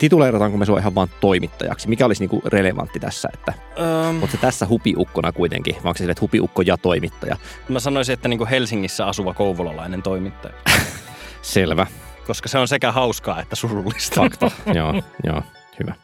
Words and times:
tituleerataanko 0.00 0.58
me 0.58 0.66
sua 0.66 0.78
ihan 0.78 0.94
vaan 0.94 1.08
toimittajaksi? 1.20 1.88
Mikä 1.88 2.06
olisi 2.06 2.22
niinku 2.22 2.42
relevantti 2.46 3.00
tässä, 3.00 3.28
että 3.34 3.52
Öm, 4.08 4.18
Oletko 4.18 4.36
tässä 4.40 4.66
hupiukkona 4.66 5.32
kuitenkin, 5.32 5.74
vai 5.74 5.80
onko 5.84 5.98
se 5.98 6.04
että 6.04 6.20
hupiukko 6.20 6.62
ja 6.62 6.76
toimittaja? 6.76 7.36
mä 7.68 7.80
sanoisin, 7.80 8.12
että 8.12 8.28
niin 8.28 8.38
kuin 8.38 8.50
Helsingissä 8.50 9.06
asuva 9.06 9.34
kouvolalainen 9.34 10.02
toimittaja. 10.02 10.54
Selvä. 11.42 11.86
Koska 12.26 12.48
se 12.48 12.58
on 12.58 12.68
sekä 12.68 12.92
hauskaa 12.92 13.40
että 13.40 13.56
surullista. 13.56 14.20
Fakta. 14.20 14.50
joo, 14.74 15.02
joo, 15.24 15.42
hyvä. 15.80 15.94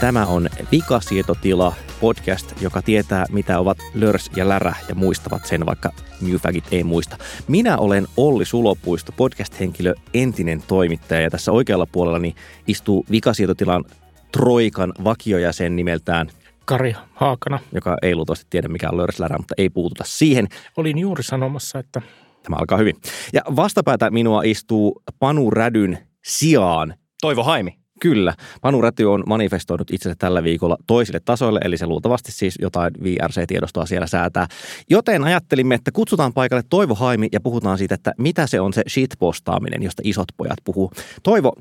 Tämä 0.00 0.26
on 0.26 0.48
Vikasietotila 0.72 1.72
podcast, 2.02 2.62
joka 2.62 2.82
tietää, 2.82 3.24
mitä 3.32 3.58
ovat 3.58 3.78
lörs 3.94 4.30
ja 4.36 4.48
lärä 4.48 4.74
ja 4.88 4.94
muistavat 4.94 5.46
sen, 5.46 5.66
vaikka 5.66 5.90
Newfagit 6.20 6.64
ei 6.70 6.84
muista. 6.84 7.16
Minä 7.48 7.78
olen 7.78 8.06
Olli 8.16 8.44
Sulopuisto, 8.44 9.12
podcast-henkilö, 9.12 9.94
entinen 10.14 10.62
toimittaja 10.68 11.20
ja 11.20 11.30
tässä 11.30 11.52
oikealla 11.52 11.86
puolellani 11.86 12.34
istuu 12.66 13.06
Vikasietotilan 13.10 13.84
Troikan 14.32 14.92
vakiojäsen 15.04 15.76
nimeltään, 15.76 16.30
Kari 16.64 16.94
Haakana. 17.14 17.58
joka 17.72 17.96
ei 18.02 18.14
luultavasti 18.14 18.46
tiedä 18.50 18.68
mikä 18.68 18.88
on 18.88 18.96
lörslärä, 18.96 19.38
mutta 19.38 19.54
ei 19.58 19.70
puututa 19.70 20.04
siihen. 20.06 20.48
Olin 20.76 20.98
juuri 20.98 21.22
sanomassa, 21.22 21.78
että 21.78 22.02
Tämä 22.42 22.56
alkaa 22.60 22.78
hyvin. 22.78 22.96
Ja 23.32 23.42
vastapäätä 23.56 24.10
minua 24.10 24.42
istuu 24.44 25.02
Panu 25.18 25.50
Rädyn 25.50 25.98
sijaan 26.24 26.94
Toivo 27.20 27.44
Haimi. 27.44 27.81
Kyllä. 28.02 28.34
Panu 28.60 28.80
Räty 28.80 29.04
on 29.04 29.22
manifestoinut 29.26 29.90
itsensä 29.90 30.16
tällä 30.18 30.42
viikolla 30.42 30.76
toisille 30.86 31.20
tasoille, 31.24 31.60
eli 31.64 31.76
se 31.76 31.86
luultavasti 31.86 32.32
siis 32.32 32.58
jotain 32.62 32.92
VRC-tiedostoa 33.02 33.86
siellä 33.86 34.06
säätää. 34.06 34.46
Joten 34.90 35.24
ajattelimme, 35.24 35.74
että 35.74 35.92
kutsutaan 35.92 36.32
paikalle 36.32 36.62
Toivo 36.70 36.94
Haimi 36.94 37.28
ja 37.32 37.40
puhutaan 37.40 37.78
siitä, 37.78 37.94
että 37.94 38.12
mitä 38.18 38.46
se 38.46 38.60
on 38.60 38.72
se 38.72 38.82
shitpostaaminen, 38.88 39.82
josta 39.82 40.02
isot 40.04 40.28
pojat 40.36 40.58
puhuu. 40.64 40.92
Toivo, 41.22 41.52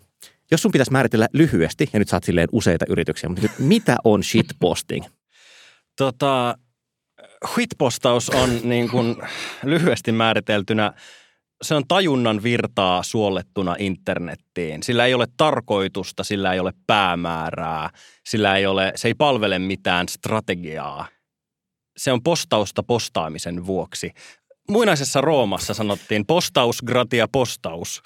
jos 0.51 0.61
sun 0.61 0.71
pitäisi 0.71 0.91
määritellä 0.91 1.27
lyhyesti, 1.33 1.89
ja 1.93 1.99
nyt 1.99 2.09
saat 2.09 2.23
silleen 2.23 2.49
useita 2.51 2.85
yrityksiä, 2.89 3.29
mutta 3.29 3.41
nyt, 3.41 3.59
mitä 3.59 3.97
on 4.03 4.23
shitposting? 4.23 5.05
Tota, 5.97 6.57
shitpostaus 7.53 8.29
on 8.29 8.49
niin 8.63 8.89
kuin 8.89 9.15
lyhyesti 9.63 10.11
määriteltynä, 10.11 10.93
se 11.61 11.75
on 11.75 11.83
tajunnan 11.87 12.43
virtaa 12.43 13.03
suollettuna 13.03 13.75
internettiin. 13.79 14.83
Sillä 14.83 15.05
ei 15.05 15.13
ole 15.13 15.27
tarkoitusta, 15.37 16.23
sillä 16.23 16.53
ei 16.53 16.59
ole 16.59 16.73
päämäärää, 16.87 17.89
sillä 18.25 18.55
ei 18.55 18.65
ole, 18.65 18.91
se 18.95 19.07
ei 19.07 19.13
palvele 19.13 19.59
mitään 19.59 20.07
strategiaa. 20.09 21.07
Se 21.97 22.11
on 22.11 22.23
postausta 22.23 22.83
postaamisen 22.83 23.65
vuoksi. 23.65 24.11
Muinaisessa 24.69 25.21
Roomassa 25.21 25.73
sanottiin 25.73 26.25
postaus 26.25 26.81
gratia 26.81 27.27
postaus. 27.31 28.01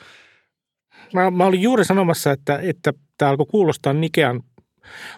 mä, 1.13 1.31
mä 1.31 1.45
olin 1.45 1.61
juuri 1.61 1.85
sanomassa, 1.85 2.31
että, 2.31 2.59
että 2.61 2.93
tämä 3.17 3.31
alkoi 3.31 3.45
kuulostaa 3.45 3.93
Nikean 3.93 4.43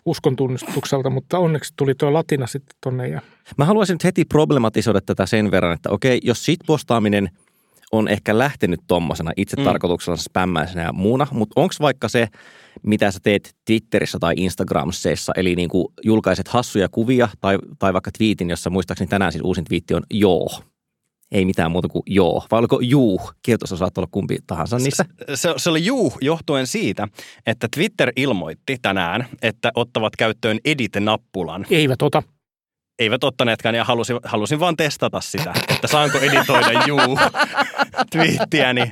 uskontunnistukselta, 0.05 1.09
mutta 1.09 1.39
onneksi 1.39 1.73
tuli 1.77 1.95
tuo 1.95 2.13
latina 2.13 2.47
sitten 2.47 2.77
tonne. 2.83 3.07
Ja 3.07 3.21
Mä 3.57 3.65
haluaisin 3.65 3.93
nyt 3.93 4.03
heti 4.03 4.25
problematisoida 4.25 5.01
tätä 5.01 5.25
sen 5.25 5.51
verran, 5.51 5.73
että 5.73 5.89
okei, 5.89 6.19
jos 6.23 6.45
shitpostaaminen 6.45 7.29
on 7.91 8.07
ehkä 8.07 8.37
lähtenyt 8.37 8.79
tommosena 8.87 9.31
itse 9.37 9.57
Mm. 9.57 9.63
tarkoituksella 9.63 10.17
spämmäisenä 10.17 10.83
ja 10.83 10.93
muuna, 10.93 11.27
mutta 11.31 11.61
onko 11.61 11.73
vaikka 11.81 12.07
se, 12.07 12.27
mitä 12.83 13.11
sä 13.11 13.19
teet 13.23 13.55
Twitterissä 13.65 14.17
tai 14.19 14.33
Instagramseissa, 14.37 15.33
eli 15.35 15.55
niin 15.55 15.69
kuin 15.69 15.87
julkaiset 16.03 16.47
hassuja 16.47 16.89
kuvia 16.89 17.29
tai, 17.41 17.57
tai 17.79 17.93
vaikka 17.93 18.11
twiitin, 18.17 18.49
jossa 18.49 18.69
muistaakseni 18.69 19.07
tänään 19.07 19.31
siis 19.31 19.43
uusin 19.43 19.65
twiitti 19.65 19.93
on 19.93 20.03
joo. 20.11 20.49
Ei 21.31 21.45
mitään 21.45 21.71
muuta 21.71 21.87
kuin 21.87 22.03
joo. 22.05 22.45
Vai 22.51 22.59
oliko 22.59 22.79
juu? 22.81 23.21
Kirjoitus 23.41 23.69
saattaa 23.69 24.01
olla 24.01 24.09
kumpi 24.11 24.37
tahansa 24.47 24.77
niistä. 24.77 25.05
Se, 25.35 25.53
se 25.57 25.69
oli 25.69 25.85
juu 25.85 26.13
johtuen 26.21 26.67
siitä, 26.67 27.07
että 27.45 27.67
Twitter 27.75 28.11
ilmoitti 28.15 28.77
tänään, 28.81 29.27
että 29.41 29.71
ottavat 29.75 30.15
käyttöön 30.15 30.59
edit-nappulan. 30.65 31.65
eivät 31.69 32.01
ota. 32.01 32.23
Eivät 32.99 33.23
ottaneetkaan 33.23 33.75
ja 33.75 33.83
halusin, 33.83 34.19
halusin 34.23 34.59
vaan 34.59 34.77
testata 34.77 35.21
sitä, 35.21 35.53
että 35.69 35.87
saanko 35.87 36.17
editoida 36.17 36.83
juu 36.87 37.19
twiittiäni. 38.11 38.91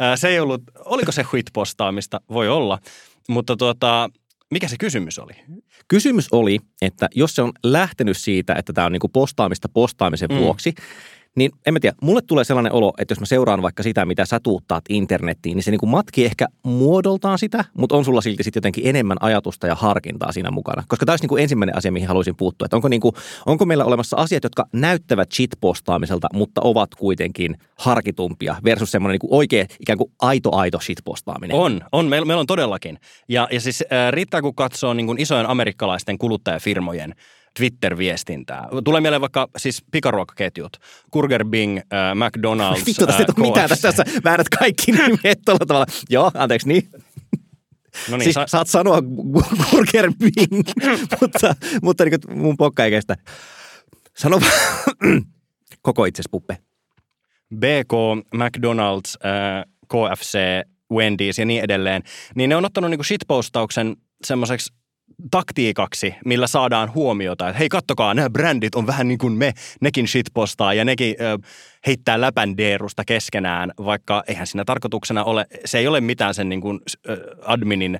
Ää, 0.00 0.16
Se 0.16 0.28
ei 0.28 0.40
ollut, 0.40 0.62
oliko 0.84 1.12
se 1.12 1.22
huit-postaamista? 1.22 2.20
Voi 2.30 2.48
olla. 2.48 2.78
Mutta 3.28 3.56
tuota, 3.56 4.10
mikä 4.50 4.68
se 4.68 4.76
kysymys 4.78 5.18
oli? 5.18 5.32
Kysymys 5.88 6.28
oli, 6.32 6.58
että 6.82 7.08
jos 7.14 7.34
se 7.34 7.42
on 7.42 7.52
lähtenyt 7.64 8.16
siitä, 8.16 8.54
että 8.54 8.72
tämä 8.72 8.86
on 8.86 8.92
niin 8.92 9.00
kuin 9.00 9.12
postaamista 9.12 9.68
postaamisen 9.68 10.28
Mm. 10.30 10.36
vuoksi, 10.36 10.74
niin 11.36 11.50
en 11.66 11.74
mä 11.74 11.80
tiedä, 11.80 11.96
mulle 12.02 12.20
tulee 12.22 12.44
sellainen 12.44 12.72
olo, 12.72 12.92
että 12.98 13.12
jos 13.12 13.20
mä 13.20 13.26
seuraan 13.26 13.62
vaikka 13.62 13.82
sitä, 13.82 14.04
mitä 14.04 14.26
sä 14.26 14.40
tuuttaat 14.40 14.84
internettiin, 14.88 15.56
niin 15.56 15.62
se 15.62 15.70
niin 15.70 15.78
kuin 15.78 15.90
matki 15.90 16.24
ehkä 16.24 16.46
muodoltaan 16.62 17.38
sitä, 17.38 17.64
mutta 17.78 17.96
on 17.96 18.04
sulla 18.04 18.20
silti 18.20 18.42
sitten 18.42 18.58
jotenkin 18.58 18.86
enemmän 18.86 19.16
ajatusta 19.20 19.66
ja 19.66 19.74
harkintaa 19.74 20.32
siinä 20.32 20.50
mukana. 20.50 20.84
Koska 20.88 21.06
tämä 21.06 21.12
olisi 21.12 21.22
niin 21.22 21.28
kuin 21.28 21.42
ensimmäinen 21.42 21.76
asia, 21.76 21.92
mihin 21.92 22.08
haluaisin 22.08 22.36
puuttua. 22.36 22.66
Että 22.66 22.76
onko, 22.76 22.88
niin 22.88 23.00
kuin, 23.00 23.14
onko 23.46 23.66
meillä 23.66 23.84
olemassa 23.84 24.16
asiat, 24.16 24.44
jotka 24.44 24.66
näyttävät 24.72 25.32
shitpostaamiselta, 25.32 26.28
mutta 26.32 26.60
ovat 26.64 26.94
kuitenkin 26.94 27.56
harkitumpia 27.78 28.56
versus 28.64 28.90
semmoinen 28.90 29.18
niin 29.22 29.34
oikea 29.34 29.66
ikään 29.80 29.98
kuin 29.98 30.12
aito-aito 30.18 30.80
shitpostaaminen. 30.80 31.56
On, 31.56 31.80
on. 31.92 32.06
Meillä, 32.06 32.26
meillä 32.26 32.40
on 32.40 32.46
todellakin. 32.46 32.98
Ja, 33.28 33.48
ja 33.50 33.60
siis 33.60 33.84
äh, 33.92 34.12
riittää, 34.12 34.42
kun 34.42 34.54
katsoo 34.54 34.94
niin 34.94 35.06
kuin 35.06 35.20
isojen 35.20 35.48
amerikkalaisten 35.48 36.18
kuluttajafirmojen 36.18 37.14
Twitter-viestintää. 37.56 38.68
Tulee 38.84 39.00
mieleen 39.00 39.20
vaikka 39.20 39.48
siis 39.56 39.84
pikaruokaketjut. 39.90 40.76
Burger 41.12 41.44
Bing, 41.44 41.78
äh, 41.78 41.84
McDonald's, 42.14 42.84
Vittu, 42.86 43.06
tästä 43.06 43.22
äh, 43.22 43.42
mitään. 43.42 43.68
Tässä 43.68 43.92
sä 43.92 44.04
väärät 44.24 44.48
kaikki 44.48 44.92
nimet 44.92 45.38
tuolla 45.44 45.66
tavalla. 45.66 45.86
Joo, 46.10 46.30
anteeksi, 46.34 46.68
niin. 46.68 46.90
No 48.10 48.16
niin, 48.16 48.24
siis 48.24 48.34
sa- 48.34 48.46
saat 48.46 48.68
sanoa 48.68 49.02
Burger 49.70 50.12
Bing, 50.18 50.68
mutta, 51.20 51.54
mutta 51.82 52.04
niin 52.04 52.20
mun 52.42 52.56
pokka 52.56 52.84
ei 52.84 52.90
kestä. 52.90 53.16
Sano 54.16 54.40
koko 55.82 56.04
itses 56.04 56.26
puppe. 56.30 56.58
BK, 57.54 57.92
McDonald's, 58.34 59.26
äh, 59.26 59.64
KFC, 59.88 60.38
Wendy's 60.92 61.38
ja 61.38 61.44
niin 61.44 61.64
edelleen, 61.64 62.02
niin 62.34 62.48
ne 62.50 62.56
on 62.56 62.64
ottanut 62.64 62.90
niinku 62.90 63.04
shitpostauksen 63.04 63.96
semmoiseksi 64.24 64.72
taktiikaksi, 65.30 66.14
millä 66.24 66.46
saadaan 66.46 66.94
huomiota, 66.94 67.48
että 67.48 67.58
hei 67.58 67.68
kattokaa, 67.68 68.14
nämä 68.14 68.30
brändit 68.30 68.74
on 68.74 68.86
vähän 68.86 69.08
niin 69.08 69.18
kuin 69.18 69.32
me, 69.32 69.52
nekin 69.80 70.08
shitpostaa 70.08 70.74
ja 70.74 70.84
nekin 70.84 71.16
ö, 71.20 71.38
heittää 71.86 72.20
läpän 72.20 72.56
deerusta 72.56 73.02
keskenään, 73.06 73.72
vaikka 73.84 74.24
eihän 74.28 74.46
siinä 74.46 74.64
tarkoituksena 74.64 75.24
ole, 75.24 75.46
se 75.64 75.78
ei 75.78 75.86
ole 75.86 76.00
mitään 76.00 76.34
sen 76.34 76.48
niin 76.48 76.60
kuin, 76.60 76.80
ö, 77.08 77.36
adminin 77.42 77.98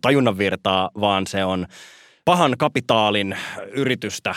tajunnanvirtaa, 0.00 0.90
vaan 1.00 1.26
se 1.26 1.44
on 1.44 1.66
pahan 2.24 2.54
kapitaalin 2.58 3.36
yritystä 3.72 4.34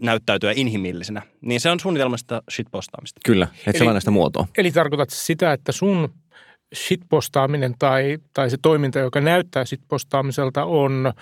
näyttäytyä 0.00 0.52
inhimillisenä, 0.56 1.22
niin 1.40 1.60
se 1.60 1.70
on 1.70 1.80
suunnitelmasta 1.80 2.42
shitpostaamista. 2.50 3.20
Kyllä, 3.24 3.48
et 3.60 3.68
Eli- 3.68 3.78
sellainen 3.78 4.00
sitä 4.00 4.10
muotoa. 4.10 4.46
Eli 4.58 4.72
tarkoitat 4.72 5.10
sitä, 5.10 5.52
että 5.52 5.72
sun 5.72 6.14
shitpostaaminen 6.74 7.74
tai, 7.78 8.18
tai 8.34 8.50
se 8.50 8.56
toiminta, 8.62 8.98
joka 8.98 9.20
näyttää 9.20 9.64
shitpostaamiselta, 9.64 10.64
on 10.64 11.12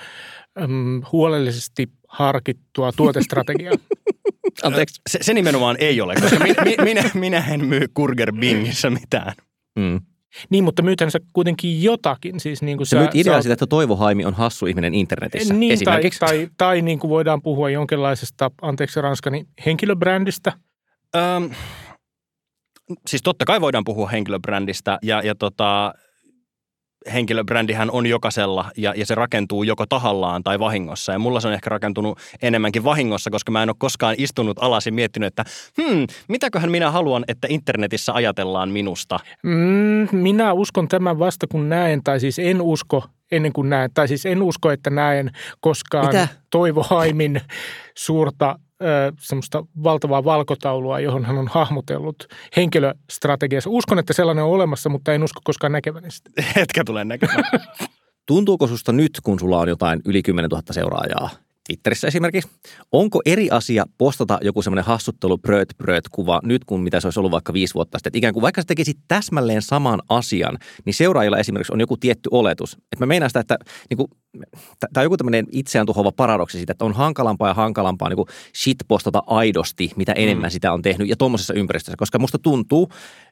äm, 0.62 1.02
huolellisesti 1.12 1.88
harkittua 2.08 2.92
tuotestrategiaa. 2.92 3.74
Anteeksi. 4.62 5.00
Se, 5.10 5.18
se 5.22 5.34
nimenomaan 5.34 5.76
ei 5.78 6.00
ole, 6.00 6.14
koska 6.14 6.38
minä, 6.38 6.62
mi- 6.64 6.84
minä, 6.84 7.10
minä 7.14 7.44
en 7.50 7.64
myy 7.64 7.86
Kurger 7.94 8.32
Bingissä 8.32 8.90
mitään. 8.90 9.32
Mm. 9.78 10.00
niin, 10.50 10.64
mutta 10.64 10.82
myytän 10.82 11.10
sä 11.10 11.19
kuitenkin 11.32 11.82
jotakin. 11.82 12.40
Siis 12.40 12.62
niin 12.62 12.76
kuin 12.76 12.87
Se 12.87 12.99
myyt 12.99 13.14
ideaa 13.14 13.42
sitä, 13.42 13.52
että 13.52 13.66
Toivo 13.66 13.96
Haimi 13.96 14.25
on 14.25 14.34
hassu 14.34 14.66
ihminen 14.66 14.94
internetissä 14.94 15.54
niin, 15.54 15.69
tai, 15.69 15.72
esimerkiksi. 15.72 16.20
tai, 16.20 16.49
tai 16.56 16.82
niin 16.82 16.99
kuin 16.99 17.08
voidaan 17.08 17.42
puhua 17.42 17.70
jonkinlaisesta, 17.70 18.50
anteeksi 18.62 19.00
ranskani, 19.00 19.46
henkilöbrändistä. 19.66 20.52
Öm, 21.16 21.50
siis 23.06 23.23
totta 23.23 23.44
kai 23.44 23.61
voidaan 23.61 23.85
puhua 23.85 24.09
henkilöbrändistä 24.09 24.99
ja, 25.03 25.23
ja 25.23 25.35
tota, 25.35 25.94
henkilöbrändihän 27.12 27.91
on 27.91 28.06
jokaisella 28.06 28.71
ja, 28.77 28.94
ja 28.97 29.06
se 29.06 29.15
rakentuu 29.15 29.62
joko 29.62 29.87
tahallaan 29.87 30.43
tai 30.43 30.59
vahingossa. 30.59 31.12
Ja 31.12 31.19
mulla 31.19 31.41
se 31.41 31.49
on 31.49 31.55
ehkä 31.55 31.71
rakentunut 31.71 32.19
enemmänkin 32.43 32.85
vahingossa, 32.85 33.31
koska 33.31 33.53
mä 33.53 33.62
en 33.62 33.69
ole 33.69 33.77
koskaan 33.79 34.15
istunut 34.19 34.59
alas 34.61 34.87
ja 34.87 34.93
miettinyt, 34.93 35.27
että 35.27 35.44
hmm, 35.83 36.06
mitäköhän 36.29 36.71
minä 36.71 36.91
haluan, 36.91 37.25
että 37.29 37.47
internetissä 37.50 38.12
ajatellaan 38.12 38.69
minusta. 38.69 39.19
Mm, 39.43 40.09
minä 40.12 40.53
uskon 40.53 40.88
tämän 40.88 41.19
vasta 41.19 41.47
kun 41.47 41.69
näen, 41.69 42.03
tai 42.05 42.21
siis 42.21 42.38
en 42.38 42.62
usko 42.62 43.05
ennen 43.33 43.53
kuin 43.53 43.71
näen, 43.71 43.91
tai 43.94 44.09
siis 44.09 44.27
en 44.27 44.43
usko, 44.43 44.71
että 44.71 44.91
näen 44.91 45.31
koskaan 45.61 46.06
Mitä? 46.06 46.29
Toivo 46.50 46.83
Haimin 46.83 47.41
suurta 47.97 48.59
semmoista 49.20 49.64
valtavaa 49.82 50.25
valkotaulua, 50.25 51.00
johon 51.00 51.25
hän 51.25 51.38
on 51.38 51.49
hahmotellut 51.49 52.26
henkilöstrategiassa. 52.56 53.70
Uskon, 53.70 53.99
että 53.99 54.12
sellainen 54.12 54.44
on 54.44 54.50
olemassa, 54.50 54.88
mutta 54.88 55.14
en 55.14 55.25
usko 55.25 55.40
koskaan 55.44 55.73
näkeväni 55.73 56.11
sitä. 56.11 56.31
Etkä 56.62 56.84
tule 56.84 57.05
näkemään. 57.05 57.44
Tuntuuko 58.28 58.67
susta 58.67 58.93
nyt, 58.93 59.12
kun 59.23 59.40
sulla 59.40 59.58
on 59.58 59.69
jotain 59.69 60.00
yli 60.05 60.23
10 60.23 60.49
000 60.49 60.62
seuraajaa 60.70 61.31
Twitterissä 61.66 62.08
esimerkiksi. 62.08 62.50
Onko 62.92 63.20
eri 63.26 63.50
asia 63.50 63.84
postata 63.98 64.38
joku 64.42 64.62
semmoinen 64.62 64.84
hassuttelu 64.84 65.38
bröt 65.38 65.68
bröt 65.78 66.08
kuva 66.08 66.40
nyt 66.44 66.64
kuin 66.64 66.80
mitä 66.80 67.00
se 67.00 67.06
olisi 67.06 67.20
ollut 67.20 67.32
vaikka 67.32 67.52
viisi 67.52 67.74
vuotta 67.74 67.98
sitten? 67.98 68.08
Että 68.08 68.18
ikään 68.18 68.34
kuin 68.34 68.42
vaikka 68.42 68.60
sä 68.60 68.66
tekisit 68.66 68.98
täsmälleen 69.08 69.62
saman 69.62 70.02
asian, 70.08 70.58
niin 70.84 70.94
seuraajilla 70.94 71.38
esimerkiksi 71.38 71.72
on 71.72 71.80
joku 71.80 71.96
tietty 71.96 72.28
oletus. 72.32 72.72
Että 72.72 72.98
mä 72.98 73.06
meinaan 73.06 73.30
sitä, 73.30 73.40
että 73.40 73.56
niin 73.90 73.96
kuin, 73.96 74.08
tämä 74.92 75.02
on 75.02 75.04
joku 75.04 75.16
tämmöinen 75.16 75.46
itseään 75.52 75.86
tuhova 75.86 76.12
paradoksi 76.12 76.58
siitä, 76.58 76.72
että 76.72 76.84
on 76.84 76.92
hankalampaa 76.92 77.48
ja 77.48 77.54
hankalampaa 77.54 78.08
niin 78.08 78.26
shitpostata 78.62 79.22
aidosti, 79.26 79.90
mitä 79.96 80.12
enemmän 80.12 80.50
mm. 80.50 80.52
sitä 80.52 80.72
on 80.72 80.82
tehnyt 80.82 81.08
ja 81.08 81.16
tuommoisessa 81.16 81.54
ympäristössä. 81.54 81.96
Koska 81.96 82.18
musta 82.18 82.38
tuntuu, 82.38 82.88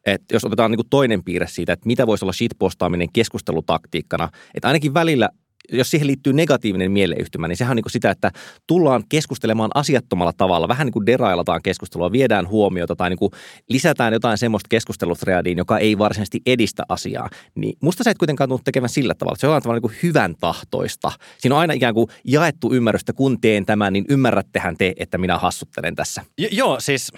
että 0.06 0.34
jos 0.34 0.44
otetaan 0.44 0.70
niin 0.70 0.78
kuin 0.78 0.90
toinen 0.90 1.24
piirre 1.24 1.46
siitä, 1.48 1.72
että 1.72 1.86
mitä 1.86 2.06
voisi 2.06 2.24
olla 2.24 2.32
shitpostaaminen 2.32 3.12
keskustelutaktiikkana, 3.12 4.28
että 4.54 4.68
ainakin 4.68 4.94
välillä 4.94 5.28
jos 5.72 5.90
siihen 5.90 6.06
liittyy 6.06 6.32
negatiivinen 6.32 6.92
mieleyhtymä, 6.92 7.48
niin 7.48 7.56
sehän 7.56 7.70
on 7.70 7.76
niin 7.76 7.84
kuin 7.84 7.92
sitä, 7.92 8.10
että 8.10 8.30
tullaan 8.66 9.04
keskustelemaan 9.08 9.70
asiattomalla 9.74 10.32
tavalla. 10.36 10.68
Vähän 10.68 10.86
niin 10.86 10.92
kuin 10.92 11.06
derailataan 11.06 11.62
keskustelua, 11.62 12.12
viedään 12.12 12.48
huomiota 12.48 12.96
tai 12.96 13.10
niin 13.10 13.18
kuin 13.18 13.32
lisätään 13.68 14.12
jotain 14.12 14.38
semmoista 14.38 14.68
keskustelutreadiin, 14.68 15.58
joka 15.58 15.78
ei 15.78 15.98
varsinaisesti 15.98 16.40
edistä 16.46 16.82
asiaa. 16.88 17.30
Niin 17.54 17.76
musta 17.80 18.04
se 18.04 18.10
et 18.10 18.18
kuitenkaan 18.18 18.48
tunnu 18.48 18.62
tekemään 18.64 18.88
sillä 18.88 19.14
tavalla. 19.14 19.36
Se 19.36 19.48
on 19.48 19.62
tavalla 19.62 19.76
niin 19.76 19.90
kuin 19.90 19.98
hyvän 20.02 20.34
tahtoista. 20.40 21.12
Siinä 21.38 21.54
on 21.54 21.60
aina 21.60 21.74
ikään 21.74 21.94
kuin 21.94 22.08
jaettu 22.24 22.74
ymmärrystä, 22.74 23.12
kun 23.12 23.40
teen 23.40 23.66
tämän, 23.66 23.92
niin 23.92 24.04
ymmärrättehän 24.08 24.76
te, 24.76 24.92
että 24.96 25.18
minä 25.18 25.38
hassuttelen 25.38 25.94
tässä. 25.94 26.24
Jo, 26.38 26.48
joo, 26.52 26.80
siis 26.80 27.12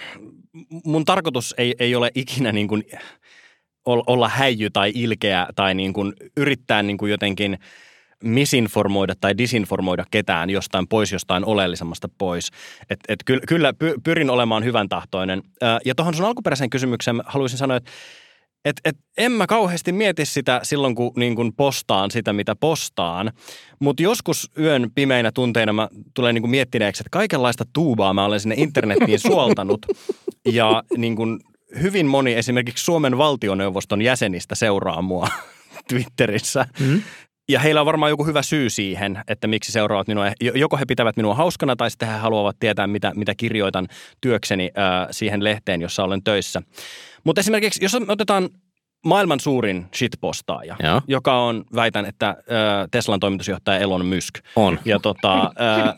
mun 0.85 1.05
tarkoitus 1.05 1.55
ei, 1.57 1.75
ei 1.79 1.95
ole 1.95 2.11
ikinä 2.15 2.51
niin 2.51 2.67
kuin 2.67 2.83
olla 3.85 4.29
häijy 4.29 4.69
tai 4.69 4.91
ilkeä 4.95 5.47
tai 5.55 5.75
niin 5.75 5.93
kuin 5.93 6.13
yrittää 6.37 6.83
niin 6.83 6.97
kuin 6.97 7.11
jotenkin– 7.11 7.57
misinformoida 8.23 9.13
tai 9.21 9.37
disinformoida 9.37 10.05
ketään 10.11 10.49
jostain 10.49 10.87
pois, 10.87 11.11
jostain 11.11 11.45
oleellisemmasta 11.45 12.09
pois. 12.17 12.51
Et, 12.89 12.99
et 13.07 13.19
kyllä, 13.25 13.41
kyllä 13.47 13.73
pyrin 14.03 14.29
olemaan 14.29 14.63
hyvän 14.63 14.89
tahtoinen. 14.89 15.43
Ja 15.85 15.95
tuohon 15.95 16.13
sun 16.13 16.25
alkuperäiseen 16.25 16.69
kysymykseen 16.69 17.21
haluaisin 17.25 17.57
sanoa, 17.57 17.77
että 17.77 17.91
et, 18.65 18.81
et 18.85 18.97
en 19.17 19.31
mä 19.31 19.47
kauheasti 19.47 19.91
mieti 19.91 20.25
sitä 20.25 20.59
silloin, 20.63 20.95
kun, 20.95 21.11
niin 21.15 21.35
kun 21.35 21.53
postaan 21.53 22.11
sitä, 22.11 22.33
mitä 22.33 22.55
postaan. 22.55 23.31
Mutta 23.79 24.03
joskus 24.03 24.51
yön 24.59 24.91
pimeinä 24.95 25.31
tunteina 25.31 25.73
mä 25.73 25.89
tulen 26.13 26.35
niin 26.35 26.49
miettineeksi, 26.49 27.01
että 27.01 27.09
kaikenlaista 27.11 27.65
tuubaa 27.73 28.13
mä 28.13 28.25
olen 28.25 28.39
sinne 28.39 28.55
internettiin 28.57 29.19
suoltanut. 29.29 29.85
Ja 30.45 30.83
niin 30.97 31.15
kun 31.15 31.39
hyvin 31.81 32.05
moni 32.05 32.33
esimerkiksi 32.33 32.83
Suomen 32.83 33.17
valtioneuvoston 33.17 34.01
jäsenistä 34.01 34.55
seuraa 34.55 35.01
mua 35.01 35.27
Twitterissä. 35.89 36.65
Mm 36.79 37.01
ja 37.49 37.59
heillä 37.59 37.81
on 37.81 37.85
varmaan 37.85 38.09
joku 38.09 38.25
hyvä 38.25 38.41
syy 38.41 38.69
siihen, 38.69 39.21
että 39.27 39.47
miksi 39.47 39.71
seuraavat 39.71 40.07
minua. 40.07 40.25
Joko 40.39 40.77
he 40.77 40.85
pitävät 40.85 41.17
minua 41.17 41.35
hauskana 41.35 41.75
tai 41.75 41.91
sitten 41.91 42.09
he 42.09 42.17
haluavat 42.17 42.55
tietää, 42.59 42.87
mitä, 42.87 43.11
mitä 43.15 43.35
kirjoitan 43.35 43.87
työkseni 44.21 44.71
äh, 44.77 45.07
siihen 45.11 45.43
lehteen, 45.43 45.81
jossa 45.81 46.03
olen 46.03 46.23
töissä. 46.23 46.61
Mutta 47.23 47.39
esimerkiksi, 47.39 47.83
jos 47.83 47.97
otetaan 48.07 48.49
maailman 49.05 49.39
suurin 49.39 49.85
shitpostaaja, 49.95 50.75
Joo. 50.83 51.01
joka 51.07 51.39
on, 51.41 51.63
väitän, 51.75 52.05
että 52.05 52.29
äh, 52.29 52.35
Teslan 52.91 53.19
toimitusjohtaja 53.19 53.79
Elon 53.79 54.05
Musk. 54.05 54.39
On. 54.55 54.79
Ja 54.85 54.99
tota... 54.99 55.43
Äh, 55.43 55.95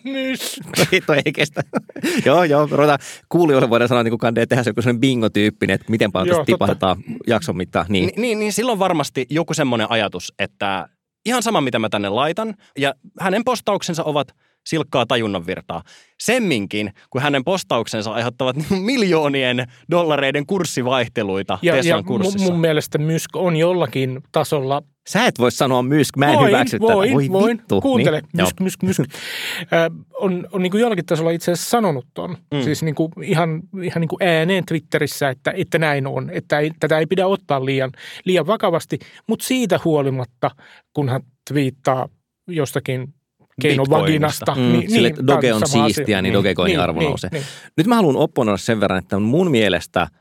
Toi 1.06 1.18
ei 1.26 1.34
kestä. 1.34 1.62
joo, 2.26 2.44
joo. 2.44 2.68
Ruvetaan 2.72 3.00
kuulijoille 3.30 3.70
voidaan 3.70 3.88
sanoa, 3.88 4.02
että 4.02 4.10
niin 4.10 4.18
kandee 4.20 4.46
tehdä 4.46 4.64
joku 4.66 4.82
sellainen 4.82 5.02
bingo-tyyppinen, 5.02 5.76
että 5.76 5.92
miten 5.92 6.12
paljon 6.12 6.36
tästä 6.36 6.46
tipahdetaan 6.46 7.04
jakson 7.28 7.58
mittaan. 7.58 7.86
Niin. 7.90 8.06
Ni, 8.06 8.14
niin, 8.22 8.40
niin 8.40 8.54
silloin 8.54 8.80
varmasti 8.80 9.26
joku 9.30 9.54
semmoinen 9.54 9.92
ajatus, 9.92 10.34
että 10.40 10.90
ihan 11.26 11.44
sama 11.44 11.62
mitä 11.62 11.80
mä 11.80 11.90
tänne 11.90 12.10
laitan. 12.10 12.56
Ja 12.78 12.96
hänen 13.20 13.44
postauksensa 13.44 14.04
ovat 14.04 14.36
silkkaa 14.66 15.06
tajunnan 15.06 15.48
virtaa. 15.48 15.84
Semminkin, 16.20 16.94
kun 17.10 17.22
hänen 17.22 17.44
postauksensa 17.44 18.12
aiheuttavat 18.12 18.56
niin 18.56 18.82
miljoonien 18.92 19.66
dollareiden 19.92 20.46
kurssivaihteluita 20.46 21.60
ja, 21.62 21.74
Teslan 21.74 22.00
ja 22.00 22.04
kurssissa. 22.04 22.52
Mun 22.52 22.60
mielestä 22.60 22.98
Mysk 22.98 23.36
on 23.36 23.56
jollakin 23.56 24.22
tasolla 24.32 24.84
Sä 25.10 25.26
et 25.26 25.40
voi 25.40 25.52
sanoa 25.52 25.84
mysk, 25.84 26.18
mä 26.18 26.32
en 26.32 26.36
voin, 26.36 26.48
hyväksy 26.48 26.80
voin, 26.80 27.10
tätä. 27.10 27.16
Voi 27.16 27.30
voin, 27.30 27.58
vittu. 27.58 27.82
kuuntele, 27.82 28.22
niin, 28.22 28.30
mysk, 28.44 28.60
mysk, 28.60 28.84
mysk. 28.84 29.00
mysk. 29.00 29.12
on, 30.22 30.48
on 30.52 30.64
niin 30.64 30.72
kuin 30.72 30.82
jollakin 30.82 31.06
tasolla 31.06 31.32
itse 31.32 31.52
asiassa 31.52 31.70
sanonut 31.70 32.06
ton. 32.14 32.38
Mm. 32.54 32.62
Siis 32.62 32.84
niin 32.84 32.96
kuin 32.96 33.12
ihan, 33.24 33.62
ihan 33.84 34.02
niin 34.02 34.08
kuin 34.08 34.24
ääneen 34.24 34.66
Twitterissä, 34.66 35.30
että, 35.30 35.54
että 35.56 35.80
näin 35.80 36.08
on. 36.08 36.30
Että 36.30 36.60
ei, 36.60 36.72
tätä 36.80 37.00
ei 37.00 37.06
pidä 37.06 37.28
ottaa 37.28 37.66
liian, 37.66 37.92
liian 38.26 38.48
vakavasti, 38.48 39.00
mutta 39.28 39.46
siitä 39.46 39.80
huolimatta, 39.86 40.52
kun 40.94 41.10
hän 41.10 41.22
twiittaa 41.50 42.10
jostakin 42.48 43.14
keinovaginasta. 43.60 44.56
Mm, 44.56 44.62
niin, 44.62 44.92
sille, 44.92 45.10
niin, 45.10 45.28
Doge 45.28 45.54
on 45.54 45.62
siistiä, 45.66 46.22
niin, 46.22 46.24
niin 46.24 46.34
Dogecoinin 46.34 46.74
niin, 46.74 46.80
arvo 46.80 47.00
niin, 47.00 47.10
nousee. 47.10 47.30
Niin. 47.34 47.44
Nyt 47.78 47.88
mä 47.88 47.96
haluan 47.96 48.16
opponoida 48.16 48.58
sen 48.58 48.80
verran, 48.80 49.00
että 49.00 49.20
mun 49.20 49.52
mielestä– 49.52 50.08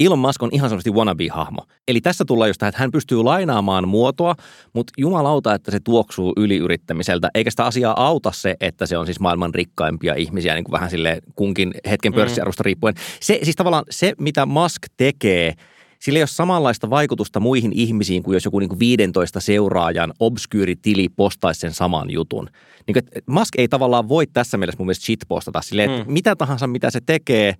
Elon 0.00 0.18
Musk 0.18 0.42
on 0.42 0.48
ihan 0.52 0.68
selvästi 0.68 0.90
wannabe-hahmo. 0.90 1.66
Eli 1.88 2.00
tässä 2.00 2.24
tullaan 2.24 2.50
just 2.50 2.58
tähän, 2.58 2.68
että 2.68 2.80
hän 2.80 2.90
pystyy 2.90 3.22
lainaamaan 3.22 3.88
muotoa, 3.88 4.34
mutta 4.72 4.92
jumalauta, 4.96 5.54
että 5.54 5.70
se 5.70 5.80
tuoksuu 5.80 6.32
yliyrittämiseltä, 6.36 7.30
eikä 7.34 7.50
sitä 7.50 7.64
asiaa 7.64 8.06
auta 8.06 8.32
se, 8.32 8.56
että 8.60 8.86
se 8.86 8.98
on 8.98 9.06
siis 9.06 9.20
maailman 9.20 9.54
rikkaimpia 9.54 10.14
ihmisiä, 10.14 10.54
niin 10.54 10.64
kuin 10.64 10.72
vähän 10.72 10.90
sille 10.90 11.18
kunkin 11.34 11.74
hetken 11.90 12.12
mm. 12.12 12.16
pörssiarvosta 12.16 12.62
riippuen. 12.62 12.94
Se, 13.20 13.38
siis 13.42 13.56
tavallaan 13.56 13.84
se, 13.90 14.12
mitä 14.18 14.46
Musk 14.46 14.82
tekee– 14.96 15.52
sillä 16.04 16.16
ei 16.16 16.22
ole 16.22 16.26
samanlaista 16.26 16.90
vaikutusta 16.90 17.40
muihin 17.40 17.72
ihmisiin 17.74 18.22
kuin 18.22 18.34
jos 18.34 18.44
joku 18.44 18.58
niin 18.58 18.68
kuin 18.68 18.78
15 18.78 19.40
seuraajan 19.40 20.12
obskyyri 20.20 20.76
tili 20.76 21.08
postaisi 21.08 21.60
sen 21.60 21.72
saman 21.72 22.10
jutun. 22.10 22.48
Niin 22.86 22.94
kuin, 22.94 23.22
Musk 23.26 23.58
ei 23.58 23.68
tavallaan 23.68 24.08
voi 24.08 24.26
tässä 24.26 24.56
mielessä 24.56 24.78
mun 24.78 24.86
mielestä 24.86 25.04
shitpostata 25.04 25.62
silleen, 25.62 25.90
että 25.90 26.04
mm. 26.04 26.12
mitä 26.12 26.36
tahansa 26.36 26.66
mitä 26.66 26.90
se 26.90 27.00
tekee, 27.06 27.54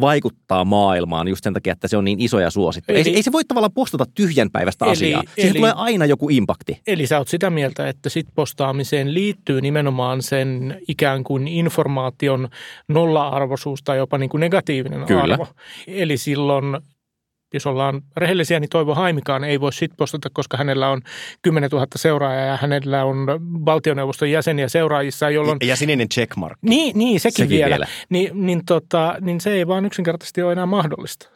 vaikuttaa 0.00 0.64
maailmaan 0.64 1.28
just 1.28 1.44
sen 1.44 1.54
takia, 1.54 1.72
että 1.72 1.88
se 1.88 1.96
on 1.96 2.04
niin 2.04 2.20
iso 2.20 2.40
ja 2.40 2.50
suosittu. 2.50 2.92
Eli, 2.92 3.02
ei, 3.08 3.16
ei 3.16 3.22
se 3.22 3.32
voi 3.32 3.44
tavallaan 3.44 3.72
postata 3.72 4.04
tyhjän 4.14 4.50
päivästä 4.50 4.84
eli, 4.84 4.92
asiaa. 4.92 5.22
Siihen 5.34 5.50
eli, 5.50 5.58
tulee 5.58 5.72
aina 5.76 6.06
joku 6.06 6.28
impakti. 6.28 6.80
Eli 6.86 7.06
sä 7.06 7.18
oot 7.18 7.28
sitä 7.28 7.50
mieltä, 7.50 7.88
että 7.88 8.08
sit 8.08 8.26
postaamiseen 8.34 9.14
liittyy 9.14 9.60
nimenomaan 9.60 10.22
sen 10.22 10.80
ikään 10.88 11.24
kuin 11.24 11.48
informaation 11.48 12.48
nolla-arvoisuus 12.88 13.82
tai 13.82 13.96
jopa 13.96 14.18
niin 14.18 14.30
kuin 14.30 14.40
negatiivinen 14.40 15.06
Kyllä. 15.06 15.34
arvo. 15.34 15.48
Eli 15.86 16.16
silloin 16.16 16.76
jos 17.52 17.66
ollaan 17.66 18.02
rehellisiä, 18.16 18.60
niin 18.60 18.68
Toivo 18.70 18.94
Haimikaan 18.94 19.44
ei 19.44 19.60
voi 19.60 19.70
postata, 19.96 20.28
koska 20.32 20.56
hänellä 20.56 20.88
on 20.88 21.02
10 21.42 21.70
000 21.70 21.86
seuraajaa 21.96 22.46
ja 22.46 22.56
hänellä 22.56 23.04
on 23.04 23.26
valtioneuvoston 23.64 24.30
jäseniä 24.30 24.68
seuraajissa. 24.68 25.30
Jolloin... 25.30 25.58
Ja 25.62 25.76
sininen 25.76 26.08
checkmark. 26.08 26.58
Niin, 26.62 26.98
niin 26.98 27.20
sekin, 27.20 27.36
sekin 27.36 27.58
vielä. 27.58 27.70
vielä. 27.70 27.86
Niin, 28.08 28.46
niin, 28.46 28.64
tota, 28.66 29.16
niin 29.20 29.40
se 29.40 29.52
ei 29.52 29.66
vaan 29.66 29.84
yksinkertaisesti 29.86 30.42
ole 30.42 30.52
enää 30.52 30.66
mahdollista. 30.66 31.35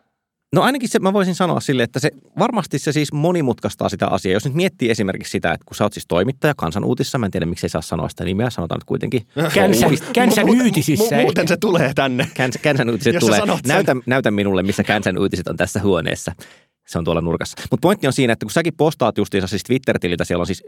No 0.53 0.63
ainakin 0.63 0.89
se, 0.89 0.99
mä 0.99 1.13
voisin 1.13 1.35
sanoa 1.35 1.61
sille, 1.61 1.83
että 1.83 1.99
se 1.99 2.11
varmasti 2.39 2.79
se 2.79 2.93
siis 2.93 3.13
monimutkaistaa 3.13 3.89
sitä 3.89 4.07
asiaa. 4.07 4.33
Jos 4.33 4.45
nyt 4.45 4.55
miettii 4.55 4.91
esimerkiksi 4.91 5.31
sitä, 5.31 5.53
että 5.53 5.65
kun 5.65 5.77
sä 5.77 5.85
oot 5.85 5.93
siis 5.93 6.07
toimittaja 6.07 6.55
kansanuutissa, 6.57 7.19
mä 7.19 7.27
en 7.27 7.33
tiedä 7.33 7.47
miksi 7.47 7.67
ei 7.67 7.71
saa 7.71 7.83
sanoa 7.83 8.09
sitä 8.09 8.25
nimeä, 8.25 8.51
sanotaan 8.51 8.79
nyt 8.79 8.85
kuitenkin. 8.85 9.27
Känsän, 9.55 9.91
känsän 10.13 10.51
uutisissä. 10.51 11.17
Mu- 11.17 11.23
muuten 11.23 11.49
se 11.49 11.57
tulee 11.57 11.95
tänne. 11.95 12.29
Käns, 12.35 12.59
känsän 12.63 12.91
uutiset 12.91 13.17
tulee. 13.21 13.41
Näytä, 13.67 13.97
näytä 14.07 14.31
minulle, 14.31 14.63
missä 14.63 14.85
känsän 14.85 15.19
uutiset 15.19 15.49
on 15.49 15.57
tässä 15.57 15.81
huoneessa. 15.81 16.33
Se 16.87 16.99
on 16.99 17.05
tuolla 17.05 17.21
nurkassa. 17.21 17.57
Mutta 17.71 17.83
pointti 17.83 18.07
on 18.07 18.13
siinä, 18.13 18.33
että 18.33 18.47
kun 18.47 18.51
säkin 18.51 18.75
postaat 18.77 19.19
justiinsa 19.19 19.47
siis 19.47 19.63
Twitter-tililtä, 19.63 20.25
siellä 20.25 20.43
on 20.43 20.47
siis 20.47 20.65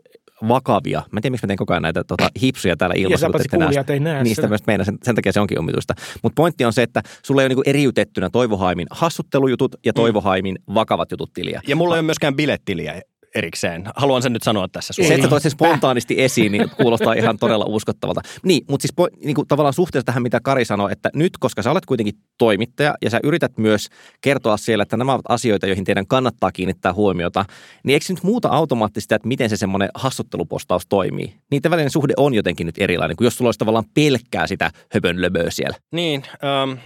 vakavia. 0.49 1.03
Mä 1.11 1.19
en 1.19 1.23
tiedä, 1.23 1.33
miksi 1.33 1.47
mä 1.47 1.49
teen 1.49 1.57
koko 1.57 1.73
ajan 1.73 1.83
näitä 1.83 2.05
tota, 2.05 2.29
hipsuja 2.43 2.77
täällä 2.77 2.95
ilmassa. 2.99 3.27
Ja 3.27 3.59
kuulijat 3.59 3.91
ei 3.91 4.01
näe 4.01 4.23
Niistä 4.23 4.49
myös 4.49 4.67
meidän, 4.67 4.87
sen, 4.87 4.99
sen, 5.03 5.15
takia 5.15 5.33
se 5.33 5.41
onkin 5.41 5.59
omituista. 5.59 5.95
Mutta 6.23 6.35
pointti 6.35 6.65
on 6.65 6.73
se, 6.73 6.83
että 6.83 7.03
sulla 7.23 7.43
ei 7.43 7.45
ole 7.45 7.49
niinku 7.49 7.63
eriytettynä 7.67 8.31
Toivohaimin 8.31 8.87
hassuttelujutut 8.91 9.75
ja 9.85 9.93
mm. 9.93 9.95
Toivohaimin 9.95 10.59
vakavat 10.75 11.11
jutut 11.11 11.33
tiliä. 11.33 11.61
Ja 11.69 11.77
mulla 11.77 11.95
ei 11.95 11.99
ole 11.99 12.07
myöskään 12.07 12.37
bilettiliä 12.37 13.03
erikseen. 13.35 13.85
Haluan 13.97 14.23
sen 14.23 14.33
nyt 14.33 14.43
sanoa 14.43 14.69
tässä. 14.69 14.93
Se, 14.93 15.15
että 15.15 15.29
toit 15.29 15.43
sen 15.43 15.53
spontaanisti 15.53 16.23
esiin, 16.23 16.53
niin 16.53 16.71
kuulostaa 16.71 17.12
ihan 17.12 17.39
todella 17.39 17.65
uskottavalta. 17.69 18.21
Niin, 18.43 18.65
mutta 18.69 18.83
siis 18.89 19.11
niin 19.25 19.35
kuin 19.35 19.49
tavallaan 19.49 19.73
suhteessa 19.73 20.07
tähän, 20.07 20.23
mitä 20.23 20.41
Kari 20.41 20.65
sanoi, 20.65 20.93
että 20.93 21.11
nyt, 21.15 21.33
koska 21.41 21.62
sä 21.62 21.71
olet 21.71 21.87
kuitenkin 21.87 22.15
toimittaja 22.39 22.95
ja 23.03 23.11
sä 23.11 23.21
yrität 23.23 23.59
myös 23.59 23.89
kertoa 24.21 24.57
siellä, 24.57 24.83
että 24.83 24.97
nämä 24.97 25.12
ovat 25.12 25.25
asioita, 25.29 25.67
joihin 25.67 25.85
teidän 25.85 26.07
kannattaa 26.07 26.53
kiinnittää 26.53 26.93
huomiota, 26.93 27.45
niin 27.85 27.95
eikö 27.95 28.07
nyt 28.09 28.23
muuta 28.23 28.49
automaattisesti, 28.49 29.15
että 29.15 29.29
miten 29.29 29.51
se 29.51 29.57
semmoinen 29.57 29.89
hassuttelupostaus 29.95 30.87
toimii? 30.89 31.35
Niiden 31.51 31.71
välinen 31.71 31.91
suhde 31.91 32.15
on 32.17 32.35
jotenkin 32.35 32.67
nyt 32.67 32.79
erilainen, 32.79 33.17
kuin 33.17 33.27
jos 33.27 33.37
sulla 33.37 33.49
olisi 33.49 33.59
tavallaan 33.59 33.85
pelkkää 33.95 34.47
sitä 34.47 34.71
höpönlöböä 34.95 35.51
siellä. 35.51 35.77
Niin, 35.93 36.23
ähm, 36.45 36.79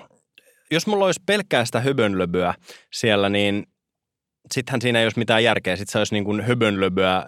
jos 0.71 0.87
mulla 0.87 1.05
olisi 1.05 1.21
pelkkää 1.27 1.65
sitä 1.65 1.81
höpönlöböä 1.81 2.55
siellä, 2.93 3.29
niin 3.29 3.67
sittenhän 4.53 4.81
siinä 4.81 4.99
ei 4.99 5.05
olisi 5.05 5.19
mitään 5.19 5.45
järkeä. 5.45 5.77
Sitten 5.77 5.93
se 5.93 5.99
olisi 5.99 6.15
niin 6.15 6.25
kuin 6.25 6.41
höbönlöböä, 6.41 7.27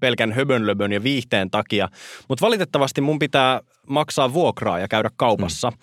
pelkän 0.00 0.32
höbönlöbön 0.32 0.92
ja 0.92 1.02
viihteen 1.02 1.50
takia. 1.50 1.88
Mutta 2.28 2.46
valitettavasti 2.46 3.00
mun 3.00 3.18
pitää 3.18 3.60
maksaa 3.88 4.32
vuokraa 4.32 4.78
ja 4.78 4.88
käydä 4.88 5.10
kaupassa. 5.16 5.70
Mm. 5.70 5.76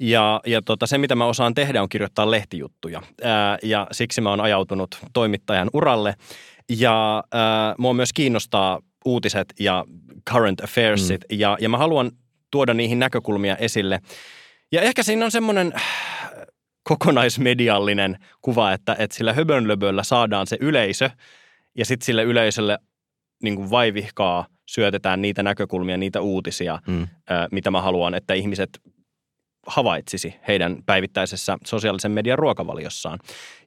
Ja, 0.00 0.40
ja 0.46 0.62
tota, 0.62 0.86
se, 0.86 0.98
mitä 0.98 1.14
mä 1.14 1.24
osaan 1.24 1.54
tehdä, 1.54 1.82
on 1.82 1.88
kirjoittaa 1.88 2.30
lehtijuttuja. 2.30 3.02
Ää, 3.22 3.58
ja 3.62 3.86
siksi 3.92 4.20
mä 4.20 4.30
oon 4.30 4.40
ajautunut 4.40 4.98
toimittajan 5.12 5.70
uralle. 5.72 6.14
Ja 6.68 7.24
ää, 7.32 7.74
mua 7.78 7.94
myös 7.94 8.12
kiinnostaa 8.12 8.80
uutiset 9.04 9.54
ja 9.60 9.84
current 10.30 10.60
affairsit. 10.60 11.24
Mm. 11.30 11.38
Ja, 11.38 11.56
ja 11.60 11.68
mä 11.68 11.78
haluan 11.78 12.10
tuoda 12.50 12.74
niihin 12.74 12.98
näkökulmia 12.98 13.56
esille. 13.56 14.00
Ja 14.72 14.82
ehkä 14.82 15.02
siinä 15.02 15.24
on 15.24 15.30
semmoinen 15.30 15.72
kokonaismediallinen 16.88 18.18
kuva, 18.42 18.72
että, 18.72 18.96
että 18.98 19.16
sillä 19.16 19.32
höbönlöböllä 19.32 20.02
saadaan 20.02 20.46
se 20.46 20.56
yleisö 20.60 21.10
ja 21.74 21.84
sitten 21.84 22.06
sille 22.06 22.22
yleisölle 22.22 22.78
niin 23.42 23.56
kuin 23.56 23.70
vaivihkaa 23.70 24.46
syötetään 24.66 25.22
niitä 25.22 25.42
näkökulmia, 25.42 25.96
niitä 25.96 26.20
uutisia, 26.20 26.78
mm. 26.86 27.08
mitä 27.52 27.70
mä 27.70 27.82
haluan, 27.82 28.14
että 28.14 28.34
ihmiset 28.34 28.80
havaitsisi 29.66 30.34
heidän 30.48 30.76
päivittäisessä 30.86 31.58
sosiaalisen 31.64 32.12
median 32.12 32.38
ruokavaliossaan. 32.38 33.18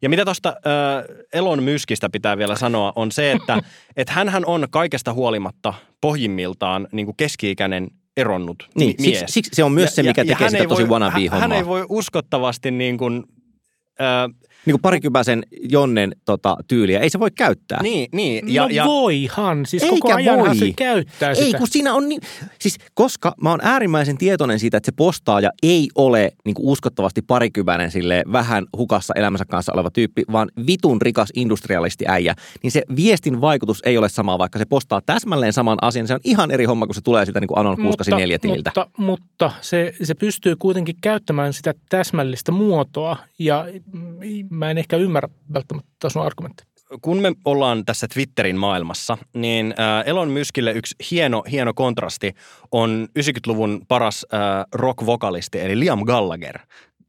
Ja 0.01 0.09
mitä 0.09 0.25
tuosta 0.25 0.49
äh, 0.49 1.25
Elon 1.33 1.63
Myskistä 1.63 2.09
pitää 2.09 2.37
vielä 2.37 2.55
sanoa, 2.55 2.93
on 2.95 3.11
se, 3.11 3.31
että 3.31 3.59
et 3.97 4.09
hänhän 4.09 4.45
on 4.45 4.67
kaikesta 4.71 5.13
huolimatta 5.13 5.73
pohjimmiltaan 6.01 6.87
niin 6.91 7.05
kuin 7.05 7.17
keski-ikäinen 7.17 7.87
eronnut 8.17 8.69
niin, 8.75 8.95
mies. 8.99 9.19
Siksi, 9.19 9.33
siksi 9.33 9.51
se 9.55 9.63
on 9.63 9.71
myös 9.71 9.95
se, 9.95 10.03
mikä 10.03 10.21
ja, 10.21 10.25
tekee 10.25 10.45
ja 10.45 10.51
sitä 10.51 10.67
tosi 10.67 10.83
wannabe-hommaa. 10.83 11.39
Hän 11.39 11.51
ei 11.51 11.65
voi 11.65 11.85
uskottavasti 11.89 12.71
niin 12.71 12.97
kuin, 12.97 13.23
äh, 14.01 14.50
niin 14.65 14.73
kuin 14.73 14.81
parikypäisen 14.81 15.43
Jonnen 15.69 16.15
tota, 16.25 16.57
tyyliä. 16.67 16.99
Ei 16.99 17.09
se 17.09 17.19
voi 17.19 17.31
käyttää. 17.31 17.83
Niin, 17.83 18.09
niin. 18.13 18.53
Ja, 18.53 18.61
no 18.61 18.67
ja, 18.69 18.85
voihan. 18.85 19.65
Siis 19.65 19.83
Eikä 19.83 19.95
koko 19.95 20.13
ajan 20.13 20.39
voi. 20.39 20.55
se 20.55 20.73
käyttää 20.75 21.35
sitä. 21.35 21.45
Ei, 21.45 21.53
kun 21.53 21.67
siinä 21.67 21.93
on 21.93 22.09
niin, 22.09 22.21
siis 22.59 22.77
koska 22.93 23.33
mä 23.41 23.49
oon 23.49 23.59
äärimmäisen 23.63 24.17
tietoinen 24.17 24.59
siitä, 24.59 24.77
että 24.77 24.87
se 24.87 24.95
postaaja 24.95 25.51
ei 25.63 25.89
ole 25.95 26.31
niin 26.45 26.55
kuin 26.55 26.67
uskottavasti 26.67 27.21
parikypäinen 27.21 27.91
sille 27.91 28.23
vähän 28.31 28.65
hukassa 28.77 29.13
elämänsä 29.17 29.45
kanssa 29.45 29.73
oleva 29.73 29.91
tyyppi, 29.91 30.23
vaan 30.31 30.49
vitun 30.67 31.01
rikas 31.01 31.29
industrialisti 31.35 32.05
äijä, 32.07 32.35
niin 32.63 32.71
se 32.71 32.81
viestin 32.95 33.41
vaikutus 33.41 33.81
ei 33.85 33.97
ole 33.97 34.09
sama, 34.09 34.37
vaikka 34.37 34.59
se 34.59 34.65
postaa 34.65 35.01
täsmälleen 35.05 35.53
saman 35.53 35.77
asian. 35.81 36.07
Se 36.07 36.13
on 36.13 36.19
ihan 36.23 36.51
eri 36.51 36.65
homma, 36.65 36.85
kun 36.85 36.95
se 36.95 37.01
tulee 37.01 37.25
sitä 37.25 37.39
niin 37.39 37.47
kuin 37.47 37.57
Anon 37.57 37.81
Kuuskasi 37.81 38.11
neljä 38.11 38.39
tililtä. 38.39 38.71
Mutta, 38.75 38.91
mutta 38.97 39.51
se, 39.61 39.93
se 40.03 40.13
pystyy 40.13 40.55
kuitenkin 40.55 40.95
käyttämään 41.01 41.53
sitä 41.53 41.73
täsmällistä 41.89 42.51
muotoa 42.51 43.17
ja 43.39 43.65
mä 44.51 44.71
en 44.71 44.77
ehkä 44.77 44.97
ymmärrä 44.97 45.29
välttämättä 45.53 46.09
sun 46.09 46.21
argumentti. 46.21 46.63
Kun 47.01 47.17
me 47.17 47.31
ollaan 47.45 47.85
tässä 47.85 48.07
Twitterin 48.13 48.57
maailmassa, 48.57 49.17
niin 49.35 49.73
äh, 49.79 50.07
Elon 50.07 50.29
Myskille 50.29 50.71
yksi 50.71 50.95
hieno, 51.11 51.43
hieno 51.51 51.73
kontrasti 51.73 52.33
on 52.71 53.07
90-luvun 53.19 53.81
paras 53.87 54.25
äh, 54.33 54.39
rock-vokalisti, 54.73 55.59
eli 55.59 55.79
Liam 55.79 56.05
Gallagher. 56.05 56.59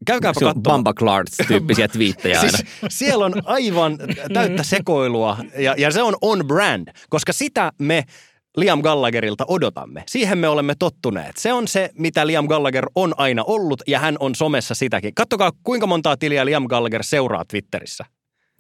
Käykääpä 0.07 0.35
katsomaan. 0.35 0.63
Bamba 0.63 0.95
Clarks-tyyppisiä 0.95 1.89
twiittejä 1.89 2.41
aina. 2.41 2.51
siis 2.57 2.69
siellä 2.99 3.25
on 3.25 3.33
aivan 3.45 3.99
täyttä 4.33 4.63
sekoilua 4.63 5.37
ja, 5.59 5.75
ja 5.79 5.91
se 5.91 6.03
on 6.03 6.15
on 6.21 6.47
brand, 6.47 6.89
koska 7.09 7.33
sitä 7.33 7.73
me 7.79 8.05
Liam 8.57 8.83
Gallagherilta 8.83 9.45
odotamme. 9.49 10.03
Siihen 10.07 10.39
me 10.39 10.49
olemme 10.49 10.75
tottuneet. 10.79 11.37
Se 11.37 11.53
on 11.53 11.69
se, 11.69 11.91
mitä 11.99 12.27
Liam 12.27 12.49
Gallagher 12.49 12.87
on 12.95 13.15
aina 13.17 13.45
ollut 13.47 13.83
ja 13.87 13.99
hän 13.99 14.17
on 14.21 14.35
somessa 14.35 14.75
sitäkin. 14.75 15.15
Kattokaa, 15.15 15.53
kuinka 15.65 15.87
montaa 15.87 16.17
tiliä 16.17 16.47
Liam 16.47 16.67
Gallagher 16.69 17.03
seuraa 17.03 17.45
Twitterissä. 17.45 18.05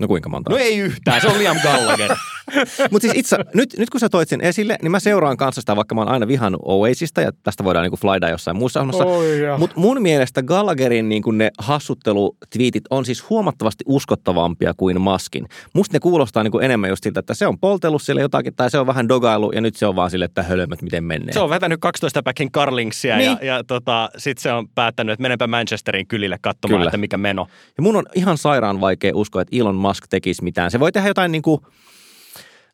No 0.02 0.08
kuinka 0.08 0.28
monta? 0.28 0.50
No 0.50 0.56
ei 0.56 0.78
yhtään, 0.78 1.20
se 1.20 1.28
on 1.28 1.38
Liam 1.38 1.56
Gallagher. 1.62 2.16
Mutta 2.90 3.08
siis 3.08 3.18
itse, 3.18 3.36
nyt, 3.54 3.74
nyt 3.78 3.90
kun 3.90 4.00
sä 4.00 4.08
toit 4.08 4.28
sen 4.28 4.40
esille, 4.40 4.76
niin 4.82 4.90
mä 4.90 5.00
seuraan 5.00 5.36
kanssa 5.36 5.60
sitä, 5.60 5.76
vaikka 5.76 5.94
mä 5.94 6.00
oon 6.00 6.08
aina 6.08 6.28
vihan 6.28 6.56
Oasista 6.62 7.20
ja 7.20 7.32
tästä 7.42 7.64
voidaan 7.64 7.82
niinku 7.82 7.96
flyda 7.96 8.28
jossain 8.28 8.56
muussa 8.56 8.80
hommassa. 8.80 9.04
Oh, 9.04 9.22
Mutta 9.58 9.80
mun 9.80 10.02
mielestä 10.02 10.42
Gallagherin 10.42 11.08
niinku 11.08 11.30
ne 11.30 11.50
hassuttelutviitit 11.58 12.84
on 12.90 13.04
siis 13.04 13.30
huomattavasti 13.30 13.84
uskottavampia 13.86 14.74
kuin 14.76 15.00
Maskin. 15.00 15.46
Musta 15.74 15.96
ne 15.96 16.00
kuulostaa 16.00 16.42
niinku 16.42 16.58
enemmän 16.58 16.90
just 16.90 17.04
siltä, 17.04 17.20
että 17.20 17.34
se 17.34 17.46
on 17.46 17.58
poltellut 17.58 18.02
siellä 18.02 18.22
jotakin 18.22 18.54
tai 18.54 18.70
se 18.70 18.78
on 18.78 18.86
vähän 18.86 19.08
dogailu 19.08 19.52
ja 19.54 19.60
nyt 19.60 19.76
se 19.76 19.86
on 19.86 19.96
vaan 19.96 20.10
sille, 20.10 20.24
että 20.24 20.42
hölmöt 20.42 20.82
miten 20.82 21.04
menee. 21.04 21.32
Se 21.32 21.40
on 21.40 21.50
vetänyt 21.50 21.80
12 21.80 22.22
päkin 22.22 22.52
Carlingsia 22.52 23.16
niin. 23.16 23.30
ja, 23.30 23.46
ja 23.46 23.64
tota, 23.64 24.10
sitten 24.18 24.42
se 24.42 24.52
on 24.52 24.68
päättänyt, 24.68 25.12
että 25.12 25.22
menenpä 25.22 25.46
Manchesterin 25.46 26.06
kylille 26.06 26.38
katsomaan, 26.40 26.78
Kyllä. 26.78 26.88
että 26.88 26.96
mikä 26.96 27.16
meno. 27.16 27.46
Ja 27.76 27.82
mun 27.82 27.96
on 27.96 28.04
ihan 28.14 28.38
sairaan 28.38 28.80
vaikea 28.80 29.12
uskoa, 29.14 29.42
että 29.42 29.56
Elon 29.56 29.74
Musk 29.74 29.91
tekisi 30.10 30.44
mitään. 30.44 30.70
Se 30.70 30.80
voi 30.80 30.92
tehdä 30.92 31.08
jotain 31.08 31.32
niin 31.32 31.42
kuin 31.42 31.60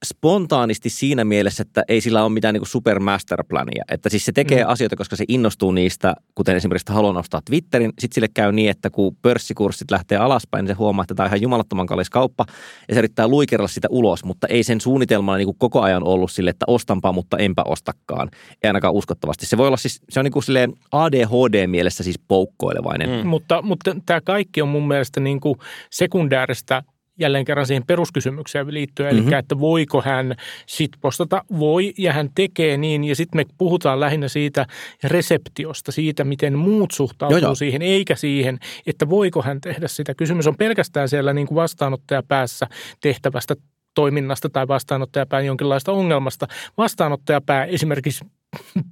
spontaanisti 0.04 0.90
siinä 0.90 1.24
mielessä, 1.24 1.62
että 1.62 1.84
ei 1.88 2.00
sillä 2.00 2.22
ole 2.22 2.32
mitään 2.32 2.54
niin 2.54 2.60
kuin 2.60 2.68
super 2.68 3.00
masterplania. 3.00 3.84
Että 3.90 4.08
siis 4.08 4.24
se 4.24 4.32
tekee 4.32 4.64
mm. 4.64 4.70
asioita, 4.70 4.96
koska 4.96 5.16
se 5.16 5.24
innostuu 5.28 5.72
niistä, 5.72 6.14
kuten 6.34 6.56
esimerkiksi, 6.56 6.82
että 6.82 6.92
haluaa 6.92 7.12
nostaa 7.12 7.40
Twitterin. 7.44 7.92
Sitten 7.98 8.14
sille 8.14 8.28
käy 8.34 8.52
niin, 8.52 8.70
että 8.70 8.90
kun 8.90 9.16
pörssikurssit 9.22 9.90
lähtee 9.90 10.18
alaspäin, 10.18 10.64
niin 10.64 10.74
se 10.74 10.78
huomaa, 10.78 11.02
että 11.02 11.14
tämä 11.14 11.24
on 11.24 11.28
ihan 11.28 11.42
jumalattoman 11.42 11.86
kallis 11.86 12.10
kauppa. 12.10 12.44
Ja 12.88 12.94
se 12.94 12.98
yrittää 12.98 13.28
luikerella 13.28 13.68
sitä 13.68 13.88
ulos, 13.90 14.24
mutta 14.24 14.46
ei 14.46 14.62
sen 14.62 14.80
suunnitelmana 14.80 15.38
niin 15.38 15.46
kuin 15.46 15.58
koko 15.58 15.80
ajan 15.82 16.04
ollut 16.04 16.30
sille, 16.30 16.50
että 16.50 16.64
ostanpa, 16.66 17.12
mutta 17.12 17.36
enpä 17.36 17.62
ostakaan. 17.62 18.28
Ei 18.62 18.68
ainakaan 18.68 18.94
uskottavasti. 18.94 19.46
Se 19.46 19.56
voi 19.56 19.66
olla 19.66 19.76
siis, 19.76 20.00
se 20.08 20.20
on 20.20 20.24
niin 20.24 20.32
kuin 20.32 20.42
silleen 20.42 20.72
ADHD-mielessä 20.92 22.04
siis 22.04 22.18
poukkoilevainen. 22.28 23.10
Mm. 23.10 23.28
Mutta, 23.28 23.62
mutta 23.62 23.96
tämä 24.06 24.20
kaikki 24.20 24.62
on 24.62 24.68
mun 24.68 24.88
mielestä 24.88 25.20
niin 25.20 25.40
kuin 25.40 25.58
sekundääristä 25.90 26.82
jälleen 27.18 27.44
kerran 27.44 27.66
siihen 27.66 27.86
peruskysymykseen 27.86 28.74
liittyen, 28.74 29.14
mm-hmm. 29.14 29.32
eli 29.32 29.38
että 29.38 29.60
voiko 29.60 30.02
hän 30.02 30.34
sit 30.66 30.90
postata, 31.00 31.44
voi 31.58 31.94
ja 31.98 32.12
hän 32.12 32.30
tekee 32.34 32.76
niin 32.76 33.04
ja 33.04 33.16
sitten 33.16 33.38
me 33.38 33.44
puhutaan 33.58 34.00
lähinnä 34.00 34.28
siitä 34.28 34.66
reseptiosta, 35.04 35.92
siitä 35.92 36.24
miten 36.24 36.58
muut 36.58 36.90
suhtautuu 36.90 37.38
joo, 37.38 37.48
joo. 37.48 37.54
siihen, 37.54 37.82
eikä 37.82 38.14
siihen, 38.14 38.58
että 38.86 39.08
voiko 39.08 39.42
hän 39.42 39.60
tehdä 39.60 39.88
sitä. 39.88 40.14
Kysymys 40.14 40.46
on 40.46 40.56
pelkästään 40.56 41.08
siellä 41.08 41.32
niin 41.32 41.46
kuin 41.46 41.56
vastaanottajapäässä 41.56 42.66
tehtävästä 43.00 43.54
toiminnasta 43.98 44.48
tai 44.48 44.68
vastaanottajapään 44.68 45.46
jonkinlaista 45.46 45.92
ongelmasta. 45.92 46.46
Vastaanottajapää 46.76 47.64
esimerkiksi 47.64 48.24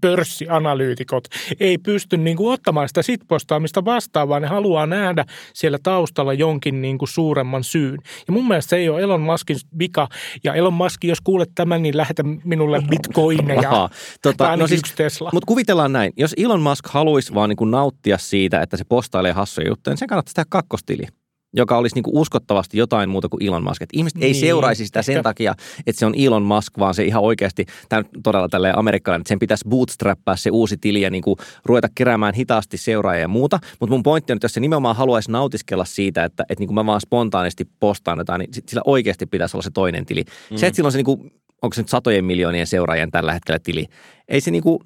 pörssianalyytikot 0.01 1.25
ei 1.61 1.79
pysty 1.79 2.17
niin 2.17 2.37
kuin 2.37 2.53
ottamaan 2.53 2.89
sitä 2.89 3.03
sitpostaamista 3.03 3.85
vastaan, 3.85 4.29
vaan 4.29 4.43
ne 4.43 4.49
haluaa 4.49 4.87
nähdä 4.87 5.25
siellä 5.55 5.79
taustalla 5.83 6.33
jonkin 6.33 6.83
niin 6.83 6.99
kuin 6.99 7.09
suuremman 7.09 7.65
syyn. 7.65 7.99
Ja 8.27 8.33
mun 8.33 8.49
mielestä 8.49 8.71
se 8.71 8.77
ei 8.77 8.89
ole 8.89 9.03
Elon 9.03 9.21
Muskin 9.21 9.57
vika. 9.79 10.09
Ja 10.45 10.55
Elon 10.55 10.73
Musk, 10.73 11.05
jos 11.05 11.21
kuulet 11.21 11.51
tämän, 11.55 11.83
niin 11.83 11.97
lähetä 11.97 12.23
minulle 12.45 12.83
bitcoineja. 12.91 13.71
Aha, 13.71 13.91
tota, 14.23 14.57
no 14.57 14.67
siis, 14.67 14.83
Tesla. 14.97 15.31
Mutta 15.33 15.47
kuvitellaan 15.47 15.93
näin. 15.93 16.13
Jos 16.17 16.35
Elon 16.37 16.63
Musk 16.63 16.87
haluaisi 16.87 17.35
vaan 17.35 17.49
niin 17.49 17.57
kuin 17.57 17.71
nauttia 17.71 18.19
siitä, 18.19 18.63
että 18.63 18.77
se 18.77 18.85
postailee 18.89 19.33
hassuja 19.33 19.69
juttuja, 19.69 19.93
niin 19.93 19.99
se 19.99 20.07
kannattaa 20.07 20.33
tehdä 20.35 20.47
kakkostili 20.51 21.07
joka 21.57 21.79
olisi 21.79 21.95
niin 21.95 22.03
kuin 22.03 22.17
uskottavasti 22.17 22.79
jotain 22.79 23.09
muuta 23.09 23.29
kuin 23.29 23.43
Elon 23.43 23.65
Musk. 23.65 23.83
Että 23.83 23.97
ihmiset 23.97 24.19
niin, 24.19 24.27
ei 24.27 24.35
seuraisi 24.35 24.87
sitä 24.87 25.03
sen 25.03 25.23
takia, 25.23 25.55
että 25.87 25.99
se 26.01 26.07
on 26.07 26.15
Elon 26.17 26.43
Musk, 26.43 26.79
vaan 26.79 26.95
se 26.95 27.05
ihan 27.05 27.23
oikeasti, 27.23 27.67
tämä 27.89 28.03
todella 28.23 28.49
tälleen 28.49 28.79
amerikkalainen, 28.79 29.21
että 29.21 29.29
sen 29.29 29.39
pitäisi 29.39 29.69
bootstrappaa 29.69 30.37
se 30.37 30.51
uusi 30.51 30.77
tili 30.77 31.01
ja 31.01 31.11
niin 31.11 31.23
kuin 31.23 31.37
ruveta 31.65 31.89
keräämään 31.95 32.35
hitaasti 32.35 32.77
seuraajia 32.77 33.21
ja 33.21 33.29
muuta. 33.29 33.59
Mutta 33.81 33.91
mun 33.95 34.03
pointti 34.03 34.33
on, 34.33 34.37
että 34.37 34.45
jos 34.45 34.53
se 34.53 34.61
nimenomaan 34.61 34.97
haluaisi 34.97 35.31
nautiskella 35.31 35.85
siitä, 35.85 36.25
että, 36.25 36.45
että 36.49 36.63
niin 36.63 36.69
kuin 36.69 36.75
mä 36.75 36.87
vaan 36.87 37.01
spontaanisti 37.01 37.69
postaan 37.81 38.19
jotain, 38.19 38.39
niin 38.39 38.51
sillä 38.67 38.83
oikeasti 38.85 39.27
pitäisi 39.27 39.57
olla 39.57 39.63
se 39.63 39.71
toinen 39.71 40.07
tili. 40.07 40.25
Mm. 40.51 40.57
Se, 40.57 40.67
että 40.67 40.77
sillä 40.77 40.89
on 40.89 40.93
se 40.93 40.99
niin 40.99 41.05
kuin, 41.05 41.33
onko 41.63 41.75
se 41.75 41.81
nyt 41.81 41.89
satojen 41.89 42.25
miljoonien 42.25 42.67
seuraajien 42.67 43.11
tällä 43.11 43.33
hetkellä 43.33 43.59
tili, 43.59 43.87
ei 44.29 44.41
se 44.41 44.51
niin 44.51 44.63
kuin, 44.63 44.79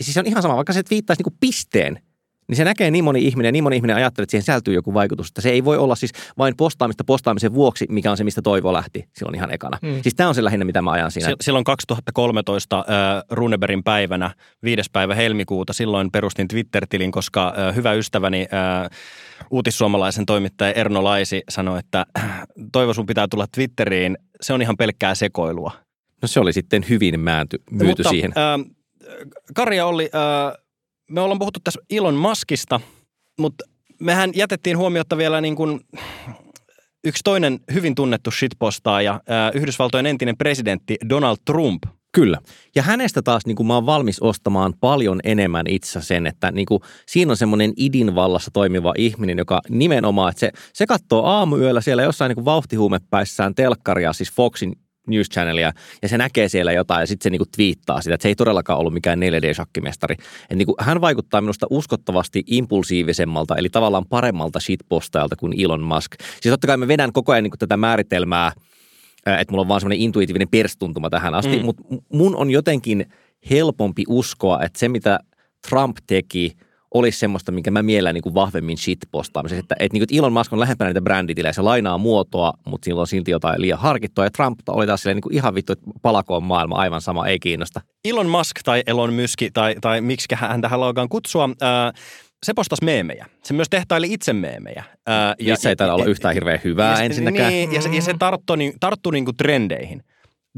siis 0.00 0.16
on 0.16 0.26
ihan 0.26 0.42
sama, 0.42 0.56
vaikka 0.56 0.72
se 0.72 0.82
viittaisi 0.90 1.20
niin 1.20 1.32
kuin 1.32 1.36
pisteen– 1.40 1.98
niin 2.52 2.56
se 2.56 2.64
näkee 2.64 2.90
niin 2.90 3.04
moni 3.04 3.26
ihminen, 3.26 3.52
niin 3.52 3.64
moni 3.64 3.76
ihminen 3.76 3.96
ajattelee, 3.96 4.24
että 4.24 4.30
siihen 4.30 4.44
sältyy 4.44 4.74
joku 4.74 4.94
vaikutus. 4.94 5.28
Että 5.28 5.40
se 5.40 5.50
ei 5.50 5.64
voi 5.64 5.78
olla 5.78 5.94
siis 5.94 6.12
vain 6.38 6.56
postaamista 6.56 7.04
postaamisen 7.04 7.54
vuoksi, 7.54 7.86
mikä 7.88 8.10
on 8.10 8.16
se, 8.16 8.24
mistä 8.24 8.42
toivo 8.42 8.72
lähti 8.72 9.08
silloin 9.16 9.34
ihan 9.34 9.54
ekana. 9.54 9.78
Mm. 9.82 10.02
Siis 10.02 10.14
tämä 10.14 10.28
on 10.28 10.34
se 10.34 10.44
lähinnä, 10.44 10.64
mitä 10.64 10.82
mä 10.82 10.90
ajan 10.90 11.10
siinä. 11.10 11.34
Silloin 11.40 11.64
2013 11.64 12.78
äh, 12.78 12.84
Runeberin 13.30 13.84
päivänä, 13.84 14.30
viides 14.62 14.90
päivä 14.90 15.14
helmikuuta, 15.14 15.72
silloin 15.72 16.10
perustin 16.10 16.48
Twitter-tilin, 16.48 17.12
koska 17.12 17.54
äh, 17.58 17.74
hyvä 17.74 17.92
ystäväni 17.92 18.46
äh, 18.52 18.90
uutissuomalaisen 19.50 20.26
toimittaja 20.26 20.72
Erno 20.72 21.04
Laisi 21.04 21.42
sanoi, 21.48 21.78
että 21.78 22.06
toivo 22.72 22.94
sun 22.94 23.06
pitää 23.06 23.28
tulla 23.28 23.46
Twitteriin, 23.54 24.18
se 24.40 24.52
on 24.52 24.62
ihan 24.62 24.76
pelkkää 24.76 25.14
sekoilua. 25.14 25.72
No 26.22 26.28
se 26.28 26.40
oli 26.40 26.52
sitten 26.52 26.84
hyvin 26.88 27.20
määnty, 27.20 27.62
myyty 27.70 27.86
Mutta, 27.86 28.08
siihen. 28.08 28.32
Äh, 28.36 28.72
Karja 29.54 29.86
oli... 29.86 30.10
Äh, 30.14 30.61
me 31.12 31.20
ollaan 31.20 31.38
puhuttu 31.38 31.60
tässä 31.64 31.80
Elon 31.90 32.14
Muskista, 32.14 32.80
mutta 33.38 33.64
mehän 34.00 34.30
jätettiin 34.34 34.78
huomiota 34.78 35.16
vielä 35.16 35.40
niin 35.40 35.56
kuin 35.56 35.80
yksi 37.04 37.20
toinen 37.24 37.60
hyvin 37.74 37.94
tunnettu 37.94 38.30
shitpostaaja, 38.30 39.20
Yhdysvaltojen 39.54 40.06
entinen 40.06 40.36
presidentti 40.36 40.96
Donald 41.08 41.36
Trump. 41.46 41.82
Kyllä. 42.14 42.38
Ja 42.74 42.82
hänestä 42.82 43.22
taas 43.22 43.46
niin 43.46 43.56
kuin 43.56 43.66
mä 43.66 43.74
oon 43.74 43.86
valmis 43.86 44.20
ostamaan 44.20 44.74
paljon 44.80 45.20
enemmän 45.24 45.66
itse 45.66 46.02
sen, 46.02 46.26
että 46.26 46.50
niin 46.52 46.66
kuin, 46.66 46.82
siinä 47.08 47.30
on 47.30 47.36
semmoinen 47.36 47.72
idinvallassa 47.76 48.50
toimiva 48.50 48.94
ihminen, 48.98 49.38
joka 49.38 49.60
nimenomaan, 49.68 50.30
että 50.30 50.40
se, 50.40 50.50
se 50.72 50.86
katsoo 50.86 51.24
aamuyöllä 51.24 51.80
siellä 51.80 52.02
jossain 52.02 52.28
niin 52.28 52.34
kuin 52.34 52.44
vauhtihuumepäissään 52.44 53.54
telkkaria, 53.54 54.12
siis 54.12 54.32
Foxin 54.32 54.72
News 55.06 55.28
Channelia 55.28 55.72
ja 56.02 56.08
se 56.08 56.18
näkee 56.18 56.48
siellä 56.48 56.72
jotain 56.72 57.00
ja 57.00 57.06
sitten 57.06 57.24
se 57.24 57.30
niinku 57.30 57.46
twiittaa 57.56 58.00
sitä, 58.00 58.14
että 58.14 58.22
se 58.22 58.28
ei 58.28 58.34
todellakaan 58.34 58.78
ollut 58.78 58.92
mikään 58.92 59.18
4D-shakkimestari. 59.18 60.14
Et 60.50 60.56
niinku, 60.56 60.74
hän 60.78 61.00
vaikuttaa 61.00 61.40
minusta 61.40 61.66
uskottavasti 61.70 62.42
impulsiivisemmalta, 62.46 63.56
eli 63.56 63.68
tavallaan 63.68 64.06
paremmalta 64.08 64.60
shitpostajalta 64.60 65.36
kuin 65.36 65.60
Elon 65.60 65.82
Musk. 65.82 66.12
Siis 66.20 66.52
totta 66.52 66.66
kai 66.66 66.76
mä 66.76 66.88
vedän 66.88 67.12
koko 67.12 67.32
ajan 67.32 67.42
niinku 67.42 67.56
tätä 67.56 67.76
määritelmää, 67.76 68.52
että 69.26 69.52
mulla 69.52 69.62
on 69.62 69.68
vaan 69.68 69.80
semmoinen 69.80 70.04
intuitiivinen 70.04 70.48
perstuntuma 70.48 71.10
tähän 71.10 71.34
asti, 71.34 71.56
mm. 71.56 71.64
mutta 71.64 71.82
mun 72.12 72.36
on 72.36 72.50
jotenkin 72.50 73.06
helpompi 73.50 74.04
uskoa, 74.08 74.62
että 74.62 74.78
se 74.78 74.88
mitä 74.88 75.18
Trump 75.68 75.96
teki, 76.06 76.56
olisi 76.94 77.18
semmoista, 77.18 77.52
minkä 77.52 77.70
mä 77.70 77.82
miellän 77.82 78.14
niin 78.14 78.34
vahvemmin 78.34 78.78
shitpostaamisessa. 78.78 79.60
Että, 79.60 79.74
että, 79.78 79.98
niin 79.98 80.06
kuin, 80.08 80.18
Elon 80.18 80.32
Musk 80.32 80.52
on 80.52 80.60
lähempänä 80.60 80.88
niitä 80.88 81.02
bränditilejä, 81.02 81.52
se 81.52 81.62
lainaa 81.62 81.98
muotoa, 81.98 82.52
mutta 82.66 82.84
sillä 82.84 83.00
on 83.00 83.06
silti 83.06 83.30
jotain 83.30 83.60
liian 83.60 83.78
harkittua. 83.78 84.24
Ja 84.24 84.30
Trump 84.30 84.58
oli 84.68 84.86
taas 84.86 85.02
silleen, 85.02 85.16
niin 85.16 85.22
kuin 85.22 85.34
ihan 85.34 85.54
vittu, 85.54 85.72
että 85.72 85.90
palakoon 86.02 86.44
maailma 86.44 86.76
aivan 86.76 87.00
sama, 87.00 87.26
ei 87.26 87.38
kiinnosta. 87.38 87.80
Elon 88.04 88.28
Musk 88.28 88.56
tai 88.64 88.82
Elon 88.86 89.12
Myski 89.12 89.50
tai, 89.50 89.74
tai 89.80 90.00
miksi 90.00 90.26
hän 90.34 90.60
tähän 90.60 90.80
haluaa 90.80 91.08
kutsua, 91.10 91.48
ää, 91.60 91.92
se 92.46 92.54
postasi 92.54 92.84
meemejä. 92.84 93.26
Se 93.42 93.54
myös 93.54 93.68
tehtaili 93.70 94.12
itse 94.12 94.32
meemejä. 94.32 94.84
Ää, 95.06 95.34
ja, 95.38 95.52
Missä 95.52 95.68
ei 95.68 95.76
taida 95.76 95.94
olla 95.94 96.04
yhtään 96.04 96.34
hirveän 96.34 96.60
hyvää 96.64 96.98
ja, 96.98 97.04
ensinnäkään. 97.04 97.52
Niin, 97.52 97.72
ja 97.72 97.82
se, 97.82 97.88
ja 97.88 98.02
se 98.02 98.14
tarttui, 98.18 98.56
niin, 98.56 98.72
tarttui 98.80 99.12
niin 99.12 99.24
kuin 99.24 99.36
trendeihin. 99.36 100.02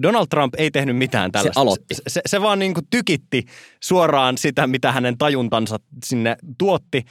Donald 0.03 0.27
Trump 0.31 0.55
ei 0.59 0.71
tehnyt 0.71 0.97
mitään 0.97 1.33
tällaista. 1.33 1.61
Se 1.61 1.61
aloitti. 1.61 1.95
Se, 1.95 2.03
se, 2.07 2.21
se 2.27 2.43
vaan 2.43 2.59
niin 2.59 2.75
kuin 2.75 2.87
tykitti 2.91 3.45
suoraan 3.83 4.39
sitä, 4.39 4.67
mitä 4.67 4.93
hänen 4.93 5.19
tajuntansa 5.19 5.77
sinne 6.05 6.37
tuotti. 6.59 7.05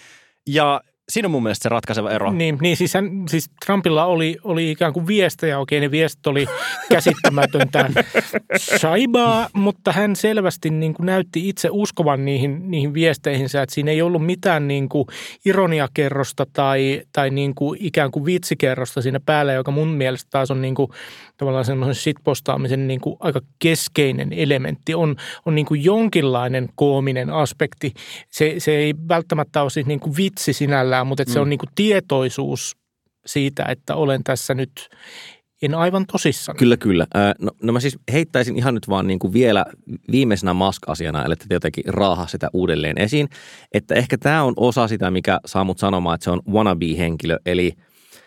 Ja 0.47 0.81
Siinä 1.09 1.27
on 1.27 1.31
mun 1.31 1.43
mielestä 1.43 1.63
se 1.63 1.69
ratkaiseva 1.69 2.11
ero. 2.11 2.31
Niin, 2.31 2.57
niin 2.61 2.77
siis, 2.77 2.93
hän, 2.93 3.23
siis 3.29 3.49
Trumpilla 3.65 4.05
oli, 4.05 4.37
oli 4.43 4.71
ikään 4.71 4.93
kuin 4.93 5.07
viestejä, 5.07 5.59
okei 5.59 5.79
ne 5.79 5.91
viestit 5.91 6.27
oli 6.27 6.45
käsittämätöntä 6.89 7.89
saibaa, 8.81 9.49
mutta 9.53 9.91
hän 9.91 10.15
selvästi 10.15 10.69
niin 10.69 10.93
kuin 10.93 11.05
näytti 11.05 11.49
itse 11.49 11.69
uskovan 11.71 12.25
niihin, 12.25 12.71
niihin 12.71 12.93
viesteihinsä, 12.93 13.61
että 13.61 13.75
siinä 13.75 13.91
ei 13.91 14.01
ollut 14.01 14.25
mitään 14.25 14.67
niin 14.67 14.89
kuin 14.89 15.07
ironiakerrosta 15.45 16.45
tai, 16.53 17.01
tai 17.11 17.29
niin 17.29 17.55
kuin 17.55 17.79
ikään 17.81 18.11
kuin 18.11 18.25
vitsikerrosta 18.25 19.01
siinä 19.01 19.19
päällä, 19.25 19.53
joka 19.53 19.71
mun 19.71 19.87
mielestä 19.87 20.27
taas 20.31 20.51
on 20.51 20.61
niin 20.61 20.75
kuin 20.75 20.91
tavallaan 21.37 21.65
semmoisen 21.65 21.95
shitpostaamisen 21.95 22.87
niin 22.87 23.01
kuin 23.01 23.15
aika 23.19 23.41
keskeinen 23.59 24.33
elementti. 24.33 24.95
On, 24.95 25.15
on 25.45 25.55
niin 25.55 25.65
kuin 25.65 25.83
jonkinlainen 25.83 26.69
koominen 26.75 27.29
aspekti. 27.29 27.93
Se, 28.29 28.55
se 28.57 28.75
ei 28.75 28.93
välttämättä 29.07 29.61
ole 29.61 29.69
siis 29.69 29.85
niin 29.85 29.99
kuin 29.99 30.17
vitsi 30.17 30.53
sinällään, 30.53 31.07
mutta 31.07 31.21
että 31.21 31.33
se 31.33 31.39
on 31.39 31.47
mm. 31.47 31.49
niin 31.49 31.59
kuin 31.59 31.69
tietoisuus 31.75 32.75
siitä, 33.25 33.65
että 33.69 33.95
olen 33.95 34.23
tässä 34.23 34.53
nyt 34.53 34.89
en 35.61 35.75
aivan 35.75 36.05
tosissaan. 36.11 36.57
Kyllä, 36.57 36.77
kyllä. 36.77 37.07
No, 37.39 37.51
no 37.63 37.73
mä 37.73 37.79
siis 37.79 37.97
heittäisin 38.11 38.57
ihan 38.57 38.73
nyt 38.73 38.89
vaan 38.89 39.07
niin 39.07 39.19
kuin 39.19 39.33
vielä 39.33 39.65
viimeisenä 40.11 40.53
mask-asiana, 40.53 41.25
eli 41.25 41.33
että 41.33 41.45
jotenkin 41.49 41.83
raaha 41.87 42.27
sitä 42.27 42.49
uudelleen 42.53 42.97
esiin, 42.97 43.29
että 43.73 43.95
ehkä 43.95 44.17
tämä 44.17 44.43
on 44.43 44.53
osa 44.57 44.87
sitä, 44.87 45.11
mikä 45.11 45.39
saa 45.45 45.63
mut 45.63 45.79
sanomaan, 45.79 46.15
että 46.15 46.23
se 46.23 46.31
on 46.31 46.41
wannabe-henkilö, 46.51 47.37
eli– 47.45 47.73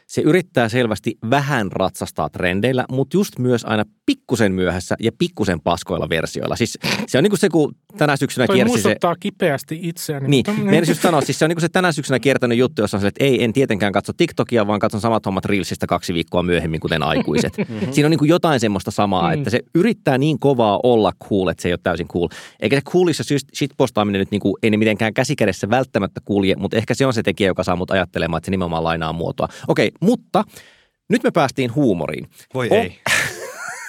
se 0.07 0.21
yrittää 0.21 0.69
selvästi 0.69 1.19
vähän 1.31 1.73
ratsastaa 1.73 2.29
trendeillä, 2.29 2.85
mutta 2.91 3.17
just 3.17 3.39
myös 3.39 3.65
aina 3.65 3.85
pikkusen 4.07 4.53
myöhässä 4.53 4.97
ja 5.01 5.13
pikkusen 5.19 5.61
paskoilla 5.61 6.09
versioilla. 6.09 6.57
Siis 6.57 6.79
se 7.07 7.19
on 7.19 7.25
niin 7.25 7.31
kuin 7.31 7.41
se, 7.41 7.49
kun 7.49 7.75
tänä 7.99 8.17
syksynä 8.17 8.47
Toi 8.47 8.57
kiersi 8.57 8.83
se... 8.83 8.97
kipeästi 9.21 9.81
itseäni. 9.83 10.29
Niin, 10.29 10.45
mutta... 10.49 10.91
just 10.91 11.03
sanoa, 11.03 11.21
siis 11.21 11.39
se 11.39 11.45
on 11.45 11.49
niin 11.49 11.57
kuin 11.57 11.63
se 11.63 11.69
tänä 11.69 11.93
syksynä 11.93 12.19
kiertänyt 12.19 12.59
juttu, 12.59 12.83
jossa 12.83 12.97
on 12.97 13.01
se, 13.01 13.07
että 13.07 13.25
ei, 13.25 13.45
en 13.45 13.53
tietenkään 13.53 13.93
katso 13.93 14.13
TikTokia, 14.13 14.67
vaan 14.67 14.81
katson 14.81 15.01
samat 15.01 15.27
hommat 15.27 15.45
Reelsistä 15.45 15.87
kaksi 15.87 16.15
viikkoa 16.15 16.43
myöhemmin, 16.43 16.81
kuten 16.81 17.03
aikuiset. 17.03 17.59
mm-hmm. 17.59 17.89
Siinä 17.93 18.07
on 18.07 18.11
niin 18.11 18.19
kuin 18.19 18.29
jotain 18.29 18.61
semmoista 18.61 18.91
samaa, 18.91 19.29
mm. 19.29 19.39
että 19.39 19.51
se 19.51 19.61
yrittää 19.75 20.19
niin 20.19 20.39
kovaa 20.39 20.81
olla 20.83 21.13
cool, 21.29 21.49
että 21.49 21.63
se 21.63 21.69
ei 21.69 21.73
ole 21.73 21.81
täysin 21.83 22.09
cool. 22.09 22.29
Eikä 22.61 22.77
se 22.77 22.83
coolissa 22.83 23.25
shitpostaaminen 23.55 24.19
nyt 24.19 24.31
niin 24.31 24.41
kuin, 24.41 24.55
ei 24.63 24.71
ne 24.71 24.77
mitenkään 24.77 25.15
käsikädessä 25.15 25.71
välttämättä 25.71 26.21
kulje, 26.25 26.55
mutta 26.57 26.77
ehkä 26.77 26.95
se 26.95 27.07
on 27.07 27.15
se 27.15 27.23
tekijä, 27.23 27.47
joka 27.47 27.65
saa 27.65 27.77
mut 27.77 27.91
ajattelemaan, 27.91 28.39
että 28.39 28.47
se 28.47 28.51
nimenomaan 28.51 28.85
lainaa 28.85 29.13
muotoa. 29.13 29.49
Okei, 29.69 29.91
mutta 30.01 30.45
nyt 31.09 31.23
me 31.23 31.31
päästiin 31.31 31.75
huumoriin. 31.75 32.27
Voi 32.55 32.69
oh. 32.71 32.77
ei. 32.77 32.99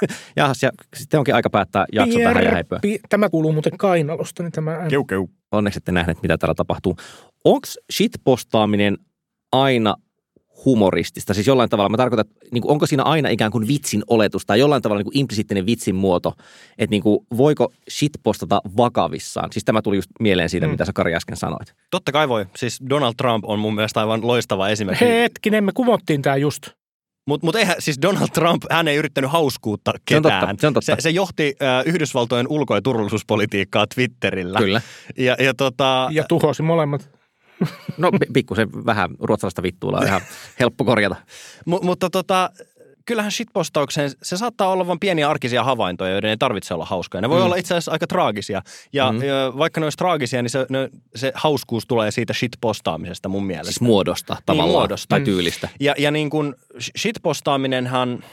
Jahas, 0.35 0.63
ja 0.63 0.71
sitten 0.95 1.17
onkin 1.17 1.35
aika 1.35 1.49
päättää 1.49 1.85
jakso 1.91 2.19
tähän 2.19 2.43
ja. 2.43 2.99
Tämä 3.09 3.29
kuuluu 3.29 3.53
muuten 3.53 3.77
kainalosta. 3.77 4.43
Niin 4.43 4.51
tämä... 4.51 4.85
Keu, 4.89 5.05
keu. 5.05 5.29
Onneksi 5.51 5.77
ette 5.77 5.91
nähneet, 5.91 6.21
mitä 6.21 6.37
täällä 6.37 6.55
tapahtuu. 6.55 6.97
Onko 7.45 7.67
shitpostaaminen 7.93 8.97
aina 9.51 9.95
humoristista? 10.65 11.33
Siis 11.33 11.47
jollain 11.47 11.69
tavalla, 11.69 11.89
mä 11.89 11.97
tarkoitan, 11.97 12.25
että 12.25 12.47
niin 12.51 12.61
kuin, 12.61 12.71
onko 12.71 12.85
siinä 12.85 13.03
aina 13.03 13.29
ikään 13.29 13.51
kuin 13.51 13.67
vitsin 13.67 14.03
oletus 14.07 14.45
tai 14.45 14.59
jollain 14.59 14.81
tavalla 14.81 14.99
niin 14.99 15.11
kuin 15.11 15.17
implisiittinen 15.17 15.65
vitsin 15.65 15.95
muoto, 15.95 16.33
että 16.77 16.91
niin 16.91 17.03
kuin, 17.03 17.19
voiko 17.37 17.73
shitpostata 17.89 18.61
vakavissaan? 18.77 19.51
Siis 19.51 19.65
tämä 19.65 19.81
tuli 19.81 19.95
just 19.95 20.09
mieleen 20.19 20.49
siitä, 20.49 20.67
mm. 20.67 20.71
mitä 20.71 20.85
sä 20.85 20.93
Kari 20.93 21.15
äsken 21.15 21.37
sanoit. 21.37 21.73
Totta 21.91 22.11
kai 22.11 22.29
voi. 22.29 22.45
Siis 22.55 22.79
Donald 22.89 23.13
Trump 23.17 23.45
on 23.47 23.59
mun 23.59 23.75
mielestä 23.75 23.99
aivan 23.99 24.27
loistava 24.27 24.69
esimerkki. 24.69 25.05
Hetkinen, 25.05 25.63
me 25.63 25.71
kuvottiin 25.73 26.21
tämä 26.21 26.35
just. 26.35 26.76
Mutta 27.27 27.45
mut 27.47 27.55
eihän, 27.55 27.75
siis 27.79 27.97
Donald 28.01 28.27
Trump, 28.33 28.63
hän 28.71 28.87
ei 28.87 28.95
yrittänyt 28.95 29.31
hauskuutta 29.31 29.93
ketään. 30.05 30.41
Se 30.41 30.45
on 30.45 30.45
totta. 30.47 30.61
Se, 30.61 30.67
on 30.67 30.73
totta. 30.73 30.95
se, 30.95 31.01
se 31.01 31.09
johti 31.09 31.55
äh, 31.61 31.83
Yhdysvaltojen 31.85 32.47
ulko- 32.49 32.75
ja 32.75 32.81
turvallisuuspolitiikkaa 32.81 33.87
Twitterillä. 33.95 34.59
Kyllä. 34.59 34.81
Ja, 35.17 35.35
ja, 35.39 35.53
tota, 35.53 36.09
ja 36.11 36.23
tuhosi 36.29 36.63
molemmat. 36.63 37.09
No 37.97 38.11
pikkusen 38.33 38.85
vähän 38.85 39.09
ruotsalaista 39.19 39.63
vittuilla 39.63 39.97
on 39.97 40.05
ihan 40.07 40.21
helppo 40.59 40.85
korjata. 40.85 41.15
M- 41.65 41.85
mutta 41.85 42.09
tota, 42.09 42.49
kyllähän 43.07 43.31
shitpostaukseen, 43.31 44.11
se 44.23 44.37
saattaa 44.37 44.67
olla 44.67 44.87
vain 44.87 44.99
pieniä 44.99 45.29
arkisia 45.29 45.63
havaintoja, 45.63 46.11
joiden 46.11 46.29
ei 46.29 46.37
tarvitse 46.37 46.73
olla 46.73 46.85
hauskoja. 46.85 47.21
Ne 47.21 47.29
voi 47.29 47.39
mm. 47.39 47.45
olla 47.45 47.55
itse 47.55 47.73
asiassa 47.73 47.91
aika 47.91 48.07
traagisia. 48.07 48.61
Ja, 48.93 49.11
mm. 49.11 49.23
ja 49.23 49.53
vaikka 49.57 49.79
ne 49.79 49.85
olisi 49.85 49.97
traagisia, 49.97 50.41
niin 50.41 50.49
se, 50.49 50.65
ne, 50.69 50.89
se 51.15 51.31
hauskuus 51.35 51.85
tulee 51.87 52.11
siitä 52.11 52.33
shitpostaamisesta 52.33 53.29
mun 53.29 53.45
mielestä. 53.45 53.71
Siis 53.71 53.81
muodosta 53.81 54.33
niin, 54.33 54.43
tavallaan. 54.45 54.69
Niin, 54.69 54.79
muodosta. 54.79 55.07
Tai 55.09 55.21
tyylistä. 55.21 55.69
Ja, 55.79 55.95
ja 55.97 56.11
niin 56.11 56.29
kuin 56.29 56.55
shitpostaaminenhan– 56.97 58.19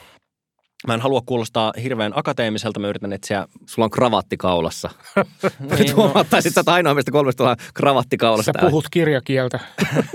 Mä 0.87 0.95
en 0.95 1.01
halua 1.01 1.23
kuulostaa 1.27 1.73
hirveän 1.83 2.13
akateemiselta, 2.15 2.81
mä 2.81 2.89
yritän 2.89 3.13
etsiä... 3.13 3.47
Sulla 3.67 3.85
on 3.85 3.91
kravatti 3.91 4.37
kaulassa. 4.37 4.91
niin, 5.79 5.97
Huomattaisit, 5.97 6.57
no. 6.57 6.61
että 6.61 6.73
ainoa 6.73 6.95
meistä 6.95 7.11
kolmesta 7.11 7.51
on 7.51 7.57
kravatti 7.75 8.17
kaulassa. 8.17 8.45
Sä 8.45 8.53
täällä. 8.53 8.71
puhut 8.71 8.85
kirjakieltä. 8.91 9.61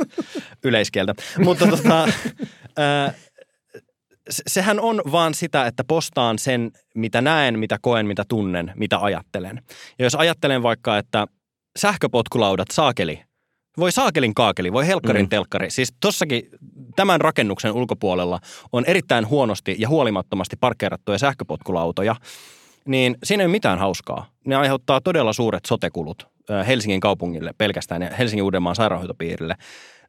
Yleiskieltä. 0.63 1.13
Mutta 1.43 1.67
tota, 1.67 2.03
äh, 2.79 3.15
sehän 4.29 4.79
on 4.79 5.01
vaan 5.11 5.33
sitä, 5.33 5.65
että 5.65 5.83
postaan 5.83 6.39
sen, 6.39 6.71
mitä 6.95 7.21
näen, 7.21 7.59
mitä 7.59 7.77
koen, 7.81 8.05
mitä 8.05 8.23
tunnen, 8.27 8.71
mitä 8.75 8.99
ajattelen. 8.99 9.61
Ja 9.99 10.05
jos 10.05 10.15
ajattelen 10.15 10.63
vaikka, 10.63 10.97
että 10.97 11.27
sähköpotkulaudat, 11.79 12.67
saakeli, 12.71 13.23
voi 13.77 13.91
saakelin 13.91 14.33
kaakeli, 14.33 14.73
voi 14.73 14.87
helkkarin 14.87 15.25
mm. 15.25 15.29
telkkari. 15.29 15.69
Siis 15.69 15.93
tossakin 15.99 16.49
tämän 16.95 17.21
rakennuksen 17.21 17.71
ulkopuolella 17.71 18.39
on 18.71 18.85
erittäin 18.85 19.29
huonosti 19.29 19.75
ja 19.79 19.89
huolimattomasti 19.89 20.55
parkkeerattuja 20.59 21.17
sähköpotkulautoja. 21.17 22.15
Niin 22.85 23.17
siinä 23.23 23.43
ei 23.43 23.45
ole 23.45 23.51
mitään 23.51 23.79
hauskaa. 23.79 24.29
Ne 24.45 24.55
aiheuttaa 24.55 25.01
todella 25.01 25.33
suuret 25.33 25.65
sotekulut 25.65 26.27
Helsingin 26.67 26.99
kaupungille 26.99 27.53
pelkästään 27.57 28.01
ja 28.01 28.09
Helsingin 28.09 28.43
Uudenmaan 28.43 28.75
sairaanhoitopiirille. 28.75 29.55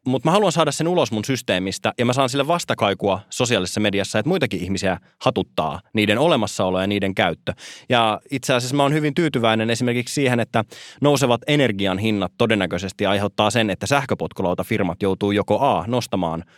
Mutta 0.06 0.28
mä 0.28 0.32
haluan 0.32 0.52
saada 0.52 0.72
sen 0.72 0.88
ulos 0.88 1.12
mun 1.12 1.24
systeemistä 1.24 1.92
ja 1.98 2.04
mä 2.04 2.12
saan 2.12 2.28
sille 2.28 2.46
vastakaikua 2.46 3.20
sosiaalisessa 3.30 3.80
mediassa, 3.80 4.18
että 4.18 4.28
muitakin 4.28 4.62
ihmisiä 4.62 4.98
hatuttaa 5.20 5.80
niiden 5.92 6.18
olemassaolo 6.18 6.80
ja 6.80 6.86
niiden 6.86 7.14
käyttö. 7.14 7.52
Ja 7.88 8.20
itse 8.30 8.54
asiassa 8.54 8.76
mä 8.76 8.82
oon 8.82 8.92
hyvin 8.92 9.14
tyytyväinen 9.14 9.70
esimerkiksi 9.70 10.14
siihen, 10.14 10.40
että 10.40 10.64
nousevat 11.00 11.40
energian 11.46 11.98
hinnat 11.98 12.32
todennäköisesti 12.38 13.06
aiheuttaa 13.06 13.50
sen, 13.50 13.70
että 13.70 13.86
sähköpotkulautafirmat 13.86 15.02
joutuu 15.02 15.32
joko 15.32 15.60
A 15.60 15.84
nostamaan– 15.86 16.44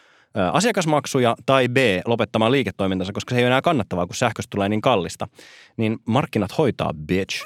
asiakasmaksuja 0.53 1.37
tai 1.47 1.69
B 1.69 1.77
lopettamaan 2.07 2.53
liiketoimintansa, 2.53 3.13
koska 3.13 3.35
se 3.35 3.39
ei 3.39 3.43
ole 3.43 3.47
enää 3.47 3.63
kannattavaa, 3.63 4.07
kun 4.07 4.17
sähköstä 4.17 4.51
tulee 4.51 4.69
niin 4.69 4.81
kallista. 4.81 5.29
Niin 5.77 5.99
markkinat 6.07 6.59
hoitaa, 6.59 6.95
bitch. 7.07 7.43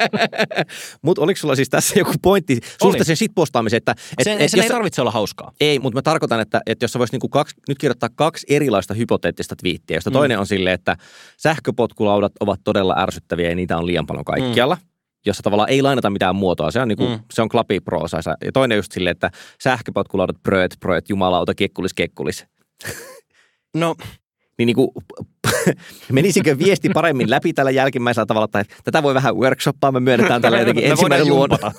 mutta 1.04 1.22
oliko 1.22 1.38
sulla 1.38 1.54
siis 1.54 1.68
tässä 1.68 1.98
joku 1.98 2.12
pointti 2.22 2.58
suhta 2.82 3.04
sen 3.04 3.16
shitpostaamiseen? 3.16 3.78
Että, 3.78 3.92
et, 3.92 4.24
sen, 4.24 4.40
et, 4.40 4.50
sen 4.50 4.58
jos, 4.58 4.64
ei 4.64 4.70
tarvitse 4.70 5.00
olla 5.00 5.10
hauskaa. 5.10 5.52
Ei, 5.60 5.78
mutta 5.78 5.98
mä 5.98 6.02
tarkoitan, 6.02 6.40
että, 6.40 6.60
että 6.66 6.84
jos 6.84 6.92
sä 6.92 6.98
voisit 6.98 7.12
niinku 7.12 7.28
kaksi, 7.28 7.56
nyt 7.68 7.78
kirjoittaa 7.78 8.08
kaksi 8.14 8.46
erilaista 8.50 8.94
hypoteettista 8.94 9.56
twiittiä, 9.56 9.96
josta 9.96 10.10
mm. 10.10 10.14
toinen 10.14 10.38
on 10.38 10.46
silleen, 10.46 10.74
että 10.74 10.96
sähköpotkulaudat 11.36 12.32
ovat 12.40 12.60
todella 12.64 12.94
ärsyttäviä 12.98 13.48
ja 13.48 13.54
niitä 13.54 13.78
on 13.78 13.86
liian 13.86 14.06
paljon 14.06 14.24
kaikkialla. 14.24 14.74
Mm 14.74 14.89
jossa 15.26 15.42
tavallaan 15.42 15.70
ei 15.70 15.82
lainata 15.82 16.10
mitään 16.10 16.36
muotoa. 16.36 16.70
Se 16.70 16.80
on, 16.80 16.88
niinku, 16.88 17.08
mm. 17.08 17.18
se 17.32 17.42
on 17.42 17.48
klapiproosa. 17.48 18.16
Ja 18.44 18.52
toinen 18.52 18.76
just 18.76 18.92
silleen, 18.92 19.12
että 19.12 19.30
sähköpotkulaudat, 19.62 20.36
prööt, 20.42 20.76
prööt, 20.80 21.08
jumalauta, 21.08 21.54
kekkulis, 21.54 21.94
kekkulis. 21.94 22.46
No, 23.74 23.94
niin, 24.58 24.66
niin 24.66 24.76
kuin, 24.76 24.90
menisikö 26.12 26.58
viesti 26.58 26.88
paremmin 26.88 27.30
läpi 27.30 27.52
tällä 27.52 27.70
jälkimmäisellä 27.70 28.26
tavalla, 28.26 28.48
tai 28.48 28.64
tätä 28.84 29.02
voi 29.02 29.14
vähän 29.14 29.36
workshoppaa, 29.36 29.92
me 29.92 30.00
myönnetään 30.00 30.42
tällä 30.42 30.58
jotenkin 30.58 30.84
ensimmäinen 30.84 31.28
luonto. 31.28 31.56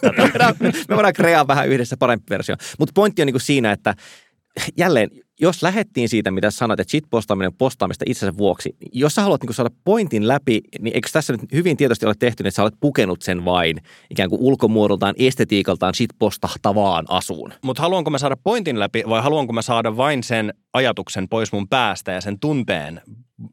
me 0.89 0.95
voidaan, 0.95 1.13
kreaa 1.13 1.47
vähän 1.47 1.69
yhdessä 1.69 1.97
parempi 1.97 2.25
versio. 2.30 2.56
Mutta 2.80 2.91
pointti 2.95 3.21
on 3.21 3.25
niin 3.25 3.34
kuin 3.34 3.41
siinä, 3.41 3.71
että 3.71 3.95
jälleen, 4.77 5.10
jos 5.41 5.63
lähettiin 5.63 6.10
siitä, 6.10 6.32
mitä 6.32 6.51
sanoit, 6.51 6.80
että 6.80 6.91
shitpostaaminen 6.91 7.54
postaamista 7.54 8.06
itsensä 8.08 8.38
vuoksi, 8.38 8.75
jos 8.91 9.15
sä 9.15 9.21
haluat 9.21 9.43
niin 9.43 9.54
saada 9.54 9.69
pointin 9.84 10.27
läpi, 10.27 10.62
niin 10.80 10.95
eikö 10.95 11.10
tässä 11.12 11.34
nyt 11.34 11.41
hyvin 11.54 11.77
tietoisesti 11.77 12.06
ole 12.06 12.15
tehty, 12.19 12.43
että 12.43 12.56
sä 12.56 12.63
olet 12.63 12.73
pukenut 12.80 13.21
sen 13.21 13.45
vain 13.45 13.77
ikään 14.10 14.30
kuin 14.30 14.41
ulkomuodoltaan, 14.41 15.15
estetiikaltaan 15.17 15.93
shitpostahtavaan 15.93 17.06
asuun? 17.10 17.54
Mutta 17.62 17.82
haluanko 17.82 18.10
mä 18.10 18.17
saada 18.17 18.38
pointin 18.43 18.80
läpi 18.80 19.04
vai 19.10 19.21
haluanko 19.21 19.54
mä 19.54 19.62
saada 19.62 19.97
vain 19.97 20.23
sen 20.23 20.54
ajatuksen 20.73 21.29
pois 21.29 21.51
mun 21.51 21.67
päästä 21.67 22.12
ja 22.12 22.21
sen 22.21 22.39
tunteen 22.39 23.01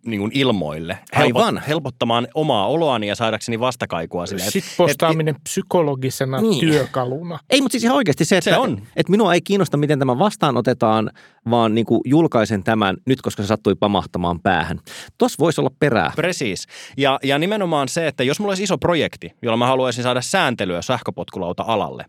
niin 0.06 0.20
kuin 0.20 0.30
ilmoille. 0.34 0.98
Aivan. 1.12 1.62
Helpottamaan 1.68 2.28
omaa 2.34 2.66
oloani 2.66 3.08
ja 3.08 3.14
saadakseni 3.14 3.60
vastakaikua 3.60 4.26
sille. 4.26 4.42
Sitten 4.42 4.72
postaaminen 4.76 5.36
et, 5.36 5.44
psykologisena 5.44 6.40
niin. 6.40 6.60
työkaluna. 6.60 7.38
Ei, 7.50 7.60
mutta 7.60 7.72
siis 7.72 7.84
ihan 7.84 7.96
oikeasti 7.96 8.24
se, 8.24 8.36
että, 8.36 8.50
se 8.50 8.56
on. 8.56 8.82
että 8.96 9.10
minua 9.10 9.34
ei 9.34 9.40
kiinnosta, 9.40 9.76
miten 9.76 9.98
tämä 9.98 10.18
vastaanotetaan, 10.18 11.10
vaan 11.50 11.74
niin 11.74 11.86
kuin 11.86 12.00
julkaisen 12.04 12.64
tämän 12.64 12.96
nyt, 13.06 13.22
koska 13.22 13.42
se 13.42 13.46
sattui 13.46 13.74
pamahtamaan 13.74 14.40
päähän. 14.40 14.80
Tuossa 15.18 15.36
voisi 15.38 15.60
olla 15.60 15.70
perää. 15.80 16.12
Precis. 16.16 16.66
Ja, 16.96 17.18
ja 17.22 17.38
nimenomaan 17.38 17.88
se, 17.88 18.06
että 18.06 18.24
jos 18.24 18.40
mulla 18.40 18.50
olisi 18.50 18.62
iso 18.62 18.78
projekti, 18.78 19.32
jolla 19.42 19.56
mä 19.56 19.66
haluaisin 19.66 20.04
saada 20.04 20.20
sääntelyä 20.20 20.82
sähköpotkulauta 20.82 21.64
alalle, 21.66 22.04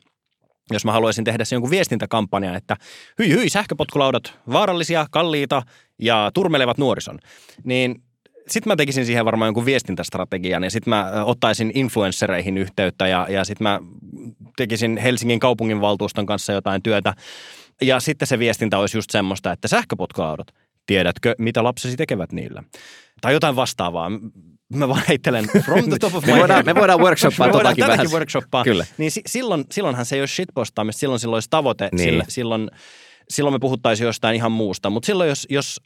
jos 0.71 0.85
mä 0.85 0.91
haluaisin 0.91 1.23
tehdä 1.23 1.45
se 1.45 1.55
jonkun 1.55 1.71
viestintäkampanjan, 1.71 2.55
että 2.55 2.75
hyi 3.19 3.29
hyi, 3.29 3.49
sähköpotkulaudat, 3.49 4.33
vaarallisia, 4.53 5.05
kalliita 5.11 5.61
ja 5.99 6.31
turmelevat 6.33 6.77
nuorison, 6.77 7.19
niin 7.63 8.01
sitten 8.47 8.71
mä 8.71 8.75
tekisin 8.75 9.05
siihen 9.05 9.25
varmaan 9.25 9.47
jonkun 9.47 9.65
viestintästrategian 9.65 10.63
ja 10.63 10.71
sitten 10.71 10.89
mä 10.89 11.11
ottaisin 11.25 11.71
influenssereihin 11.75 12.57
yhteyttä 12.57 13.07
ja, 13.07 13.27
ja 13.29 13.45
sitten 13.45 13.65
mä 13.65 13.79
tekisin 14.57 14.97
Helsingin 14.97 15.39
kaupunginvaltuuston 15.39 16.25
kanssa 16.25 16.53
jotain 16.53 16.83
työtä. 16.83 17.13
Ja 17.81 17.99
sitten 17.99 18.27
se 18.27 18.39
viestintä 18.39 18.77
olisi 18.77 18.97
just 18.97 19.09
semmoista, 19.09 19.51
että 19.51 19.67
sähköpotkulaudat, 19.67 20.47
tiedätkö, 20.85 21.35
mitä 21.37 21.63
lapsesi 21.63 21.97
tekevät 21.97 22.31
niillä? 22.31 22.63
Tai 23.21 23.33
jotain 23.33 23.55
vastaavaa 23.55 24.11
mä 24.73 24.87
vaan 24.87 25.03
heittelen 25.07 25.45
from 25.65 25.89
the 25.89 25.99
top 25.99 26.15
of 26.15 26.25
my 26.25 26.31
me, 26.33 26.39
voidaan, 26.39 26.65
me 26.65 26.75
voidaan 26.75 26.99
workshoppaa 26.99 27.47
me 27.47 27.53
voidaan 27.53 27.75
totakin 27.75 27.91
vähän. 27.91 28.11
workshoppaa. 28.11 28.63
Kyllä. 28.63 28.85
Niin 28.97 29.11
si- 29.11 29.21
silloin, 29.25 29.63
silloinhan 29.71 30.05
se 30.05 30.15
ei 30.15 30.21
ole 30.21 30.27
shitpostaamista, 30.27 30.99
silloin 30.99 31.19
silloin 31.19 31.35
olisi 31.35 31.49
tavoite, 31.49 31.89
niin. 31.91 32.09
sille, 32.09 32.23
silloin, 32.27 32.71
silloin 33.29 33.53
me 33.53 33.59
puhuttaisiin 33.59 34.05
jostain 34.05 34.35
ihan 34.35 34.51
muusta. 34.51 34.89
Mutta 34.89 35.05
silloin, 35.05 35.29
jos, 35.29 35.47
jos 35.49 35.81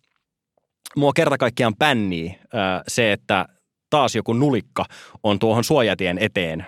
mua 0.95 1.11
kerta 1.15 1.37
kaikkiaan 1.37 1.75
pännii 1.79 2.27
äh, 2.39 2.81
se, 2.87 3.11
että 3.11 3.45
taas 3.89 4.15
joku 4.15 4.33
nulikka 4.33 4.85
on 5.23 5.39
tuohon 5.39 5.63
suojatien 5.63 6.17
eteen 6.17 6.61
äh, 6.61 6.67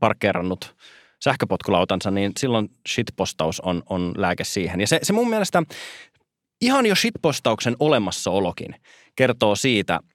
parkkeerannut 0.00 0.76
sähköpotkulautansa, 1.22 2.10
niin 2.10 2.32
silloin 2.38 2.68
shitpostaus 2.88 3.60
on, 3.60 3.82
on 3.88 4.12
lääke 4.16 4.44
siihen. 4.44 4.80
Ja 4.80 4.86
se, 4.86 4.98
se 5.02 5.12
mun 5.12 5.30
mielestä 5.30 5.62
ihan 6.60 6.86
jo 6.86 6.94
shitpostauksen 6.94 7.76
olemassaolokin 7.78 8.74
kertoo 9.16 9.56
siitä– 9.56 10.00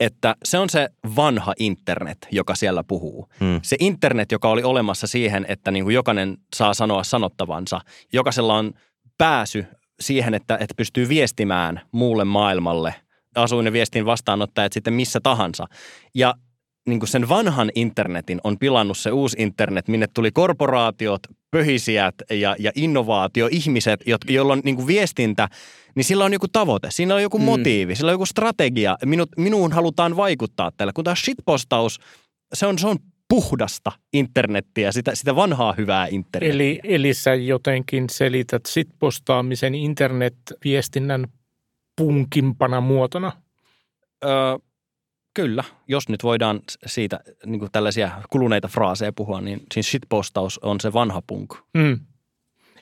että 0.00 0.36
se 0.44 0.58
on 0.58 0.70
se 0.70 0.88
vanha 1.16 1.54
internet, 1.58 2.18
joka 2.30 2.54
siellä 2.54 2.84
puhuu. 2.84 3.28
Hmm. 3.40 3.60
Se 3.62 3.76
internet, 3.80 4.32
joka 4.32 4.48
oli 4.48 4.62
olemassa 4.62 5.06
siihen, 5.06 5.46
että 5.48 5.70
niin 5.70 5.84
kuin 5.84 5.94
jokainen 5.94 6.36
saa 6.54 6.74
sanoa 6.74 7.04
sanottavansa. 7.04 7.80
Jokaisella 8.12 8.54
on 8.54 8.72
pääsy 9.18 9.66
siihen, 10.00 10.34
että, 10.34 10.58
että 10.60 10.74
pystyy 10.76 11.08
viestimään 11.08 11.80
muulle 11.92 12.24
maailmalle 12.24 12.94
asuinen 13.34 13.72
viestin 13.72 14.06
vastaanottajat 14.06 14.72
sitten 14.72 14.94
missä 14.94 15.20
tahansa. 15.22 15.66
Ja 16.14 16.34
niin 16.86 16.98
kuin 16.98 17.08
sen 17.08 17.28
vanhan 17.28 17.70
internetin 17.74 18.40
on 18.44 18.58
pilannut 18.58 18.98
se 18.98 19.10
uusi 19.10 19.36
internet, 19.40 19.88
minne 19.88 20.06
tuli 20.14 20.30
korporaatiot, 20.30 21.20
pöhisijät 21.50 22.14
ja, 22.30 22.56
ja 22.58 22.72
innovaatio, 22.74 23.48
ihmiset, 23.50 24.00
joilla 24.28 24.52
on 24.52 24.60
niin 24.64 24.76
kuin 24.76 24.86
viestintä, 24.86 25.48
niin 25.94 26.04
sillä 26.04 26.24
on 26.24 26.32
joku 26.32 26.48
tavoite, 26.48 26.88
siinä 26.90 27.14
on 27.14 27.22
joku 27.22 27.38
mm. 27.38 27.44
motiivi, 27.44 27.94
sillä 27.94 28.08
on 28.08 28.14
joku 28.14 28.26
strategia. 28.26 28.96
Minut, 29.04 29.28
minuun 29.36 29.72
halutaan 29.72 30.16
vaikuttaa 30.16 30.70
tällä. 30.76 30.92
Kun 30.92 31.04
taas 31.04 31.20
shitpostaus, 31.20 32.00
se 32.54 32.66
on, 32.66 32.78
se 32.78 32.86
on 32.86 32.96
puhdasta 33.28 33.92
internettiä, 34.12 34.92
sitä, 34.92 35.14
sitä 35.14 35.36
vanhaa 35.36 35.74
hyvää 35.78 36.06
internettiä. 36.06 36.54
Eli, 36.54 36.80
eli 36.84 37.14
sä 37.14 37.34
jotenkin 37.34 38.10
selität 38.10 38.66
shitpostaamisen 38.66 39.74
internetviestinnän 39.74 41.26
punkimpana 41.96 42.80
muotona? 42.80 43.32
Öö, 44.24 44.30
Kyllä, 45.34 45.64
jos 45.88 46.08
nyt 46.08 46.22
voidaan 46.22 46.60
siitä 46.86 47.20
niin 47.46 47.58
kuin 47.58 47.72
tällaisia 47.72 48.10
kuluneita 48.30 48.68
fraaseja 48.68 49.12
puhua, 49.12 49.40
niin 49.40 49.60
siis 49.74 49.90
shitpostaus 49.90 50.58
on 50.58 50.80
se 50.80 50.92
vanha 50.92 51.22
punk. 51.26 51.54
Mm. 51.74 52.00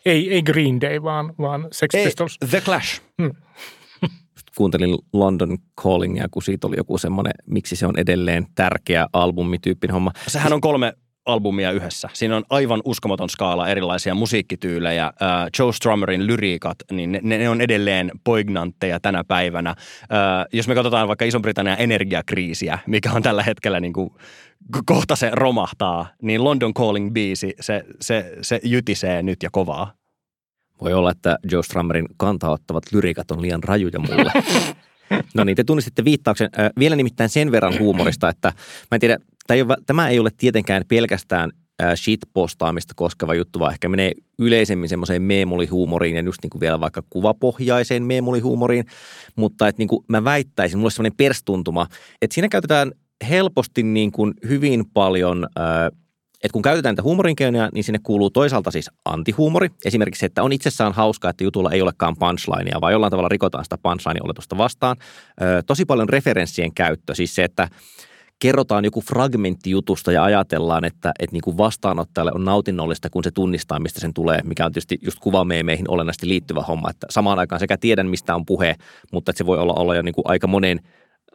Ei, 0.04 0.34
ei 0.34 0.42
Green 0.42 0.80
Day, 0.80 1.02
vaan, 1.02 1.34
vaan 1.38 1.68
Sex 1.72 1.94
ei, 1.94 2.04
Pistols. 2.04 2.38
The 2.50 2.60
Clash. 2.60 3.02
Mm. 3.18 3.30
Kuuntelin 4.56 4.98
London 5.12 5.58
Callingia, 5.80 6.26
kun 6.30 6.42
siitä 6.42 6.66
oli 6.66 6.76
joku 6.76 6.98
semmoinen, 6.98 7.32
miksi 7.46 7.76
se 7.76 7.86
on 7.86 7.98
edelleen 7.98 8.46
tärkeä 8.54 9.06
albumityyppinen 9.12 9.94
homma. 9.94 10.12
Sehän 10.26 10.52
on 10.52 10.60
kolme 10.60 10.92
albumia 11.26 11.70
yhdessä. 11.70 12.08
Siinä 12.12 12.36
on 12.36 12.44
aivan 12.50 12.82
uskomaton 12.84 13.28
skaala 13.28 13.68
erilaisia 13.68 14.14
musiikkityylejä. 14.14 15.12
Uh, 15.14 15.50
Joe 15.58 15.72
Strummerin 15.72 16.26
lyriikat, 16.26 16.76
niin 16.90 17.12
ne, 17.22 17.38
ne 17.38 17.48
on 17.48 17.60
edelleen 17.60 18.10
poignantteja 18.24 19.00
tänä 19.00 19.24
päivänä. 19.24 19.74
Uh, 20.02 20.48
jos 20.52 20.68
me 20.68 20.74
katsotaan 20.74 21.08
vaikka 21.08 21.24
Iso-Britannian 21.24 21.80
energiakriisiä, 21.80 22.78
mikä 22.86 23.12
on 23.12 23.22
tällä 23.22 23.42
hetkellä 23.42 23.80
niin 23.80 23.92
kuin, 23.92 24.10
kohta 24.86 25.16
se 25.16 25.30
romahtaa, 25.32 26.06
niin 26.22 26.44
London 26.44 26.72
Calling-biisi, 26.74 27.52
se, 27.60 27.84
se, 28.00 28.36
se 28.40 28.60
jytisee 28.64 29.22
nyt 29.22 29.42
ja 29.42 29.48
kovaa. 29.52 29.92
Voi 30.80 30.92
olla, 30.92 31.10
että 31.10 31.38
Joe 31.50 31.62
Strummerin 31.62 32.06
kantaottavat 32.16 32.84
lyriikat 32.92 33.30
on 33.30 33.42
liian 33.42 33.62
rajuja 33.62 33.98
mulle. 33.98 34.32
No 35.34 35.44
niin, 35.44 35.56
te 35.56 35.64
tunnistitte 35.64 36.04
viittauksen. 36.04 36.50
Äh, 36.58 36.70
vielä 36.78 36.96
nimittäin 36.96 37.30
sen 37.30 37.52
verran 37.52 37.78
huumorista, 37.78 38.28
että 38.28 38.48
mä 38.90 38.96
en 38.96 39.00
tiedä, 39.00 39.18
tämä 39.86 40.08
ei 40.08 40.18
ole, 40.18 40.30
tietenkään 40.36 40.84
pelkästään 40.88 41.50
shitpostaamista 41.96 42.94
koskeva 42.96 43.34
juttu, 43.34 43.58
vaan 43.58 43.72
ehkä 43.72 43.88
menee 43.88 44.12
yleisemmin 44.38 44.88
semmoiseen 44.88 45.22
meemulihuumoriin 45.22 46.16
ja 46.16 46.22
just 46.22 46.38
niin 46.42 46.50
kuin 46.50 46.60
vielä 46.60 46.80
vaikka 46.80 47.02
kuvapohjaiseen 47.10 48.02
meemulihuumoriin. 48.02 48.84
Mutta 49.36 49.68
että 49.68 49.80
niin 49.80 49.88
kuin 49.88 50.04
mä 50.08 50.24
väittäisin, 50.24 50.78
mulla 50.78 50.86
on 50.86 50.90
semmoinen 50.90 51.16
perstuntuma, 51.16 51.86
että 52.22 52.34
siinä 52.34 52.48
käytetään 52.48 52.92
helposti 53.28 53.82
niin 53.82 54.12
kuin 54.12 54.34
hyvin 54.48 54.84
paljon 54.94 55.46
että 56.42 56.52
kun 56.52 56.62
käytetään 56.62 56.92
näitä 56.92 57.02
huumorinkeinoja, 57.02 57.68
niin 57.74 57.84
sinne 57.84 58.00
kuuluu 58.02 58.30
toisaalta 58.30 58.70
siis 58.70 58.90
antihuumori. 59.04 59.68
Esimerkiksi 59.84 60.20
se, 60.20 60.26
että 60.26 60.42
on 60.42 60.52
itsessään 60.52 60.92
hauskaa, 60.92 61.30
että 61.30 61.44
jutulla 61.44 61.70
ei 61.70 61.82
olekaan 61.82 62.16
punchlinea, 62.18 62.80
vaan 62.80 62.92
jollain 62.92 63.10
tavalla 63.10 63.28
rikotaan 63.28 63.64
sitä 63.64 63.78
punchline-oletusta 63.82 64.58
vastaan. 64.58 64.96
tosi 65.66 65.84
paljon 65.84 66.08
referenssien 66.08 66.74
käyttö, 66.74 67.14
siis 67.14 67.34
se, 67.34 67.44
että 67.44 67.68
kerrotaan 68.42 68.84
joku 68.84 69.00
fragmentti 69.00 69.70
jutusta 69.70 70.12
ja 70.12 70.24
ajatellaan, 70.24 70.84
että, 70.84 71.12
että 71.18 71.34
niin 71.34 71.42
kuin 71.42 71.56
vastaanottajalle 71.56 72.32
on 72.34 72.44
nautinnollista, 72.44 73.10
kun 73.10 73.24
se 73.24 73.30
tunnistaa, 73.30 73.78
mistä 73.78 74.00
sen 74.00 74.14
tulee, 74.14 74.40
mikä 74.44 74.66
on 74.66 74.72
tietysti 74.72 74.98
just 75.02 75.18
kuvameemeihin 75.20 75.90
olennaisesti 75.90 76.28
liittyvä 76.28 76.60
homma, 76.60 76.90
että 76.90 77.06
samaan 77.10 77.38
aikaan 77.38 77.60
sekä 77.60 77.76
tiedän, 77.76 78.06
mistä 78.06 78.34
on 78.34 78.46
puhe, 78.46 78.76
mutta 79.12 79.30
että 79.30 79.38
se 79.38 79.46
voi 79.46 79.58
olla, 79.58 79.72
olla 79.72 79.94
jo 79.94 80.02
niin 80.02 80.14
kuin 80.14 80.24
aika 80.28 80.46
monen 80.46 80.80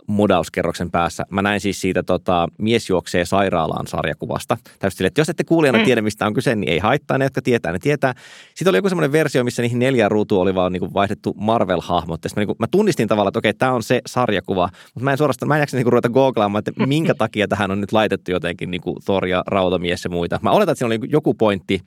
modauskerroksen 0.07 0.91
päässä. 0.91 1.23
Mä 1.29 1.41
näin 1.41 1.59
siis 1.59 1.81
siitä 1.81 2.03
tota, 2.03 2.47
Mies 2.57 2.89
juoksee 2.89 3.25
sairaalaan 3.25 3.87
sarjakuvasta. 3.87 4.57
Täysin 4.79 4.97
sille, 4.97 5.07
että 5.07 5.21
jos 5.21 5.29
ette 5.29 5.43
kuulijana 5.43 5.77
mm. 5.77 5.85
tiedä, 5.85 6.01
mistä 6.01 6.25
on 6.25 6.33
kyse, 6.33 6.55
niin 6.55 6.69
ei 6.69 6.79
haittaa. 6.79 7.17
Ne, 7.17 7.25
jotka 7.25 7.41
tietää, 7.41 7.71
ne 7.71 7.79
tietää. 7.79 8.13
Sitten 8.55 8.71
oli 8.71 8.77
joku 8.77 8.89
semmoinen 8.89 9.11
versio, 9.11 9.43
missä 9.43 9.61
niihin 9.61 9.79
neljään 9.79 10.11
ruutuun 10.11 10.41
oli 10.41 10.55
vaan 10.55 10.73
niin 10.73 10.93
vaihdettu 10.93 11.35
Marvel-hahmot. 11.39 12.19
Mä, 12.35 12.41
niin 12.41 12.47
kuin, 12.47 12.55
mä 12.59 12.67
tunnistin 12.71 13.07
tavallaan, 13.07 13.29
että 13.29 13.39
okei, 13.39 13.53
tämä 13.53 13.71
on 13.71 13.83
se 13.83 14.01
sarjakuva. 14.05 14.69
Mutta 14.93 15.03
mä 15.03 15.11
en 15.11 15.17
suorastaan, 15.17 15.47
mä 15.47 15.55
en 15.55 15.59
jaksa 15.59 15.77
niin 15.77 15.87
ruveta 15.87 16.09
googlaamaan, 16.09 16.63
että 16.67 16.85
minkä 16.85 17.15
takia 17.15 17.47
tähän 17.47 17.71
on 17.71 17.81
nyt 17.81 17.91
laitettu 17.91 18.31
jotenkin 18.31 18.71
niin 18.71 18.81
kuin 18.81 18.95
Thor 19.05 19.27
ja 19.27 19.43
Rautamies 19.47 20.03
ja 20.03 20.09
muita. 20.09 20.39
Mä 20.41 20.51
oletan, 20.51 20.73
että 20.73 20.79
siinä 20.79 20.87
oli 20.87 21.09
joku 21.11 21.33
pointti, 21.33 21.81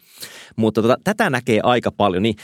mutta 0.57 0.83
tota, 0.83 0.97
tätä 1.05 1.31
näkee 1.31 1.61
aika 1.63 1.93
paljon. 1.93 2.23
Niin 2.23 2.37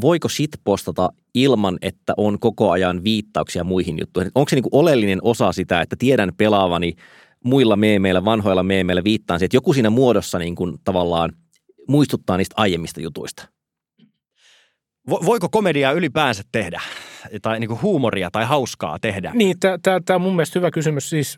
voiko 0.00 0.28
postata 0.64 1.10
ilman, 1.34 1.78
että 1.82 2.14
on 2.16 2.38
koko 2.38 2.70
ajan 2.70 3.04
viittauksia 3.04 3.64
muihin 3.64 3.98
juttuihin? 3.98 4.32
Onko 4.34 4.48
se 4.48 4.56
niin 4.56 4.62
kuin 4.62 4.74
oleellinen 4.80 5.18
osa 5.22 5.52
sitä, 5.52 5.80
että 5.80 5.96
tiedän 5.98 6.32
pelaavani 6.36 6.94
muilla 7.44 7.76
meemeillä, 7.76 8.24
vanhoilla 8.24 8.62
meemeillä 8.62 9.04
viittaan 9.04 9.38
siihen, 9.40 9.46
että 9.46 9.56
joku 9.56 9.72
siinä 9.72 9.90
muodossa 9.90 10.38
niin 10.38 10.54
kuin 10.54 10.76
tavallaan 10.84 11.32
muistuttaa 11.88 12.36
niistä 12.36 12.54
aiemmista 12.56 13.00
jutuista? 13.00 13.48
Voiko 15.10 15.48
komediaa 15.48 15.92
ylipäänsä 15.92 16.42
tehdä? 16.52 16.80
Tai 17.42 17.60
niin 17.60 17.68
kuin 17.68 17.82
huumoria 17.82 18.30
tai 18.30 18.44
hauskaa 18.44 18.98
tehdä? 18.98 19.30
Niin, 19.34 19.56
tämä 19.82 20.14
on 20.14 20.20
mun 20.20 20.36
mielestä 20.36 20.58
hyvä 20.58 20.70
kysymys. 20.70 21.10
Siis 21.10 21.36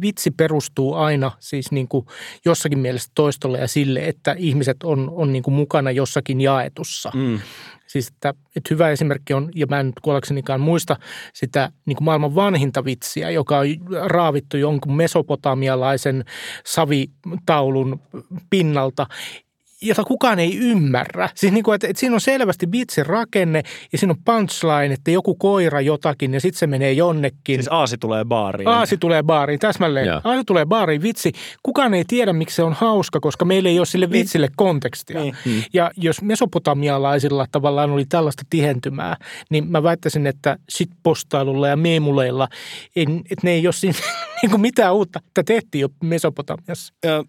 vitsi 0.00 0.30
perustuu 0.30 0.94
aina 0.94 1.32
siis 1.38 1.72
niin 1.72 1.88
kuin 1.88 2.06
jossakin 2.44 2.78
mielessä 2.78 3.10
toistolle 3.14 3.58
ja 3.58 3.68
sille, 3.68 4.00
että 4.08 4.34
ihmiset 4.38 4.82
on, 4.82 5.10
on 5.12 5.32
niin 5.32 5.42
kuin 5.42 5.54
mukana 5.54 5.90
jossakin 5.90 6.40
jaetussa. 6.40 7.10
Mm. 7.14 7.40
Siis 7.86 8.08
että, 8.08 8.34
että 8.56 8.74
hyvä 8.74 8.90
esimerkki 8.90 9.34
on, 9.34 9.50
ja 9.54 9.66
mä 9.66 9.80
en 9.80 9.86
nyt 9.86 10.00
kuollaksenikaan 10.02 10.60
muista 10.60 10.96
sitä 11.34 11.72
niin 11.86 11.96
kuin 11.96 12.04
maailman 12.04 12.34
vanhinta 12.34 12.84
vitsiä, 12.84 13.30
joka 13.30 13.58
on 13.58 13.66
raavittu 14.04 14.56
jonkun 14.56 14.96
mesopotamialaisen 14.96 16.24
savitaulun 16.64 18.00
pinnalta 18.50 19.06
jota 19.82 20.04
kukaan 20.04 20.38
ei 20.38 20.58
ymmärrä. 20.58 21.28
Siis 21.34 21.52
niin 21.52 21.64
kuin, 21.64 21.74
että, 21.74 21.86
että 21.86 22.00
siinä 22.00 22.14
on 22.14 22.20
selvästi 22.20 22.72
vitsin 22.72 23.06
rakenne 23.06 23.62
ja 23.92 23.98
siinä 23.98 24.12
on 24.12 24.22
punchline, 24.24 24.94
että 24.94 25.10
joku 25.10 25.34
koira 25.34 25.80
jotakin 25.80 26.34
ja 26.34 26.40
sitten 26.40 26.58
se 26.58 26.66
menee 26.66 26.92
jonnekin. 26.92 27.56
Siis 27.56 27.68
Aasi 27.70 27.98
tulee 27.98 28.24
baariin. 28.24 28.68
Aasi 28.68 28.96
tulee 28.96 29.22
baariin, 29.22 29.58
täsmälleen. 29.58 30.06
Joo. 30.06 30.20
Aasi 30.24 30.44
tulee 30.44 30.66
baariin, 30.66 31.02
vitsi. 31.02 31.32
Kukaan 31.62 31.94
ei 31.94 32.04
tiedä, 32.08 32.32
miksi 32.32 32.56
se 32.56 32.62
on 32.62 32.72
hauska, 32.72 33.20
koska 33.20 33.44
meillä 33.44 33.68
ei 33.68 33.78
ole 33.78 33.86
sille 33.86 34.10
vitsille 34.10 34.48
kontekstia. 34.56 35.20
Niin. 35.20 35.64
Ja 35.72 35.90
jos 35.96 36.22
mesopotamialaisilla 36.22 37.46
tavallaan 37.52 37.90
oli 37.90 38.04
tällaista 38.04 38.42
tihentymää, 38.50 39.16
niin 39.50 39.70
mä 39.70 39.82
väittäisin, 39.82 40.26
että 40.26 40.58
shitpostailulla 40.70 41.68
ja 41.68 41.76
meemuleilla, 41.76 42.48
että 42.96 43.40
ne 43.42 43.50
ei 43.50 43.66
ole 43.66 43.72
siinä 43.72 43.98
niin 44.42 44.50
kuin 44.50 44.60
mitään 44.60 44.94
uutta. 44.94 45.20
Tämä 45.34 45.44
tehtiin 45.44 45.80
jo 45.80 45.88
Mesopotamiassa. 46.02 46.94
Ö, 47.04 47.24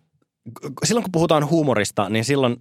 silloin 0.85 1.03
kun 1.03 1.11
puhutaan 1.11 1.49
huumorista, 1.49 2.09
niin 2.09 2.25
silloin 2.25 2.57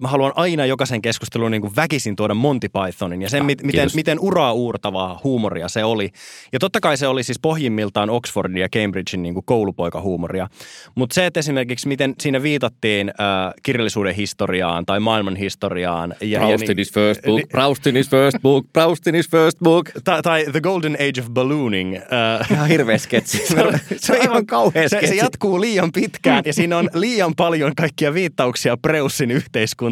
mä 0.00 0.08
haluan 0.08 0.32
aina 0.36 0.66
jokaisen 0.66 1.02
keskustelun 1.02 1.50
niin 1.50 1.60
kuin 1.60 1.76
väkisin 1.76 2.16
tuoda 2.16 2.34
Monty 2.34 2.68
Pythonin 2.68 3.22
ja 3.22 3.28
sen, 3.28 3.40
Ah, 3.40 3.46
mit, 3.46 3.62
miten, 3.62 3.80
kiitos. 3.80 3.94
miten 3.94 4.18
uraa 4.20 4.52
uurtavaa 4.52 5.20
huumoria 5.24 5.68
se 5.68 5.84
oli. 5.84 6.10
Ja 6.52 6.58
totta 6.58 6.80
kai 6.80 6.96
se 6.96 7.06
oli 7.06 7.22
siis 7.22 7.38
pohjimmiltaan 7.42 8.10
Oxfordin 8.10 8.56
ja 8.56 8.68
Cambridgein 8.68 9.22
niin 9.22 9.34
kuin 9.34 9.44
koulupoikahuumoria. 9.46 10.48
Mutta 10.94 11.14
se, 11.14 11.26
että 11.26 11.40
esimerkiksi 11.40 11.88
miten 11.88 12.14
siinä 12.20 12.42
viitattiin 12.42 13.08
äh, 13.08 13.52
kirjallisuuden 13.62 14.14
historiaan 14.14 14.86
tai 14.86 15.00
maailman 15.00 15.36
historiaan. 15.36 16.14
Ja, 16.20 16.26
ja 16.26 16.38
Proust 16.48 16.68
in 16.68 16.76
his 16.78 16.92
first 16.92 17.22
book, 17.22 17.36
niin- 17.36 17.48
Proust 17.48 17.86
in 17.86 17.96
his 17.96 18.10
first 18.10 18.38
book, 18.42 18.66
Proust 18.72 19.06
in 19.06 19.14
his 19.14 19.30
first 19.30 19.58
book. 19.64 19.90
tai, 20.04 20.22
tai 20.22 20.44
The 20.52 20.60
Golden 20.60 20.94
Age 20.94 21.20
of 21.20 21.26
Ballooning. 21.30 21.94
Äh, 21.96 22.50
Ihan 22.52 22.68
hirveä 22.68 22.98
sketsi. 22.98 23.38
Se 23.54 23.60
on, 23.62 23.78
se 23.96 24.12
on 24.12 24.22
ihan 24.22 24.46
kauhea 24.46 24.88
se, 24.88 24.96
sketsi. 24.96 25.06
se 25.08 25.14
jatkuu 25.14 25.60
liian 25.60 25.92
pitkään 25.92 26.42
ja 26.46 26.52
siinä 26.52 26.78
on 26.78 26.88
liian 26.94 27.34
paljon 27.36 27.72
kaikkia 27.76 28.14
viittauksia 28.14 28.76
Preussin 28.76 29.30
yhteiskuntaan 29.30 29.83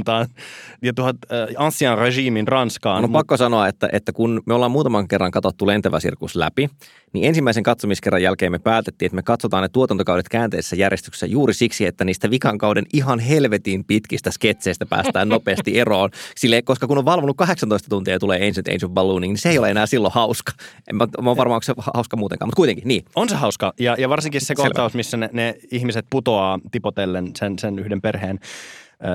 ja 0.82 0.92
tuhat 0.92 1.16
äh, 1.32 1.64
ancien 1.64 1.98
regimin 1.98 2.48
Ranskaan. 2.48 3.04
On 3.04 3.12
pakko 3.12 3.36
sanoa, 3.36 3.68
että, 3.68 3.88
että 3.92 4.12
kun 4.12 4.42
me 4.46 4.54
ollaan 4.54 4.70
muutaman 4.70 5.08
kerran 5.08 5.30
katsottu 5.30 5.66
Lentävä 5.66 6.00
sirkus 6.00 6.36
läpi, 6.36 6.70
niin 7.12 7.24
ensimmäisen 7.24 7.62
katsomiskerran 7.62 8.22
jälkeen 8.22 8.52
me 8.52 8.58
päätettiin, 8.58 9.06
että 9.06 9.16
me 9.16 9.22
katsotaan 9.22 9.62
ne 9.62 9.68
tuotantokaudet 9.68 10.28
käänteisessä 10.28 10.76
järjestyksessä 10.76 11.26
juuri 11.26 11.54
siksi, 11.54 11.86
että 11.86 12.04
niistä 12.04 12.30
vikan 12.30 12.58
kauden 12.58 12.84
ihan 12.92 13.18
helvetin 13.18 13.84
pitkistä 13.84 14.30
sketseistä 14.30 14.86
päästään 14.86 15.28
nopeasti 15.28 15.78
eroon. 15.80 16.10
Sille, 16.36 16.62
koska 16.62 16.86
kun 16.86 16.98
on 16.98 17.04
valvonut 17.04 17.36
18 17.36 17.88
tuntia 17.88 18.14
ja 18.14 18.18
tulee 18.18 18.46
Ancient 18.46 18.82
of 18.84 18.90
Ballooning, 18.90 19.32
niin 19.32 19.38
se 19.38 19.50
ei 19.50 19.58
ole 19.58 19.70
enää 19.70 19.86
silloin 19.86 20.14
hauska. 20.14 20.52
En 20.90 20.96
mä, 20.96 21.06
mä 21.22 21.36
varmaan, 21.36 21.56
onko 21.56 21.62
se 21.62 21.74
hauska 21.94 22.16
muutenkaan, 22.16 22.48
mutta 22.48 22.56
kuitenkin, 22.56 22.88
niin. 22.88 23.04
On 23.16 23.28
se 23.28 23.34
hauska. 23.34 23.72
Ja, 23.80 23.96
ja 23.98 24.08
varsinkin 24.08 24.40
se 24.40 24.54
kohtaus, 24.54 24.94
missä 24.94 25.16
ne, 25.16 25.30
ne 25.32 25.54
ihmiset 25.70 26.06
putoaa 26.10 26.58
tipotellen 26.70 27.30
sen, 27.38 27.58
sen 27.58 27.78
yhden 27.78 28.00
perheen 28.00 28.38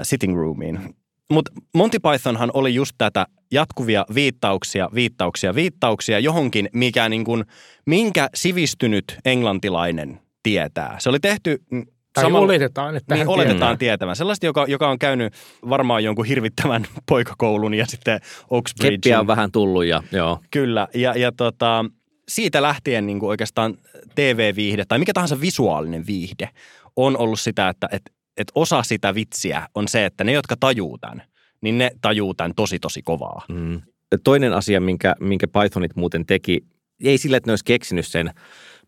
sitting 0.04 0.36
roomiin. 0.36 0.96
Mutta 1.32 1.52
Monty 1.76 2.00
Pythonhan 2.00 2.52
oli 2.54 2.76
just 2.76 2.96
tätä 2.98 3.26
jatkuvia 3.52 4.06
viittauksia, 4.16 4.90
viittauksia, 4.94 5.56
viittauksia 5.56 6.20
johonkin, 6.20 6.70
mikä 6.74 7.10
niin 7.10 7.24
kuin, 7.24 7.44
minkä 7.86 8.30
sivistynyt 8.36 9.18
englantilainen 9.26 10.20
tietää. 10.44 10.96
Se 11.00 11.10
oli 11.10 11.20
tehty 11.20 11.64
mm, 11.72 11.86
Tai 12.14 12.24
samalla- 12.24 12.46
oletetaan, 12.46 12.96
että 12.96 13.16
niin 13.16 13.28
oletetaan 13.28 13.60
tietää. 13.60 13.78
tietävän. 13.78 14.16
Sellaista, 14.16 14.46
joka, 14.46 14.66
joka 14.68 14.90
on 14.90 15.00
käynyt 15.00 15.34
varmaan 15.70 16.04
jonkun 16.04 16.26
hirvittävän 16.26 16.88
poikakoulun 17.10 17.74
ja 17.74 17.86
sitten 17.86 18.20
Oxbridgein. 18.50 19.02
Keppiä 19.02 19.20
on 19.20 19.28
vähän 19.28 19.52
tullut 19.52 19.86
ja 19.86 20.04
joo. 20.12 20.40
Kyllä, 20.52 20.88
ja, 20.94 21.14
ja 21.18 21.32
tota, 21.32 21.86
siitä 22.30 22.62
lähtien 22.62 23.06
niin 23.06 23.20
kuin 23.20 23.30
oikeastaan 23.30 23.78
TV-viihde 24.16 24.86
tai 24.88 25.00
mikä 25.00 25.14
tahansa 25.14 25.42
visuaalinen 25.42 26.08
viihde 26.08 26.50
on 26.96 27.18
ollut 27.18 27.40
sitä, 27.40 27.70
että 27.70 27.90
et, 27.92 28.02
et 28.38 28.52
osa 28.56 28.84
sitä 28.84 29.16
vitsiä 29.16 29.68
on 29.76 29.88
se, 29.88 30.06
että 30.06 30.24
ne, 30.24 30.32
jotka 30.32 30.56
tajuu 30.60 30.98
tämän, 30.98 31.24
niin 31.62 31.78
ne 31.78 31.92
tajuu 32.02 32.34
tämän 32.34 32.54
tosi 32.56 32.80
tosi 32.80 33.02
kovaa. 33.02 33.46
Mm. 33.50 33.82
Toinen 34.24 34.54
asia, 34.54 34.82
minkä, 34.82 35.16
minkä 35.20 35.48
Pythonit 35.48 35.96
muuten 35.96 36.26
teki, 36.26 36.62
ei 37.04 37.18
sillä, 37.18 37.38
että 37.38 37.48
ne 37.48 37.52
olisi 37.52 37.66
keksinyt 37.66 38.08
sen, 38.08 38.32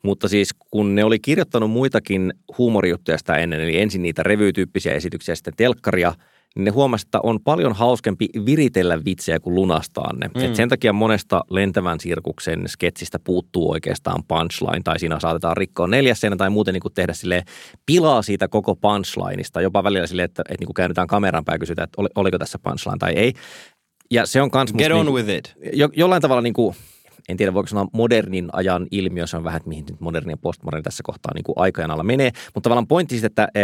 mutta 0.04 0.28
siis 0.28 0.50
kun 0.70 0.96
ne 0.96 1.04
oli 1.04 1.20
kirjoittanut 1.20 1.72
muitakin 1.72 2.34
huumorijuttuja 2.58 3.18
sitä 3.18 3.36
ennen, 3.36 3.62
eli 3.62 3.80
ensin 3.80 4.02
niitä 4.02 4.24
revyytyyppisiä 4.24 4.94
esityksiä 4.94 5.36
sitten 5.36 5.54
telkkaria, 5.58 6.14
niin 6.60 6.66
ne 6.66 6.72
huomasi, 6.72 7.08
että 7.08 7.20
on 7.24 7.40
paljon 7.44 7.74
hauskempi 7.74 8.30
viritellä 8.46 9.06
vitsejä 9.06 9.40
kuin 9.40 9.56
lunastaa 9.56 10.14
ne. 10.14 10.28
Mm. 10.28 10.44
Et 10.44 10.56
sen 10.56 10.70
takia 10.70 10.94
monesta 10.94 11.42
lentävän 11.50 12.00
sirkuksen 12.00 12.64
sketsistä 12.68 13.20
puuttuu 13.24 13.72
oikeastaan 13.72 14.24
punchline, 14.28 14.82
tai 14.84 15.00
siinä 15.00 15.20
saatetaan 15.20 15.58
rikkoa 15.58 15.88
neljäs 15.88 16.20
seinä 16.20 16.36
tai 16.36 16.50
muuten 16.50 16.74
niin 16.74 16.94
tehdä 16.96 17.14
sille 17.14 17.44
pilaa 17.86 18.22
siitä 18.22 18.48
koko 18.48 18.76
punchlineista, 18.76 19.62
jopa 19.62 19.84
välillä 19.84 20.08
sille, 20.08 20.24
että, 20.24 20.42
että 20.42 20.56
niin 20.62 20.68
kuin 20.68 20.74
käännetään 20.74 21.08
kameran 21.08 21.46
päin 21.46 21.56
ja 21.56 21.60
kysytään, 21.60 21.84
että 21.84 22.02
oli- 22.02 22.10
oliko 22.16 22.38
tässä 22.38 22.60
punchline 22.64 22.98
tai 23.00 23.14
ei. 23.14 23.34
Ja 24.12 24.26
se 24.26 24.42
on 24.42 24.52
kans 24.52 24.74
Get 24.74 24.92
on 24.92 25.06
niinku- 25.06 25.14
with 25.14 25.30
it. 25.30 25.56
jo, 25.74 25.90
jollain 25.96 26.22
tavalla 26.22 26.42
niin 26.42 26.54
kuin, 26.54 26.76
en 27.30 27.38
tiedä 27.38 27.54
voiko 27.54 27.68
sanoa 27.68 27.88
modernin 27.94 28.50
ajan 28.54 28.88
ilmiö, 28.92 29.28
se 29.28 29.38
on 29.38 29.44
vähän, 29.44 29.58
että 29.58 29.70
mihin 29.70 29.86
nyt 29.90 30.00
moderni 30.00 30.34
ja 30.34 30.38
postmoderni 30.38 30.84
tässä 30.84 31.04
kohtaa 31.04 31.32
niin 31.36 31.44
kuin 31.44 31.54
aikajan 31.58 31.92
alla 31.92 32.04
menee, 32.04 32.32
mutta 32.54 32.62
tavallaan 32.62 32.88
pointti 32.88 33.16
siis, 33.16 33.24
että 33.24 33.48
e, 33.56 33.62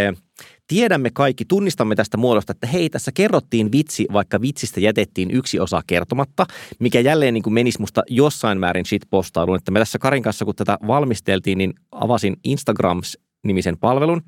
tiedämme 0.67 1.09
kaikki, 1.13 1.45
tunnistamme 1.45 1.95
tästä 1.95 2.17
muodosta, 2.17 2.51
että 2.51 2.67
hei, 2.67 2.89
tässä 2.89 3.11
kerrottiin 3.11 3.71
vitsi, 3.71 4.05
vaikka 4.13 4.41
vitsistä 4.41 4.79
jätettiin 4.79 5.31
yksi 5.31 5.59
osa 5.59 5.81
kertomatta, 5.87 6.45
mikä 6.79 6.99
jälleen 6.99 7.33
niin 7.33 7.43
kuin 7.43 7.53
menisi 7.53 7.79
musta 7.79 8.03
jossain 8.09 8.59
määrin 8.59 8.85
shitpostailuun, 8.85 9.57
että 9.57 9.71
me 9.71 9.79
tässä 9.79 9.99
Karin 9.99 10.23
kanssa, 10.23 10.45
kun 10.45 10.55
tätä 10.55 10.77
valmisteltiin, 10.87 11.57
niin 11.57 11.73
avasin 11.91 12.35
Instagrams-nimisen 12.43 13.77
palvelun 13.79 14.21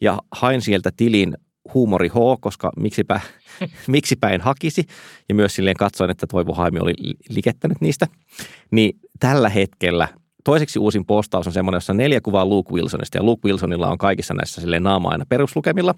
ja 0.00 0.18
hain 0.30 0.62
sieltä 0.62 0.90
tilin 0.96 1.36
huumori 1.74 2.08
H, 2.08 2.14
koska 2.40 2.72
miksipä, 2.76 3.20
miksipä 3.86 4.28
en 4.28 4.40
hakisi. 4.40 4.84
Ja 5.28 5.34
myös 5.34 5.54
silleen 5.54 5.76
katsoin, 5.76 6.10
että 6.10 6.26
Toivo 6.26 6.54
Haimi 6.54 6.78
oli 6.80 6.94
li- 6.98 7.14
likettänyt 7.28 7.80
niistä. 7.80 8.06
Niin 8.70 8.98
tällä 9.20 9.48
hetkellä 9.48 10.08
toiseksi 10.44 10.78
uusin 10.78 11.06
postaus 11.06 11.46
on 11.46 11.52
semmoinen, 11.52 11.76
jossa 11.76 11.92
on 11.92 11.96
neljä 11.96 12.20
kuvaa 12.20 12.46
Luke 12.46 12.72
Wilsonista. 12.72 13.18
Ja 13.18 13.22
Luke 13.22 13.48
Wilsonilla 13.48 13.88
on 13.88 13.98
kaikissa 13.98 14.34
näissä 14.34 14.60
silleen 14.60 14.82
naama 14.82 15.08
aina 15.08 15.26
peruslukemilla. 15.28 15.94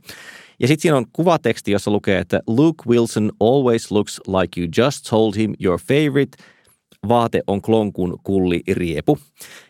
Ja 0.60 0.68
sitten 0.68 0.82
siinä 0.82 0.96
on 0.96 1.06
kuvateksti, 1.12 1.70
jossa 1.70 1.90
lukee, 1.90 2.18
että 2.18 2.40
Luke 2.46 2.84
Wilson 2.88 3.32
always 3.40 3.90
looks 3.90 4.20
like 4.26 4.60
you 4.60 4.68
just 4.78 5.06
told 5.10 5.36
him 5.36 5.54
your 5.60 5.80
favorite 5.88 6.44
vaate 7.08 7.42
on 7.46 7.62
klonkun 7.62 8.18
kulli 8.22 8.62
riepu. 8.72 9.18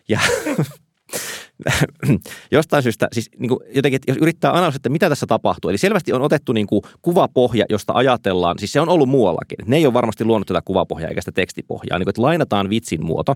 Ja 0.09 0.19
jostain 2.51 2.83
syystä, 2.83 3.07
siis 3.11 3.29
niin 3.39 3.49
kuin 3.49 3.59
jotenkin, 3.75 3.95
että 3.95 4.11
jos 4.11 4.17
yrittää 4.17 4.51
analysoida, 4.51 4.75
että 4.75 4.89
mitä 4.89 5.09
tässä 5.09 5.25
tapahtuu. 5.25 5.69
Eli 5.69 5.77
selvästi 5.77 6.13
on 6.13 6.21
otettu 6.21 6.53
niin 6.53 6.67
kuin 6.67 6.81
kuvapohja, 7.01 7.65
josta 7.69 7.93
ajatellaan, 7.93 8.59
siis 8.59 8.71
se 8.71 8.79
on 8.81 8.89
ollut 8.89 9.09
muuallakin. 9.09 9.57
Ne 9.65 9.77
ei 9.77 9.85
ole 9.85 9.93
varmasti 9.93 10.25
luonut 10.25 10.47
tätä 10.47 10.61
kuvapohjaa 10.65 11.09
eikä 11.09 11.21
sitä 11.21 11.31
tekstipohjaa. 11.31 11.99
Niin 11.99 12.05
kuin, 12.05 12.11
että 12.11 12.21
lainataan 12.21 12.69
vitsin 12.69 13.05
muoto. 13.05 13.35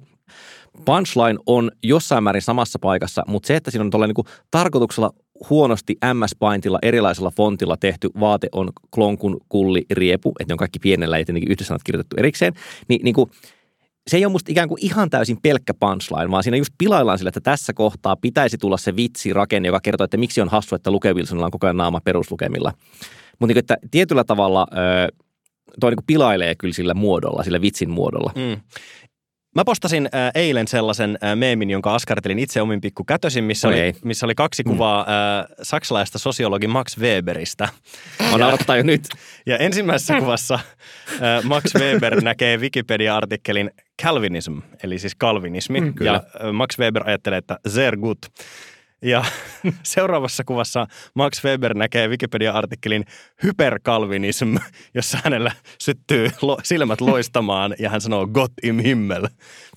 Punchline 0.86 1.39
on 1.45 1.71
jossain 1.84 2.23
määrin 2.23 2.41
samassa 2.41 2.79
paikassa, 2.79 3.23
mutta 3.27 3.47
se, 3.47 3.55
että 3.55 3.71
siinä 3.71 3.84
on 3.84 3.89
tuolla 3.89 4.07
niin 4.07 4.25
tarkoituksella 4.51 5.12
huonosti 5.49 5.97
MS-paintilla 6.13 6.79
erilaisella 6.81 7.31
fontilla 7.31 7.77
tehty 7.77 8.10
vaate 8.19 8.47
on 8.51 8.69
klonkun 8.95 9.38
kulli 9.49 9.86
riepu, 9.91 10.31
että 10.39 10.51
ne 10.51 10.53
on 10.53 10.57
kaikki 10.57 10.79
pienellä 10.79 11.17
ja 11.17 11.25
tietenkin 11.25 11.51
yhdessä 11.51 11.77
kirjoitettu 11.84 12.15
erikseen, 12.19 12.53
niin, 12.88 13.01
niin 13.03 13.13
kuin, 13.13 13.31
se 14.07 14.17
ei 14.17 14.25
ole 14.25 14.31
musta 14.31 14.51
ikään 14.51 14.67
kuin 14.67 14.85
ihan 14.85 15.09
täysin 15.09 15.37
pelkkä 15.41 15.73
punchline, 15.73 16.31
vaan 16.31 16.43
siinä 16.43 16.57
just 16.57 16.73
pilaillaan 16.77 17.17
sillä, 17.17 17.29
että 17.29 17.41
tässä 17.41 17.73
kohtaa 17.73 18.15
pitäisi 18.15 18.57
tulla 18.57 18.77
se 18.77 18.95
vitsi 18.95 19.33
rakenne, 19.33 19.67
joka 19.67 19.79
kertoo, 19.79 20.05
että 20.05 20.17
miksi 20.17 20.41
on 20.41 20.49
hassu, 20.49 20.75
että 20.75 20.91
Luke 20.91 21.13
Wilsonilla 21.13 21.45
on 21.45 21.51
koko 21.51 21.67
ajan 21.67 21.77
naama 21.77 22.01
peruslukemilla. 22.03 22.73
Mutta 23.39 23.47
niin 23.47 23.57
että 23.57 23.77
tietyllä 23.91 24.23
tavalla 24.23 24.67
ö, 24.71 24.75
toi 25.79 25.91
niin 25.91 26.05
pilailee 26.07 26.55
kyllä 26.55 26.73
sillä 26.73 26.93
muodolla, 26.93 27.43
sillä 27.43 27.61
vitsin 27.61 27.89
muodolla. 27.89 28.31
Mm. 28.35 28.61
Mä 29.55 29.63
postasin 29.65 30.09
äh, 30.15 30.31
eilen 30.35 30.67
sellaisen 30.67 31.17
äh, 31.23 31.35
meemin, 31.35 31.69
jonka 31.69 31.95
askartelin 31.95 32.39
itse 32.39 32.61
omin 32.61 32.81
pikku 32.81 33.03
kätösin, 33.03 33.43
missä, 33.43 33.67
Oi 33.67 33.73
oli, 33.73 33.81
ei. 33.81 33.93
missä 34.03 34.25
oli 34.25 34.35
kaksi 34.35 34.63
kuvaa 34.63 34.99
äh, 34.99 35.45
saksalaista 35.61 36.19
sosiologi 36.19 36.67
Max 36.67 36.97
Weberistä. 36.97 37.69
Mä 38.31 38.37
naurattaa 38.37 38.77
jo 38.77 38.83
nyt. 38.83 39.07
Ja 39.45 39.57
ensimmäisessä 39.57 40.19
kuvassa 40.19 40.53
äh, 40.53 41.43
Max 41.43 41.75
Weber 41.75 42.21
näkee 42.21 42.57
Wikipedia-artikkelin 42.57 43.71
Calvinism, 44.03 44.57
eli 44.83 44.99
siis 44.99 45.15
kalvinismi. 45.15 45.81
Mm, 45.81 45.93
kyllä. 45.93 46.11
ja 46.11 46.15
äh, 46.15 46.53
Max 46.53 46.79
Weber 46.79 47.03
ajattelee, 47.09 47.37
että 47.37 47.59
sehr 47.67 47.97
gut. 47.97 48.17
Ja 49.01 49.25
seuraavassa 49.83 50.43
kuvassa 50.43 50.87
Max 51.15 51.43
Weber 51.43 51.73
näkee 51.73 52.07
Wikipedia-artikkelin 52.07 53.05
hyperkalvinism, 53.43 54.55
jossa 54.93 55.17
hänellä 55.23 55.51
syttyy 55.81 56.29
lo- 56.41 56.59
silmät 56.63 57.01
loistamaan 57.01 57.75
ja 57.79 57.89
hän 57.89 58.01
sanoo 58.01 58.27
Gott 58.27 58.53
im 58.63 58.79
Himmel. 58.79 59.27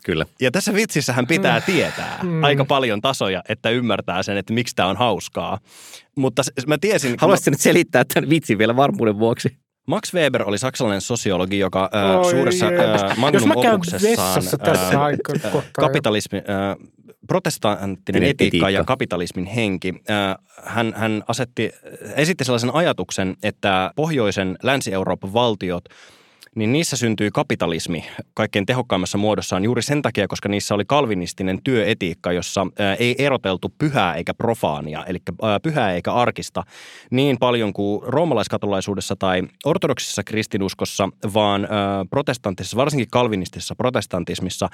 Kyllä. 0.05 0.27
Ja 0.41 0.51
tässä 0.51 0.75
vitsissä 0.75 1.13
hän 1.13 1.27
pitää 1.27 1.61
tietää 1.61 2.25
aika 2.43 2.65
paljon 2.65 3.01
tasoja, 3.01 3.43
että 3.49 3.71
ymmärtää 3.71 4.23
sen, 4.23 4.37
että 4.37 4.53
miksi 4.53 4.75
tämä 4.77 4.89
on 4.89 4.97
hauskaa. 4.97 5.59
Mutta 6.17 6.43
mä 6.67 6.79
tiesin... 6.79 7.15
Haluaisitko 7.19 7.51
nyt 7.51 7.61
selittää 7.61 8.05
tämän 8.15 8.31
vitsin 8.31 8.59
vielä 8.59 8.77
varmuuden 8.77 9.19
vuoksi? 9.19 9.57
Max 9.87 10.15
Weber 10.15 10.49
oli 10.49 10.59
saksalainen 10.59 11.01
sosiologi, 11.01 11.59
joka 11.59 11.91
äh, 11.95 12.17
Oi 12.17 12.31
suuressa 12.31 12.67
äh, 12.67 12.73
Jos 12.73 13.17
magnum 13.17 13.49
mä 13.49 13.55
käyn 13.63 13.81
vessassa 14.03 14.59
tässä 14.59 14.89
äh, 14.89 15.55
äh, 15.55 15.65
kapitalismi, 15.73 16.39
äh, 16.39 16.89
protestanttinen 17.27 18.23
etiikka, 18.23 18.45
etiikka 18.45 18.71
ja 18.71 18.85
kapitalismin 18.85 19.47
henki. 19.47 19.95
Hän, 20.63 20.93
hän 20.97 21.25
asetti, 21.29 21.71
esitti 22.17 22.45
sellaisen 22.45 22.75
ajatuksen, 22.75 23.37
että 23.43 23.91
pohjoisen 23.97 24.59
Länsi-Euroopan 24.63 25.33
valtiot– 25.33 25.85
niin 26.55 26.73
niissä 26.73 26.97
syntyi 26.97 27.31
kapitalismi 27.31 28.05
kaikkein 28.35 28.67
tehokkaimmassa 28.67 29.19
muodossaan 29.19 29.65
juuri 29.65 29.83
sen 29.83 30.03
takia, 30.03 30.29
koska 30.29 30.49
niissä 30.49 30.75
oli 30.75 30.85
kalvinistinen 30.85 31.63
työetiikka, 31.65 32.33
jossa 32.33 32.67
ei 32.99 33.15
eroteltu 33.19 33.73
pyhää 33.79 34.15
eikä 34.15 34.35
profaania, 34.35 35.05
eli 35.05 35.19
pyhää 35.63 35.93
eikä 35.93 36.13
arkista 36.13 36.63
niin 37.11 37.39
paljon 37.39 37.73
kuin 37.73 38.03
roomalaiskatolaisuudessa 38.03 39.17
tai 39.17 39.43
ortodoksisessa 39.65 40.25
kristinuskossa, 40.25 41.09
vaan 41.35 41.69
protestanttisessa, 42.11 42.77
varsinkin 42.77 43.09
kalvinistisessa 43.11 43.75
protestantismissa 43.75 44.69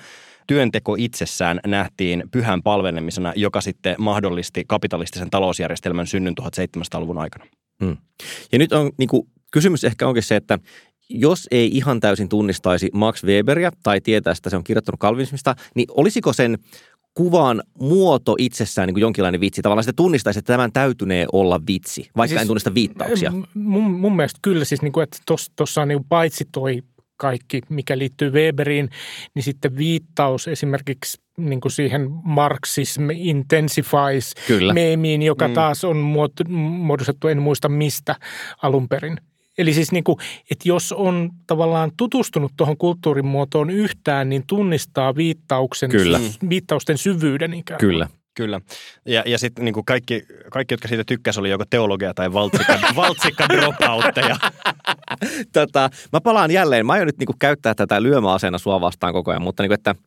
työnteko 0.47 0.97
itsessään 0.99 1.61
nähtiin 1.67 2.25
pyhän 2.31 2.63
palvelemisena, 2.63 3.33
joka 3.37 3.61
sitten 3.61 3.95
mahdollisti 3.99 4.65
kapitalistisen 4.69 5.31
talousjärjestelmän 5.31 6.07
synnyn 6.07 6.35
1700-luvun 6.41 7.19
aikana. 7.19 7.45
Hmm. 7.85 7.97
Ja 8.53 8.59
nyt 8.59 8.73
on 8.73 8.91
niin 8.99 9.09
kuin, 9.09 9.29
kysymys 9.53 9.85
ehkä 9.85 10.09
onkin 10.09 10.23
se, 10.23 10.37
että 10.37 10.59
jos 11.11 11.49
ei 11.51 11.71
ihan 11.77 12.01
täysin 12.01 12.29
tunnistaisi 12.29 12.91
Max 12.93 13.25
Weberia 13.25 13.73
tai 13.83 14.01
tietää, 14.01 14.33
että 14.37 14.51
se 14.51 14.57
on 14.57 14.65
kirjoittanut 14.65 15.01
kalvinismista, 15.01 15.55
niin 15.75 15.87
olisiko 15.91 16.33
sen 16.33 16.59
kuvan 17.15 17.63
muoto 17.79 18.35
itsessään 18.39 18.87
niin 18.87 18.95
kuin 18.95 19.03
jonkinlainen 19.03 19.41
vitsi? 19.41 19.63
Tavallaan 19.63 19.85
sitä 19.85 19.97
tunnistaisi, 19.97 20.39
että 20.39 20.53
tämän 20.53 20.73
täytynee 20.73 21.27
olla 21.33 21.61
vitsi, 21.67 22.11
vaikka 22.17 22.29
siis, 22.29 22.41
en 22.41 22.47
tunnista 22.47 22.75
viittauksia. 22.75 23.33
Mun, 23.55 23.91
mun 23.91 24.17
mielestä 24.17 24.39
kyllä 24.43 24.65
siis, 24.65 24.83
niin 24.83 24.93
kuin, 24.93 25.05
että 25.05 25.19
tuossa 25.57 25.83
on 25.83 25.89
niin 25.89 26.05
paitsi 26.05 26.45
toi 26.53 26.83
kaikki, 27.17 27.61
mikä 27.69 27.99
liittyy 27.99 28.31
Weberiin, 28.31 28.91
niin 29.35 29.43
sitten 29.43 29.77
viittaus 29.77 30.49
esimerkiksi 30.49 31.19
niin 31.37 31.61
kuin 31.61 31.73
siihen 31.73 32.11
Marxism 32.25 33.11
intensifies 33.11 34.35
Kyllä. 34.47 34.75
meemiin, 34.75 35.23
joka 35.23 35.49
mm. 35.49 35.55
taas 35.55 35.85
on 35.85 35.97
muodostettu, 36.59 37.29
en 37.29 37.43
muista 37.43 37.69
mistä 37.69 38.17
alun 38.63 38.89
perin. 38.89 39.21
Eli 39.59 39.75
siis 39.75 39.93
niin 39.93 40.05
kuin, 40.05 40.19
että 40.51 40.69
jos 40.69 40.93
on 40.93 41.31
tavallaan 41.47 41.91
tutustunut 41.97 42.53
tuohon 42.57 42.77
kulttuurimuotoon 42.77 43.71
yhtään, 43.71 44.29
niin 44.29 44.45
tunnistaa 44.47 45.17
viittauksen, 45.17 45.91
Kyllä. 45.91 46.21
viittausten 46.49 46.99
syvyyden 46.99 47.55
ikään 47.55 47.81
kuin. 47.81 47.91
Kyllä. 47.91 48.09
Kyllä. 48.35 48.61
Ja, 49.07 49.23
ja 49.27 49.39
sitten 49.39 49.65
niin 49.65 49.85
kaikki, 49.87 50.23
kaikki, 50.51 50.75
jotka 50.75 50.89
siitä 50.89 51.05
tykkäsivät, 51.07 51.41
oli 51.41 51.51
joko 51.51 51.65
teologia 51.71 52.15
tai 52.15 52.33
valtsikka, 52.33 52.79
valtsikka 52.97 53.49
dropoutteja. 53.49 54.37
tota, 55.53 55.91
mä 56.13 56.21
palaan 56.21 56.51
jälleen. 56.51 56.87
Mä 56.87 56.93
aion 56.93 57.07
nyt 57.07 57.19
niin 57.19 57.39
käyttää 57.39 57.75
tätä 57.75 58.03
lyömäaseena 58.03 58.59
sua 58.59 58.81
vastaan 58.81 59.13
koko 59.13 59.31
ajan, 59.31 59.43
mutta 59.43 59.63
niin 59.63 59.69
kuin, 59.69 59.75
että– 59.75 59.95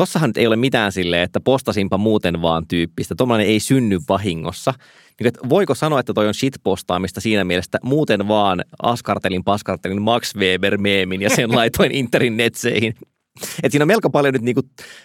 tossahan 0.00 0.28
nyt 0.28 0.36
ei 0.36 0.46
ole 0.46 0.56
mitään 0.56 0.92
silleen, 0.92 1.22
että 1.22 1.40
postasinpa 1.40 1.98
muuten 1.98 2.42
vaan 2.42 2.66
tyyppistä. 2.68 3.14
Tuommoinen 3.14 3.46
ei 3.46 3.60
synny 3.60 3.98
vahingossa. 4.08 4.74
Niin, 5.20 5.26
että 5.26 5.40
voiko 5.48 5.74
sanoa, 5.74 6.00
että 6.00 6.14
toi 6.14 6.28
on 6.28 6.34
shitpostaamista 6.34 7.20
siinä 7.20 7.44
mielessä, 7.44 7.68
että 7.68 7.78
muuten 7.82 8.28
vaan 8.28 8.64
askartelin 8.82 9.44
paskartelin 9.44 10.02
Max 10.02 10.36
Weber-meemin 10.36 11.22
ja 11.22 11.30
sen 11.30 11.54
laitoin 11.56 11.92
internetseihin. 11.92 12.94
Et 13.62 13.72
siinä 13.72 13.82
on 13.82 13.86
melko 13.86 14.10
paljon 14.10 14.34
nyt, 14.34 14.42
niinku, 14.42 14.62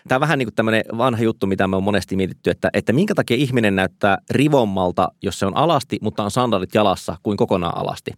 tämä 0.07 0.19
vähän 0.19 0.39
niin 0.39 0.47
kuin 0.47 0.55
tämmöinen 0.55 0.83
vanha 0.97 1.23
juttu, 1.23 1.47
mitä 1.47 1.67
me 1.67 1.75
on 1.75 1.83
monesti 1.83 2.15
mietitty, 2.15 2.49
että, 2.49 2.69
että 2.73 2.93
minkä 2.93 3.15
takia 3.15 3.37
ihminen 3.37 3.75
näyttää 3.75 4.17
rivommalta, 4.29 5.07
jos 5.21 5.39
se 5.39 5.45
on 5.45 5.57
alasti, 5.57 5.97
mutta 6.01 6.23
on 6.23 6.31
sandalit 6.31 6.75
jalassa, 6.75 7.17
kuin 7.23 7.37
kokonaan 7.37 7.77
alasti. 7.77 8.11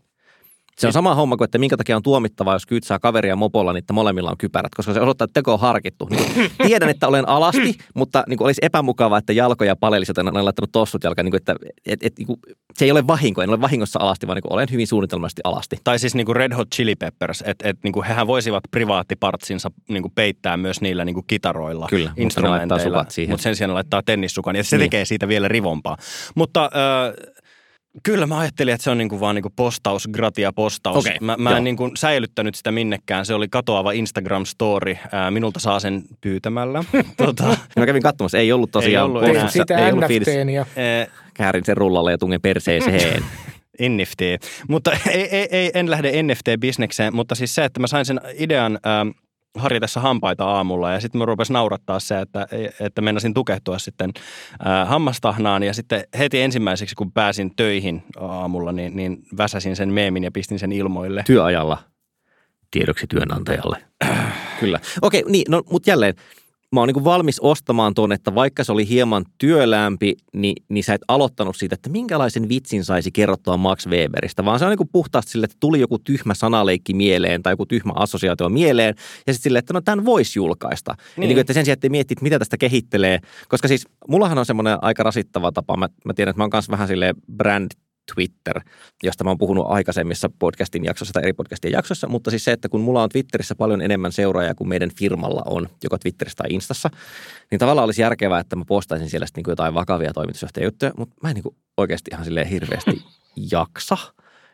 Se 0.78 0.88
on 0.88 0.94
sama 0.94 1.16
homma 1.16 1.38
kuin, 1.38 1.46
että 1.46 1.58
minkä 1.58 1.78
takia 1.78 1.96
on 1.96 2.04
tuomittavaa, 2.04 2.56
jos 2.56 2.66
kyytsää 2.66 3.00
kaveria 3.00 3.36
mopolla, 3.36 3.74
niin 3.74 3.80
että 3.80 3.94
molemmilla 3.94 4.32
on 4.32 4.38
kypärät, 4.38 4.76
koska 4.76 4.94
se 4.94 5.00
osoittaa, 5.00 5.26
että 5.26 5.34
teko 5.34 5.54
on 5.54 5.60
harkittu. 5.60 6.08
Niin 6.10 6.52
tiedän, 6.68 6.90
että 6.90 7.08
olen 7.08 7.30
alasti, 7.30 7.78
mutta 7.96 8.24
niin 8.28 8.38
kuin 8.38 8.46
olisi 8.46 8.60
epämukavaa, 8.62 9.18
että 9.18 9.34
jalkoja 9.34 9.76
palelisi, 9.76 10.10
joten 10.10 10.32
olen 10.32 10.46
laittanut 10.46 10.72
tossut 10.72 11.04
jalkaan. 11.04 11.26
Niin 11.26 11.32
kuin, 11.32 11.42
että 11.42 11.56
et, 11.86 12.00
et, 12.04 12.18
niin 12.18 12.28
kuin, 12.28 12.40
se 12.74 12.86
ei 12.86 12.92
ole 12.92 13.08
vahinko, 13.08 13.42
en 13.42 13.50
ole 13.50 13.62
vahingossa 13.62 14.00
alasti, 14.00 14.28
vaan 14.28 14.36
niin 14.36 14.42
kuin, 14.44 14.54
olen 14.54 14.68
hyvin 14.72 14.88
suunnitelmallisesti 14.88 15.42
alasti. 15.44 15.78
Tai 15.84 16.00
siis 16.00 16.16
niin 16.16 16.26
kuin 16.26 16.36
Red 16.36 16.54
Hot 16.54 16.68
Chili 16.76 16.96
Peppers, 16.96 17.44
että 17.46 17.70
et, 17.70 17.78
niin 17.84 17.94
kuin 17.94 18.06
hehän 18.06 18.28
voisivat 18.28 18.64
privaattipartsinsa 18.72 19.72
niin 19.90 20.02
kuin 20.02 20.12
peittää 20.16 20.58
myös 20.58 20.82
niillä 20.82 21.06
niin 21.06 21.14
kuin 21.14 21.28
kitaroilla, 21.28 21.88
Kyllä, 21.90 22.12
instrumenteilla, 22.18 22.98
mutta, 22.98 23.22
mutta 23.30 23.44
sen 23.44 23.56
sijaan 23.56 23.74
laittaa 23.74 24.04
tennissukan, 24.04 24.56
ja 24.56 24.64
se 24.64 24.78
niin. 24.78 24.86
tekee 24.86 25.06
siitä 25.06 25.28
vielä 25.28 25.48
rivompaa. 25.48 25.98
Mutta... 26.36 26.64
Äh, 26.64 27.38
Kyllä 28.04 28.28
mä 28.28 28.40
ajattelin, 28.40 28.74
että 28.74 28.84
se 28.84 28.90
on 28.90 28.98
niinku 28.98 29.20
vaan 29.20 29.36
niinku 29.36 29.50
postaus, 29.56 30.08
gratia 30.12 30.54
postaus. 30.54 31.06
Okay, 31.06 31.18
mä, 31.22 31.36
mä 31.40 31.58
en 31.58 31.64
niinku 31.64 31.92
säilyttänyt 31.96 32.56
sitä 32.56 32.72
minnekään. 32.72 33.26
Se 33.26 33.34
oli 33.34 33.48
katoava 33.48 33.92
Instagram-story. 33.92 34.98
Ää, 35.12 35.32
minulta 35.32 35.60
saa 35.60 35.80
sen 35.80 36.04
pyytämällä. 36.22 36.84
tota, 37.18 37.58
mä 37.76 37.86
kävin 37.86 38.04
katsomassa. 38.04 38.38
Ei 38.38 38.52
ollut 38.52 38.72
tosiaan. 38.72 39.10
Ei 39.10 39.16
ollut 39.16 39.24
enää. 39.24 39.50
Sitä 39.50 39.86
ei 39.86 39.92
NFTn 39.92 40.50
ja... 40.50 40.66
Käärin 41.34 41.66
sen 41.66 41.78
rullalle 41.78 42.12
ja 42.12 42.18
tungen 42.18 42.42
perseeseen. 42.42 43.24
NFT. 43.90 44.22
Mutta 44.68 44.92
ei, 45.10 45.36
ei, 45.36 45.48
ei, 45.52 45.72
en 45.74 45.92
lähde 45.92 46.12
NFT-bisnekseen, 46.12 47.14
mutta 47.14 47.36
siis 47.36 47.56
se, 47.56 47.66
että 47.66 47.80
mä 47.80 47.88
sain 47.88 48.06
sen 48.06 48.22
idean 48.38 48.80
ähm, 48.88 49.10
harjatessa 49.58 50.00
hampaita 50.00 50.46
aamulla 50.46 50.92
ja 50.92 51.00
sitten 51.00 51.20
mä 51.20 51.26
rupesin 51.26 51.54
naurattaa 51.54 52.00
se, 52.00 52.22
että, 52.22 52.48
että 52.80 53.02
meinasin 53.02 53.34
tukehtua 53.34 53.80
sitten 53.80 54.12
äh, 54.68 54.88
hammastahnaan 54.88 55.64
ja 55.64 55.74
sitten 55.74 56.04
heti 56.18 56.42
ensimmäiseksi, 56.42 56.96
kun 56.96 57.12
pääsin 57.12 57.56
töihin 57.56 58.04
aamulla, 58.20 58.72
niin, 58.72 58.96
niin 58.96 59.18
väsäsin 59.38 59.76
sen 59.76 59.94
meemin 59.94 60.24
ja 60.24 60.32
pistin 60.32 60.60
sen 60.60 60.72
ilmoille. 60.72 61.24
Työajalla 61.26 61.78
tiedoksi 62.72 63.08
työnantajalle. 63.08 63.78
Kyllä. 64.60 64.80
Okei, 65.02 65.24
niin, 65.28 65.46
no, 65.50 65.64
mutta 65.72 65.90
jälleen– 65.90 66.14
mä 66.78 66.82
oon 66.82 66.88
niin 66.88 67.04
valmis 67.04 67.40
ostamaan 67.40 67.94
tuon, 67.94 68.12
että 68.12 68.36
vaikka 68.36 68.64
se 68.64 68.72
oli 68.72 68.90
hieman 68.90 69.26
työlämpi, 69.38 70.16
niin, 70.34 70.56
niin 70.70 70.84
sä 70.84 70.94
et 70.94 71.02
aloittanut 71.08 71.56
siitä, 71.56 71.76
että 71.76 71.90
minkälaisen 71.90 72.50
vitsin 72.50 72.86
saisi 72.86 73.12
kerrottua 73.12 73.58
Max 73.58 73.88
Weberistä, 73.88 74.46
vaan 74.46 74.60
se 74.60 74.66
on 74.66 74.76
niin 74.78 74.90
puhtaasti 74.92 75.32
sille, 75.32 75.46
että 75.46 75.58
tuli 75.60 75.80
joku 75.80 76.00
tyhmä 76.00 76.34
sanaleikki 76.34 76.94
mieleen 76.94 77.44
tai 77.44 77.54
joku 77.54 77.66
tyhmä 77.66 77.94
assosiaatio 77.96 78.50
mieleen, 78.50 78.96
ja 79.28 79.34
sitten 79.34 79.44
silleen, 79.44 79.60
että 79.60 79.74
no 79.74 79.82
tämän 79.82 80.06
voisi 80.06 80.40
julkaista. 80.40 80.96
Niin. 80.98 81.24
Ja 81.24 81.28
niin 81.28 81.40
että 81.40 81.54
sen 81.54 81.66
sijaan, 81.66 81.74
että 81.74 81.90
miettii, 81.90 82.14
että 82.14 82.24
mitä 82.24 82.40
tästä 82.40 82.58
kehittelee, 82.58 83.20
koska 83.48 83.68
siis 83.68 83.88
mullahan 84.08 84.38
on 84.38 84.46
semmoinen 84.46 84.78
aika 84.82 85.04
rasittava 85.04 85.52
tapa, 85.52 85.78
mä, 85.78 85.90
mä 86.06 86.14
tiedän, 86.14 86.30
että 86.30 86.40
mä 86.40 86.44
oon 86.44 86.50
kanssa 86.50 86.72
vähän 86.72 86.88
silleen 86.88 87.16
brand 87.36 87.72
Twitter, 88.16 88.62
josta 89.04 89.24
mä 89.24 89.30
oon 89.30 89.38
puhunut 89.38 89.66
aikaisemmissa 89.70 90.30
podcastin 90.40 90.86
jaksoissa 90.86 91.14
tai 91.14 91.24
eri 91.24 91.34
podcastien 91.34 91.72
jaksoissa, 91.72 92.08
mutta 92.08 92.30
siis 92.30 92.44
se, 92.44 92.52
että 92.52 92.70
kun 92.70 92.82
mulla 92.82 93.04
on 93.04 93.10
Twitterissä 93.10 93.56
paljon 93.56 93.82
enemmän 93.82 94.12
seuraajia 94.12 94.56
kuin 94.56 94.68
meidän 94.68 94.90
firmalla 94.98 95.42
on, 95.46 95.70
joko 95.84 95.98
Twitterissä 95.98 96.38
tai 96.38 96.54
Instassa, 96.54 96.90
niin 97.52 97.60
tavallaan 97.60 97.86
olisi 97.86 98.02
järkevää, 98.02 98.40
että 98.40 98.56
mä 98.56 98.64
postaisin 98.68 99.10
siellä 99.10 99.28
niin 99.36 99.44
jotain 99.48 99.74
vakavia 99.74 100.14
toimitusjohtajajuttuja, 100.14 100.92
mutta 100.98 101.16
mä 101.24 101.30
en 101.30 101.36
niin 101.36 101.44
kuin 101.44 101.56
oikeasti 101.78 102.12
ihan 102.14 102.26
silleen 102.26 102.48
hirveästi 102.48 103.04
jaksa. 103.52 103.98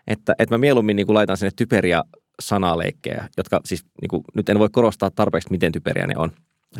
Että, 0.08 0.36
että 0.40 0.56
mä 0.56 0.58
mieluummin 0.58 0.96
niin 0.96 1.06
kuin 1.06 1.14
laitan 1.14 1.38
sinne 1.38 1.52
typeriä 1.56 2.04
sanaleikkejä, 2.40 3.30
jotka 3.38 3.62
siis 3.66 3.86
niin 4.02 4.10
kuin, 4.10 4.24
nyt 4.34 4.50
en 4.50 4.60
voi 4.60 4.70
korostaa 4.72 5.12
tarpeeksi, 5.12 5.52
miten 5.52 5.72
typeriä 5.72 6.08
ne 6.08 6.14
on. 6.18 6.32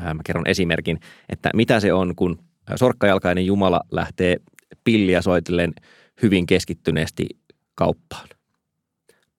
Mä 0.02 0.22
kerron 0.26 0.48
esimerkin, 0.48 1.00
että 1.30 1.50
mitä 1.54 1.80
se 1.80 1.94
on, 1.94 2.16
kun 2.16 2.40
sorkkajalkainen 2.76 3.46
Jumala 3.46 3.82
lähtee 3.92 4.38
pilliä 4.84 5.22
soitellen– 5.22 5.74
hyvin 6.22 6.46
keskittyneesti 6.46 7.28
kauppaan. 7.76 8.30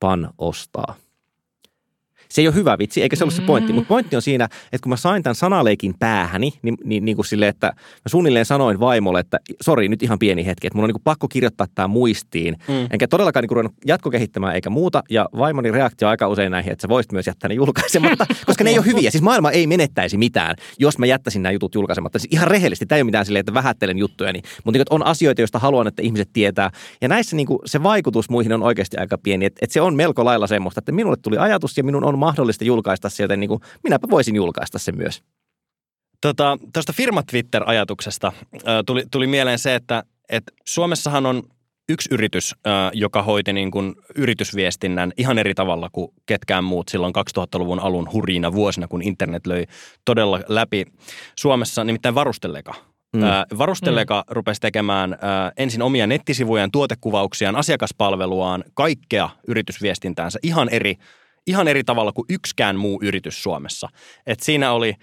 Pan 0.01 0.31
ostaa 0.39 0.97
se 2.35 2.41
ei 2.41 2.49
ole 2.49 2.55
hyvä 2.55 2.79
vitsi, 2.79 3.03
eikä 3.03 3.17
se 3.17 3.25
ollut 3.25 3.35
se 3.35 3.43
pointti. 3.43 3.73
Mm. 3.73 3.75
Mutta 3.75 3.89
pointti 3.89 4.17
on 4.17 4.23
siinä, 4.23 4.45
että 4.45 4.83
kun 4.83 4.91
mä 4.91 4.97
sain 4.97 5.23
tämän 5.23 5.35
sanaleikin 5.35 5.95
päähäni, 5.99 6.53
niin, 6.63 6.77
niin, 6.85 7.05
niin 7.05 7.17
kuin 7.17 7.27
sille, 7.27 7.49
että 7.49 7.67
mä 7.77 8.07
suunnilleen 8.07 8.45
sanoin 8.45 8.81
vaimolle, 8.81 9.21
että 9.21 9.39
sori, 9.63 9.89
nyt 9.89 10.03
ihan 10.03 10.19
pieni 10.19 10.47
hetki, 10.47 10.67
että 10.67 10.77
mun 10.77 10.85
on 10.85 10.89
niin 10.89 10.95
kuin 10.95 11.03
pakko 11.05 11.29
kirjoittaa 11.29 11.67
tämä 11.75 11.89
muistiin. 11.89 12.57
Mm. 12.69 12.87
Enkä 12.91 13.09
todellakaan 13.09 13.43
niin 13.43 13.49
kuin 13.49 13.57
ruvennut 13.57 13.75
jatkokehittämään 13.87 14.55
eikä 14.55 14.71
muuta. 14.71 15.03
Ja 15.11 15.29
vaimoni 15.39 15.71
reaktio 15.71 16.09
aika 16.09 16.29
usein 16.29 16.51
näihin, 16.51 16.73
että 16.73 16.83
sä 16.83 16.89
voisit 16.89 17.13
myös 17.13 17.27
jättää 17.27 17.49
ne 17.49 17.55
julkaisematta, 17.55 18.27
koska 18.47 18.65
ne 18.65 18.71
ei 18.71 18.79
ole 18.79 18.87
hyviä. 18.87 19.11
Siis 19.11 19.23
maailma 19.23 19.51
ei 19.51 19.67
menettäisi 19.67 20.17
mitään, 20.17 20.57
jos 20.79 20.99
mä 20.99 21.07
jättäisin 21.07 21.43
nämä 21.43 21.53
jutut 21.53 21.75
julkaisematta. 21.75 22.19
Siis 22.19 22.33
ihan 22.33 22.49
rehellisesti, 22.49 22.87
tämä 22.87 22.97
ei 22.97 23.03
ole 23.03 23.07
mitään 23.07 23.27
silleen, 23.27 23.41
että 23.41 23.55
vähättelen 23.55 23.99
juttuja. 23.99 24.33
Niin, 24.33 24.45
mutta 24.65 24.79
niin, 24.79 24.87
on 24.91 25.07
asioita, 25.07 25.41
joista 25.41 25.59
haluan, 25.59 25.87
että 25.87 26.03
ihmiset 26.03 26.29
tietää. 26.33 26.71
Ja 27.01 27.09
näissä 27.09 27.37
niin 27.37 27.47
kuin 27.47 27.59
se 27.65 27.83
vaikutus 27.83 28.31
muihin 28.31 28.53
on 28.53 28.63
oikeasti 28.63 28.97
aika 28.97 29.19
pieni. 29.19 29.45
Että, 29.45 29.59
että 29.63 29.75
se 29.75 29.81
on 29.81 29.95
melko 29.95 30.25
lailla 30.25 30.47
semmoista, 30.47 30.79
että 30.79 30.93
minulle 30.93 31.17
tuli 31.17 31.39
ajatus 31.39 31.77
ja 31.77 31.85
minun 31.85 32.05
on 32.05 32.24
mahdollista 32.25 32.65
julkaista 32.65 33.09
se, 33.09 33.23
joten 33.23 33.41
niin 33.41 33.49
kuin 33.49 33.61
minäpä 33.83 34.07
voisin 34.11 34.37
julkaista 34.37 34.79
sen 34.79 34.97
myös. 34.97 35.23
Tota, 36.21 36.59
tuosta 36.73 36.93
firma 36.93 37.23
Twitter-ajatuksesta 37.23 38.33
tuli, 38.87 39.05
tuli 39.11 39.27
mieleen 39.27 39.59
se, 39.59 39.75
että 39.75 40.03
et 40.29 40.45
Suomessahan 40.65 41.27
on 41.27 41.43
yksi 41.89 42.09
yritys, 42.13 42.55
joka 42.93 43.23
hoiti 43.23 43.53
niin 43.53 43.71
kuin 43.71 43.95
yritysviestinnän 44.17 45.13
ihan 45.17 45.39
eri 45.39 45.55
tavalla 45.55 45.91
kuin 45.93 46.09
ketkään 46.27 46.65
muut 46.65 46.89
silloin 46.89 47.13
2000-luvun 47.39 47.81
alun 47.81 48.13
hurjina 48.13 48.53
vuosina, 48.53 48.89
kun 48.89 49.03
internet 49.03 49.47
löi 49.47 49.65
todella 50.05 50.41
läpi 50.49 50.85
Suomessa, 51.39 51.85
nimittäin 51.85 52.15
Varustelega. 52.15 52.75
Mm. 53.17 53.23
Varustelega 53.59 54.25
mm. 54.29 54.35
rupesi 54.35 54.61
tekemään 54.61 55.19
ensin 55.57 55.83
omia 55.83 56.07
nettisivujaan, 56.07 56.71
tuotekuvauksiaan, 56.71 57.57
asiakaspalveluaan, 57.57 58.65
kaikkea 58.75 59.31
yritysviestintäänsä 59.49 60.39
ihan 60.43 60.69
eri 60.69 60.95
ihan 61.47 61.69
eri 61.69 61.85
tavalla 61.85 62.13
kuin 62.13 62.27
yksikään 62.29 62.77
muu 62.77 62.99
yritys 63.03 63.43
Suomessa. 63.43 63.89
Et 64.27 64.41
siinä 64.41 64.73
oli 64.73 64.95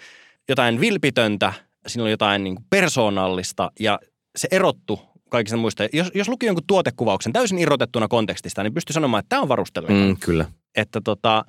jotain 0.50 0.80
vilpitöntä 0.80 1.54
siinä 1.88 2.04
oli 2.04 2.12
jotain 2.12 2.44
niin 2.44 2.58
persoonallista 2.70 3.72
ja 3.80 4.00
se 4.36 4.48
erottu 4.52 5.00
kaikista 5.30 5.58
muista. 5.58 5.84
Jos, 5.94 6.12
jos 6.14 6.30
luki 6.30 6.46
jonkun 6.46 6.64
tuotekuvauksen 6.68 7.34
täysin 7.34 7.60
irrotettuna 7.60 8.08
kontekstista, 8.08 8.64
niin 8.64 8.74
pystyi 8.74 8.94
sanomaan, 8.94 9.20
että 9.20 9.30
tämä 9.30 9.42
on 9.42 9.50
varustelu. 9.50 9.88
Mm, 9.88 10.18
kyllä. 10.18 10.46
Että 10.76 11.02
tota, 11.04 11.46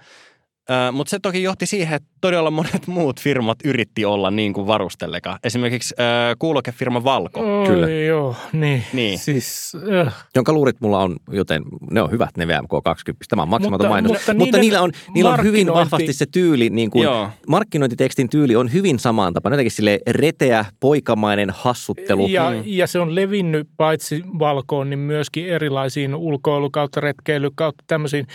mutta 0.93 1.11
se 1.11 1.19
toki 1.19 1.43
johti 1.43 1.67
siihen, 1.67 1.97
että 1.97 2.09
todella 2.21 2.51
monet 2.51 2.87
muut 2.87 3.21
firmat 3.21 3.59
yritti 3.65 4.05
olla 4.05 4.31
niin 4.31 4.53
kuin 4.53 4.67
varustelleka. 4.67 5.39
Esimerkiksi 5.45 5.95
äh, 6.01 6.37
kuulokefirma 6.39 7.05
Valko. 7.05 7.61
Oi, 7.61 7.67
Kyllä. 7.67 7.91
Joo, 7.91 8.37
niin. 8.53 8.85
Niin. 8.93 9.19
Siis, 9.19 9.73
äh. 10.07 10.15
Jonka 10.35 10.53
luurit 10.53 10.77
mulla 10.81 10.99
on, 10.99 11.17
joten 11.31 11.63
ne 11.91 12.03
on 12.03 12.11
hyvät 12.11 12.31
ne 12.37 12.45
VMK20. 12.45 13.15
Tämä 13.29 13.43
on 13.43 13.49
maksamaton 13.49 13.85
Mutta- 13.87 13.89
mainos. 13.89 14.13
mutta 14.13 14.35
Mutta, 14.35 14.45
niiden 14.45 14.61
niillä 14.61 14.83
on, 14.83 14.93
niillä 15.15 15.31
on 15.31 15.43
hyvin 15.45 15.67
markkinointi- 15.67 15.73
vahvasti 15.91 16.13
se 16.13 16.27
tyyli, 16.33 16.71
niin 16.71 16.91
kuin 16.91 17.03
Joo. 17.05 17.29
markkinointitekstin 17.49 18.29
tyyli 18.29 18.57
on 18.57 18.73
hyvin 18.73 18.99
samaan 18.99 19.35
tapaan. 19.35 19.53
Jotenkin 19.53 19.71
sille 19.71 20.01
reteä, 20.11 20.65
poikamainen 20.81 21.49
hassuttelu. 21.55 22.27
Ja, 22.27 22.51
Mm. 22.51 22.63
ja 22.67 22.87
se 22.87 22.99
on 22.99 23.15
levinnyt 23.15 23.69
paitsi 23.77 24.23
valkoon, 24.39 24.91
niin 24.91 24.99
myöskin 24.99 25.49
erilaisiin 25.49 26.15
ulkoilu 26.15 26.71
kautta 26.71 27.01
retkeily 27.01 27.51
kautta 27.55 27.85
tämmöisiin 27.87 28.27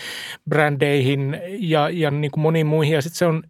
brändeihin 0.50 1.40
ja, 1.58 1.90
ja 1.90 2.10
niin 2.10 2.27
kuin 2.30 2.42
moniin 2.42 2.66
muihin. 2.66 2.94
Ja 2.94 3.02
sitten 3.02 3.18
se 3.18 3.26
on, 3.26 3.42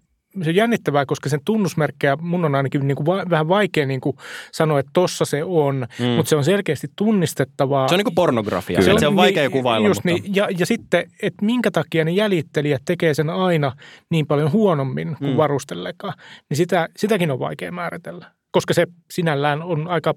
se 0.43 0.51
on 0.51 0.55
jännittävää, 0.57 1.07
koska 1.07 1.29
sen 1.29 1.41
tunnusmerkkejä 1.45 2.17
mun 2.21 2.45
on 2.45 2.55
ainakin 2.55 2.89
niin 2.89 2.97
kuin 2.97 3.07
va, 3.07 3.25
vähän 3.31 3.49
vaikea 3.49 3.87
niin 3.87 4.01
kuin 4.01 4.17
sanoa, 4.53 4.81
että 4.81 4.91
tossa 4.93 5.25
se 5.25 5.45
on, 5.45 5.87
Mm. 5.99 6.07
mutta 6.07 6.31
se 6.31 6.37
on 6.37 6.45
selkeästi 6.45 6.89
tunnistettavaa. 6.97 7.89
Se 7.89 7.95
on 7.95 7.99
niin 7.99 8.05
kuin 8.05 8.15
pornografia. 8.15 8.81
Kyllä. 8.81 9.01
Se 9.01 9.07
on 9.07 9.17
vaikea 9.17 9.43
niin, 9.43 9.53
kuvailla, 9.53 9.89
just 9.89 10.05
mutta... 10.05 10.23
Niin, 10.23 10.35
ja, 10.35 10.49
ja 10.59 10.67
sitten, 10.67 11.11
että 11.23 11.45
minkä 11.45 11.71
takia 11.71 12.05
ne 12.05 12.11
jäljittelijät 12.11 12.83
tekee 12.85 13.15
sen 13.15 13.31
aina 13.31 13.73
niin 14.11 14.27
paljon 14.27 14.53
huonommin 14.53 15.17
kuin 15.19 15.31
mm. 15.31 15.37
varustellekaan, 15.37 16.15
niin 16.51 16.57
sitä, 16.57 16.89
sitäkin 16.97 17.31
on 17.31 17.39
vaikea 17.39 17.73
määritellä, 17.73 18.27
koska 18.51 18.75
se 18.75 18.87
sinällään 19.11 19.63
on 19.63 19.89
aika 19.89 20.15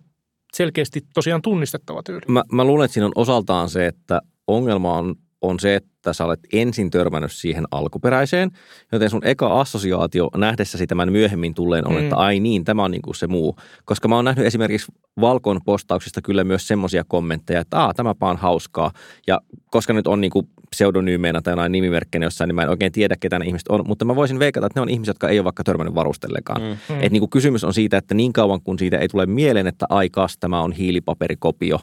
selkeästi 0.53 1.01
tosiaan 1.13 1.41
tunnistettava 1.41 2.03
tyyli. 2.03 2.21
Mä, 2.27 2.43
mä 2.51 2.63
luulen, 2.63 2.85
että 2.85 2.93
siinä 2.93 3.05
on 3.05 3.11
osaltaan 3.15 3.69
se, 3.69 3.85
että 3.85 4.21
ongelma 4.47 4.93
on, 4.97 5.15
on 5.41 5.59
se, 5.59 5.75
että 5.75 5.90
sä 6.13 6.25
olet 6.25 6.39
ensin 6.53 6.89
törmännyt 6.91 7.31
siihen 7.31 7.65
alkuperäiseen, 7.71 8.51
joten 8.91 9.09
sun 9.09 9.25
eka 9.25 9.59
assosiaatio 9.61 10.29
nähdessäsi 10.37 10.87
tämän 10.87 11.11
myöhemmin 11.11 11.53
tulleen 11.53 11.87
on, 11.87 11.93
Mm. 11.93 11.99
että 12.03 12.15
ai 12.15 12.39
niin, 12.39 12.63
tämä 12.63 12.83
on 12.83 12.91
niin 12.91 13.01
kuin 13.01 13.15
se 13.15 13.27
muu. 13.27 13.55
Koska 13.85 14.07
mä 14.07 14.15
oon 14.15 14.25
nähnyt 14.25 14.45
esimerkiksi 14.45 14.91
Valkon 15.21 15.59
postauksista 15.65 16.21
kyllä 16.21 16.43
myös 16.43 16.67
semmoisia 16.67 17.03
kommentteja, 17.07 17.59
että 17.59 17.79
Aa, 17.79 17.93
tämäpä 17.93 18.25
on 18.29 18.37
hauskaa. 18.37 18.91
Ja 19.27 19.39
koska 19.71 19.93
nyt 19.93 20.07
on 20.07 20.21
niin 20.21 20.31
kuin 20.31 20.47
pseudonyymeina 20.75 21.41
tai 21.41 21.51
jonain 21.51 21.71
nimimerkkeinä 21.71 22.25
jossain, 22.25 22.47
niin 22.47 22.55
mä 22.55 22.63
en 22.63 22.69
oikein 22.69 22.91
tiedä, 22.91 23.15
ketä 23.19 23.39
ne 23.39 23.45
ihmiset 23.45 23.67
on. 23.67 23.83
Mutta 23.87 24.05
mä 24.05 24.15
voisin 24.15 24.39
veikata, 24.39 24.65
että 24.65 24.79
ne 24.79 24.81
on 24.81 24.89
ihmiset, 24.89 25.07
jotka 25.07 25.29
ei 25.29 25.39
ole 25.39 25.43
vaikka 25.43 25.63
törmännyt 25.63 25.95
varustellekaan. 25.95 26.61
Mm. 26.61 26.67
Mm. 26.67 27.01
Et 27.01 27.11
niin 27.11 27.21
kuin 27.21 27.29
kysymys 27.29 27.63
on 27.63 27.73
siitä, 27.73 27.97
että 27.97 28.13
niin 28.13 28.33
kauan 28.33 28.61
kun 28.61 28.79
siitä 28.79 28.97
ei 28.97 29.07
tule 29.07 29.25
mieleen, 29.25 29.67
että 29.67 29.85
ai 29.89 30.09
kas, 30.09 30.37
tämä 30.37 30.61
on 30.61 30.71
hiilipaperikopio, 30.71 31.79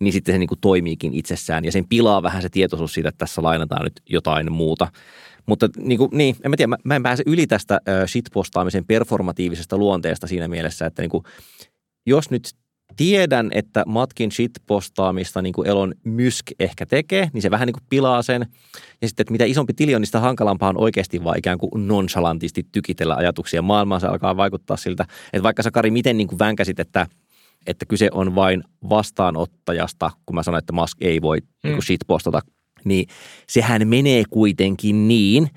niin 0.00 0.12
sitten 0.12 0.34
se 0.34 0.38
niin 0.38 0.48
kuin 0.48 0.60
toimiikin 0.60 1.14
itsessään. 1.14 1.64
Ja 1.64 1.72
sen 1.72 1.88
pilaa 1.88 2.22
vähän 2.22 2.42
se 2.42 2.48
tietoisuus 2.48 2.94
siitä, 2.94 3.08
että 3.08 3.18
tässä 3.18 3.42
lainataan 3.42 3.84
nyt 3.84 4.00
jotain 4.08 4.52
muuta. 4.52 4.88
Mutta 5.46 5.68
niin, 5.78 5.98
kuin, 5.98 6.10
niin 6.12 6.36
en 6.44 6.50
mä 6.50 6.56
tiedä, 6.56 6.68
mä, 6.68 6.76
mä 6.84 6.96
en 6.96 7.02
pääse 7.02 7.22
yli 7.26 7.46
tästä 7.46 7.74
äh, 7.74 8.08
shitpostaamisen 8.08 8.84
performatiivisesta 8.84 9.78
luonteesta 9.78 10.26
siinä 10.26 10.48
mielessä, 10.48 10.86
että 10.86 11.02
niin 11.02 11.10
kuin, 11.10 11.24
jos 12.06 12.30
nyt 12.30 12.42
tiedän, 12.96 13.50
että 13.54 13.84
matkin 13.86 14.32
shitpostaamista 14.32 15.42
niin 15.42 15.52
kuin 15.52 15.68
Elon 15.68 15.94
Musk 16.04 16.46
ehkä 16.60 16.86
tekee, 16.86 17.30
niin 17.32 17.42
se 17.42 17.50
vähän 17.50 17.66
niin 17.66 17.72
kuin 17.72 17.86
pilaa 17.88 18.22
sen. 18.22 18.46
Ja 19.02 19.08
sitten, 19.08 19.24
että 19.24 19.32
mitä 19.32 19.44
isompi 19.44 19.74
tili 19.74 19.94
on, 19.94 20.00
niin 20.00 20.06
sitä 20.06 20.20
hankalampaa 20.20 20.68
on 20.68 20.80
oikeasti 20.80 21.24
vaan 21.24 21.38
ikään 21.38 21.58
kuin 21.58 21.88
nonchalantisti 21.88 22.66
tykitellä 22.72 23.14
ajatuksia. 23.14 23.62
Maailmaan 23.62 24.00
se 24.00 24.06
alkaa 24.06 24.36
vaikuttaa 24.36 24.76
siltä, 24.76 25.06
että 25.32 25.42
vaikka 25.42 25.62
sä 25.62 25.70
Kari 25.70 25.90
miten 25.90 26.16
niin 26.16 26.28
kuin 26.28 26.38
vänkäsit, 26.38 26.80
että, 26.80 27.06
että 27.66 27.86
kyse 27.86 28.08
on 28.12 28.34
vain 28.34 28.64
vastaanottajasta, 28.88 30.10
kun 30.26 30.34
mä 30.34 30.42
sanoin, 30.42 30.58
että 30.58 30.72
Musk 30.72 30.96
ei 31.00 31.22
voi 31.22 31.38
niin 31.62 31.74
kuin 31.74 31.84
shitpostata, 31.84 32.40
niin 32.84 33.06
sehän 33.48 33.88
menee 33.88 34.24
kuitenkin 34.30 35.08
niin, 35.08 35.48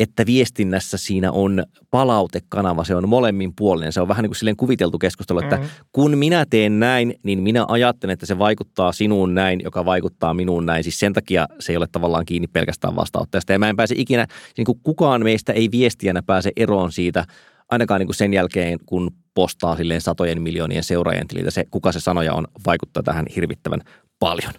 että 0.00 0.26
viestinnässä 0.26 0.98
siinä 0.98 1.32
on 1.32 1.64
palautekanava, 1.90 2.84
se 2.84 2.94
on 2.94 3.08
molemmin 3.08 3.52
puolinen. 3.56 3.92
Se 3.92 4.00
on 4.00 4.08
vähän 4.08 4.22
niin 4.22 4.30
kuin 4.30 4.36
silleen 4.36 4.56
kuviteltu 4.56 4.98
keskustelu, 4.98 5.38
että 5.38 5.56
Mm. 5.56 5.62
kun 5.92 6.18
minä 6.18 6.46
teen 6.50 6.80
näin, 6.80 7.14
niin 7.22 7.42
minä 7.42 7.64
ajattelen, 7.68 8.12
että 8.12 8.26
se 8.26 8.38
vaikuttaa 8.38 8.92
sinuun 8.92 9.34
näin, 9.34 9.60
joka 9.64 9.84
vaikuttaa 9.84 10.34
minuun 10.34 10.66
näin. 10.66 10.82
Siis 10.82 10.98
sen 10.98 11.12
takia 11.12 11.46
se 11.58 11.72
ei 11.72 11.76
ole 11.76 11.86
tavallaan 11.92 12.24
kiinni 12.26 12.46
pelkästään 12.46 12.96
vastaanottajasta. 12.96 13.52
Ja 13.52 13.58
mä 13.58 13.68
en 13.68 13.76
pääse 13.76 13.94
ikinä, 13.98 14.26
niin 14.56 14.64
kuin 14.64 14.80
kukaan 14.82 15.22
meistä 15.22 15.52
ei 15.52 15.68
viestijänä 15.72 16.22
pääse 16.22 16.52
eroon 16.56 16.92
siitä, 16.92 17.24
ainakaan 17.70 17.98
niin 18.00 18.06
kuin 18.08 18.16
sen 18.16 18.34
jälkeen, 18.34 18.78
kun 18.86 19.10
postaa 19.34 19.76
silleen 19.76 20.00
satojen 20.00 20.42
miljoonien 20.42 20.84
seuraajien 20.84 21.28
tililtä, 21.28 21.50
se 21.50 21.64
kuka 21.70 21.92
se 21.92 22.00
sanoja 22.00 22.34
on, 22.34 22.46
vaikuttaa 22.66 23.02
tähän 23.02 23.26
hirvittävän 23.36 23.80
paljon. 24.18 24.52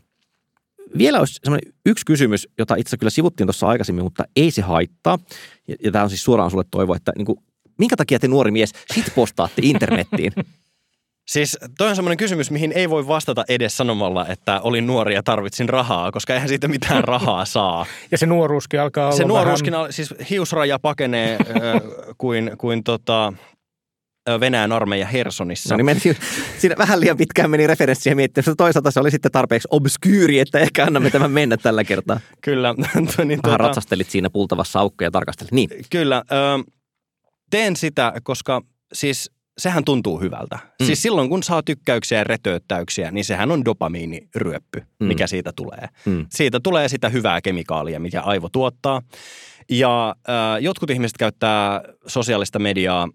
Vielä 0.98 1.20
olisi 1.20 1.40
semmoinen 1.44 1.74
yksi 1.86 2.06
kysymys, 2.06 2.48
jota 2.58 2.76
itse 2.76 2.98
kyllä 2.98 3.10
sivuttiin 3.10 3.48
tuossa 3.48 3.68
aikaisemmin, 3.68 4.04
mutta 4.04 4.24
ei 4.36 4.52
se 4.52 4.62
haittaa. 4.62 5.20
Ja, 5.68 5.76
ja 5.84 5.92
tämä 5.92 6.04
on 6.04 6.10
siis 6.10 6.24
suoraan 6.24 6.52
sulle 6.52 6.64
toivo, 6.72 6.96
että 6.96 7.12
niin 7.18 7.26
kuin, 7.26 7.40
minkä 7.80 7.96
takia 7.96 8.20
te 8.20 8.28
nuori 8.28 8.52
mies 8.52 8.72
shitpostaatte 8.94 9.62
internettiin? 9.64 10.32
Siis 11.28 11.58
toi 11.78 11.90
on 11.90 11.96
semmoinen 11.96 12.18
kysymys, 12.18 12.52
mihin 12.52 12.72
ei 12.76 12.90
voi 12.90 13.08
vastata 13.08 13.46
edes 13.50 13.78
sanomalla, 13.78 14.28
että 14.28 14.62
olin 14.62 14.88
nuori 14.88 15.14
ja 15.14 15.24
tarvitsin 15.24 15.70
rahaa, 15.70 16.12
koska 16.12 16.34
eihän 16.34 16.50
siitä 16.50 16.68
mitään 16.68 17.04
rahaa 17.04 17.46
saa. 17.46 17.86
Ja 18.12 18.18
se 18.18 18.26
nuoruuskin 18.26 18.82
alkaa 18.82 19.06
olla 19.06 19.18
Se 19.18 19.26
nuoruuskin, 19.26 19.72
vähän, 19.74 19.86
al- 19.86 19.92
siis 19.92 20.14
hiusraja 20.30 20.80
pakenee 20.80 21.38
äh, 21.40 21.82
kuin, 22.18 22.52
kuin 22.58 22.84
tota, 22.84 23.34
Venäjän 24.40 24.72
armeija 24.72 25.06
Hersonissa. 25.08 25.74
No 25.74 25.78
niin, 25.78 25.86
meni, 25.86 26.00
siinä 26.58 26.76
vähän 26.78 27.00
liian 27.00 27.18
pitkään 27.18 27.50
meni 27.50 27.68
referenssiä 27.68 28.16
miettiä, 28.16 28.44
mutta 28.48 28.64
toisaalta 28.64 28.92
se 28.92 29.00
oli 29.00 29.12
sitten 29.12 29.32
tarpeeksi 29.32 29.68
obskyyri, 29.72 30.40
että 30.40 30.60
ehkä 30.60 30.86
annamme 30.86 31.10
tämän 31.10 31.32
mennä 31.32 31.58
tällä 31.58 31.84
kertaa. 31.84 32.20
Kyllä. 32.42 32.76
niin, 33.26 33.42
tota, 33.42 33.58
ratsastelit 33.58 34.10
siinä 34.10 34.30
pultavassa 34.30 34.80
aukkoja 34.80 35.08
ja 35.08 35.12
tarkastelit. 35.12 35.52
Niin, 35.52 35.70
Kyllä. 35.90 36.24
Ö, 36.32 36.72
teen 37.50 37.76
sitä, 37.76 38.14
koska 38.24 38.62
siis 38.94 39.32
sehän 39.58 39.84
tuntuu 39.86 40.20
hyvältä. 40.20 40.60
Mm. 40.80 40.86
Siis 40.86 41.02
silloin, 41.02 41.30
kun 41.30 41.44
saa 41.44 41.64
tykkäyksiä 41.64 42.18
ja 42.18 42.24
retöyttäyksiä, 42.24 43.12
niin 43.12 43.26
sehän 43.26 43.52
on 43.52 43.66
dopamiiniryöppy, 43.66 44.80
Mm. 44.80 44.86
mm. 45.00 45.08
mikä 45.08 45.28
siitä 45.28 45.52
tulee. 45.56 45.88
mm. 46.06 46.26
Siitä 46.30 46.60
tulee 46.60 46.88
sitä 46.88 47.10
hyvää 47.10 47.42
kemikaalia, 47.42 48.00
mikä 48.00 48.22
aivo 48.22 48.50
tuottaa. 48.50 49.02
Ja 49.70 50.16
äh, 50.30 50.62
jotkut 50.62 50.90
ihmiset 50.90 51.18
käyttää 51.18 51.82
sosiaalista 52.08 52.60
mediaa 52.60 53.08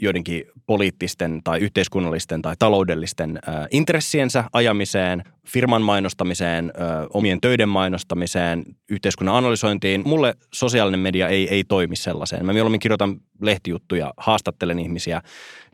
joidenkin 0.00 0.44
poliittisten 0.66 1.40
tai 1.44 1.60
yhteiskunnallisten 1.60 2.42
tai 2.42 2.54
taloudellisten 2.58 3.38
äh, 3.48 3.66
intressiensä 3.70 4.44
ajamiseen, 4.52 5.22
firman 5.46 5.82
mainostamiseen, 5.82 6.72
äh, 6.80 7.06
omien 7.14 7.40
töiden 7.40 7.68
mainostamiseen, 7.68 8.64
yhteiskunnan 8.90 9.34
analysointiin. 9.34 10.02
Mulle 10.04 10.34
sosiaalinen 10.54 11.00
media 11.00 11.28
ei, 11.28 11.48
ei 11.48 11.64
toimi 11.64 11.96
sellaiseen. 11.96 12.46
Mä 12.46 12.52
mieluummin 12.52 12.80
kirjoitan 12.80 13.16
lehtijuttuja, 13.40 14.14
haastattelen 14.16 14.78
ihmisiä, 14.78 15.22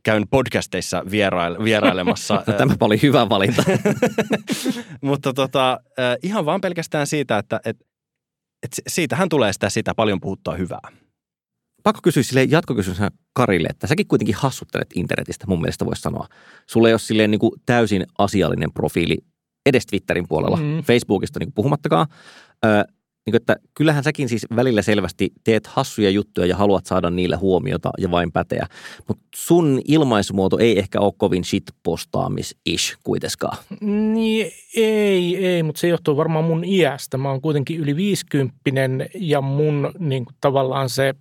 käyn 0.03 0.29
podcasteissa 0.31 1.05
vierail, 1.11 1.65
vierailemassa. 1.65 2.35
No, 2.47 2.53
tämäpä 2.53 2.85
oli 2.85 3.03
hyvä 3.03 3.29
valinta. 3.29 3.63
Mutta 5.01 5.33
tota, 5.33 5.73
äh, 5.73 6.17
ihan 6.23 6.45
vaan 6.45 6.61
pelkästään 6.61 7.07
siitä, 7.07 7.39
että 7.39 7.61
et, 7.65 7.77
et 8.63 8.73
si- 8.73 8.83
siitähän 8.89 9.29
tulee 9.29 9.53
sitä, 9.53 9.71
sitä 9.71 9.95
paljon 9.95 10.21
puhuttua 10.21 10.55
hyvää. 10.55 11.08
Pakko 11.89 12.01
kysyä 12.03 12.23
sille 12.23 12.45
jatkokysymyksenä 12.45 13.11
Karille, 13.33 13.69
että 13.71 13.87
säkin 13.87 14.07
kuitenkin 14.07 14.35
hassuttelet 14.35 14.89
internetistä, 14.95 15.47
mun 15.47 15.61
mielestä 15.61 15.87
voisi 15.87 16.03
sanoa. 16.03 16.27
Sulla 16.67 16.89
ei 16.89 16.93
ole 16.93 16.99
silleen 16.99 17.31
niin 17.31 17.39
kuin 17.39 17.53
täysin 17.67 18.07
asiallinen 18.19 18.73
profiili 18.73 19.17
edes 19.67 19.87
Twitterin 19.87 20.29
puolella, 20.29 20.57
mm. 20.57 20.83
Facebookista 20.83 21.39
niin 21.39 21.47
kuin 21.47 21.55
puhumattakaan. 21.55 22.07
Ö, 22.65 22.69
niin 23.27 23.33
kuin, 23.33 23.37
että 23.37 23.57
kyllähän 23.75 24.05
säkin 24.05 24.29
siis 24.29 24.47
välillä 24.57 24.83
selvästi 24.83 25.33
teet 25.45 25.67
hassuja 25.67 26.11
juttuja 26.11 26.47
ja 26.47 26.57
haluat 26.57 26.87
saada 26.87 27.11
niillä 27.11 27.37
huomiota 27.37 27.91
ja 27.99 28.11
vain 28.11 28.33
päteä. 28.33 28.67
Mutta 29.09 29.25
sun 29.35 29.81
ilmaisumuoto 29.85 30.59
ei 30.59 30.79
ehkä 30.79 31.01
ole 31.01 31.13
kovin 31.17 31.45
shitpostaamis-ish 31.45 32.99
kuitenkaan. 33.05 33.59
Niin, 34.15 34.53
ei, 34.77 35.47
ei, 35.47 35.63
mutta 35.63 35.81
se 35.81 35.89
johtuu 35.89 36.17
varmaan 36.17 36.45
mun 36.45 36.65
iästä. 36.65 37.19
Mä 37.19 37.31
oon 37.31 37.41
kuitenkin 37.41 37.81
yli 37.81 37.97
50 37.97 38.57
ja 39.15 39.41
mun 39.41 39.93
niin 39.99 40.25
kuin, 40.25 40.37
tavallaan 40.41 40.89
se, 40.89 41.15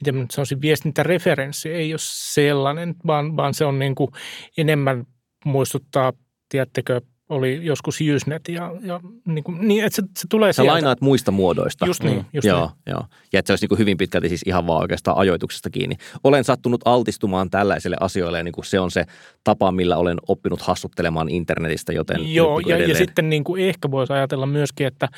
miten 0.00 0.14
mä 0.14 0.20
nyt 0.20 0.30
sanoisin, 0.30 0.60
viestintäreferenssi 0.60 1.68
ei 1.68 1.92
ole 1.92 1.98
sellainen, 2.02 2.94
vaan, 3.06 3.36
vaan 3.36 3.54
se 3.54 3.64
on 3.64 3.78
niin 3.78 3.94
kuin, 3.94 4.10
enemmän 4.56 5.06
muistuttaa, 5.44 6.12
tiedättekö, 6.48 7.00
oli 7.28 7.60
joskus 7.62 7.98
Usenet 8.16 8.48
ja, 8.48 8.72
ja 8.80 9.00
niin, 9.24 9.44
kuin, 9.44 9.68
niin 9.68 9.84
että 9.84 9.96
se, 9.96 10.02
se 10.02 10.26
tulee 10.30 10.52
Sä 10.52 10.56
sieltä. 10.56 10.72
lainaat 10.72 11.00
muista 11.00 11.30
muodoista. 11.30 11.86
Just 11.86 12.02
niin, 12.02 12.26
just 12.32 12.46
joo, 12.46 12.66
niin. 12.66 12.72
joo. 12.86 13.04
Ja 13.32 13.38
että 13.38 13.46
se 13.46 13.52
olisi 13.52 13.62
niin 13.62 13.68
kuin 13.68 13.78
hyvin 13.78 13.96
pitkälti 13.96 14.28
siis 14.28 14.42
ihan 14.46 14.66
vaan 14.66 14.80
oikeastaan 14.80 15.16
ajoituksesta 15.16 15.70
kiinni. 15.70 15.96
Olen 16.24 16.44
sattunut 16.44 16.80
altistumaan 16.84 17.50
tällaiselle 17.50 17.96
asioille 18.00 18.38
ja 18.38 18.44
niin 18.44 18.52
kuin 18.52 18.64
se 18.64 18.80
on 18.80 18.90
se 18.90 19.04
tapa, 19.44 19.72
millä 19.72 19.96
olen 19.96 20.18
oppinut 20.28 20.62
hassuttelemaan 20.62 21.28
internetistä, 21.28 21.92
joten 21.92 22.34
Joo, 22.34 22.58
niin 22.58 22.68
ja, 22.68 22.88
ja 22.88 22.94
sitten 22.94 23.30
niin 23.30 23.44
kuin 23.44 23.62
ehkä 23.62 23.90
voisi 23.90 24.12
ajatella 24.12 24.46
myöskin, 24.46 24.86
että, 24.86 25.08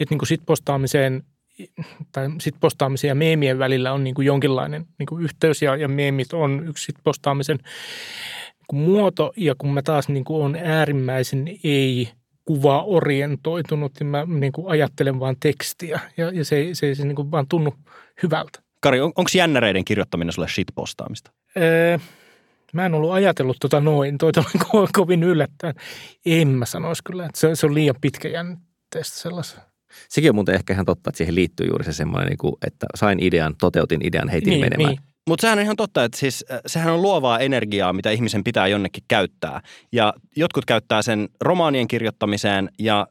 että 0.00 0.12
niin 0.12 0.18
kuin 0.18 0.28
sit 0.28 0.40
postaamiseen 0.46 1.22
tai 2.12 2.28
sit 2.40 2.54
postaamisen 2.60 3.08
ja 3.08 3.14
meemien 3.14 3.58
välillä 3.58 3.92
on 3.92 4.04
niin 4.04 4.14
kuin 4.14 4.26
jonkinlainen 4.26 4.86
niin 4.98 5.06
kuin 5.06 5.24
yhteys 5.24 5.62
ja, 5.62 5.76
ja 5.76 5.88
meemit 5.88 6.32
on 6.32 6.68
yksi 6.68 6.84
sit 6.84 6.96
postaamisen 7.04 7.58
muoto 8.72 9.32
ja 9.36 9.54
kun 9.58 9.74
mä 9.74 9.82
taas 9.82 10.08
niin 10.08 10.24
kuin 10.24 10.44
on 10.44 10.56
äärimmäisen 10.56 11.48
ei 11.64 12.08
kuva 12.44 12.82
orientoitunut, 12.82 13.92
niin 14.00 14.06
mä 14.06 14.24
niin 14.24 14.52
kuin 14.52 14.68
ajattelen 14.70 15.20
vaan 15.20 15.36
tekstiä 15.40 16.00
ja, 16.16 16.30
ja 16.30 16.44
se, 16.44 16.68
se, 16.72 16.94
se 16.94 17.04
niin 17.04 17.16
kuin 17.16 17.30
vaan 17.30 17.48
tunnu 17.48 17.74
hyvältä. 18.22 18.62
Kari, 18.80 19.00
on, 19.00 19.12
onko 19.16 19.30
jännäreiden 19.34 19.84
kirjoittaminen 19.84 20.32
sulle 20.32 20.48
shitpostaamista? 20.48 21.32
Öö, 21.56 21.98
mä 22.72 22.86
en 22.86 22.94
ollut 22.94 23.12
ajatellut 23.12 23.56
tota 23.60 23.80
noin, 23.80 24.18
toi 24.18 24.30
ko- 24.58 24.88
kovin 24.92 25.22
yllättäen. 25.22 25.74
En 26.26 26.48
mä 26.48 26.66
sanoisi 26.66 27.02
kyllä, 27.04 27.26
että 27.26 27.40
se, 27.40 27.54
se 27.54 27.66
on 27.66 27.74
liian 27.74 27.96
pitkäjänteistä 28.00 29.16
sellaisen. 29.16 29.60
Sekin 30.08 30.30
on 30.30 30.34
muuten 30.34 30.54
ehkä 30.54 30.72
ihan 30.72 30.86
totta, 30.86 31.10
että 31.10 31.18
siihen 31.18 31.34
liittyy 31.34 31.66
juuri 31.66 31.84
se 31.84 31.92
semmoinen, 31.92 32.28
niin 32.28 32.38
kuin, 32.38 32.54
että 32.66 32.86
sain 32.94 33.22
idean, 33.22 33.54
toteutin 33.60 34.06
idean, 34.06 34.28
heitin 34.28 34.50
Niin, 34.50 34.60
menemään. 34.60 34.88
niin. 34.90 35.00
Mutta 35.28 35.40
sehän 35.40 35.58
on 35.58 35.64
ihan 35.64 35.76
totta, 35.76 36.04
että 36.04 36.18
siis 36.18 36.44
äh, 36.52 36.60
sehän 36.66 36.92
on 36.94 37.02
luovaa 37.02 37.38
energiaa, 37.38 37.92
mitä 37.92 38.10
ihmisen 38.10 38.44
pitää 38.44 38.66
jonnekin 38.66 39.04
käyttää. 39.08 39.60
Ja 39.92 40.14
jotkut 40.36 40.64
käyttää 40.64 41.02
sen 41.02 41.28
romaanien 41.40 41.88
kirjoittamiseen 41.88 42.70
ja 42.78 43.06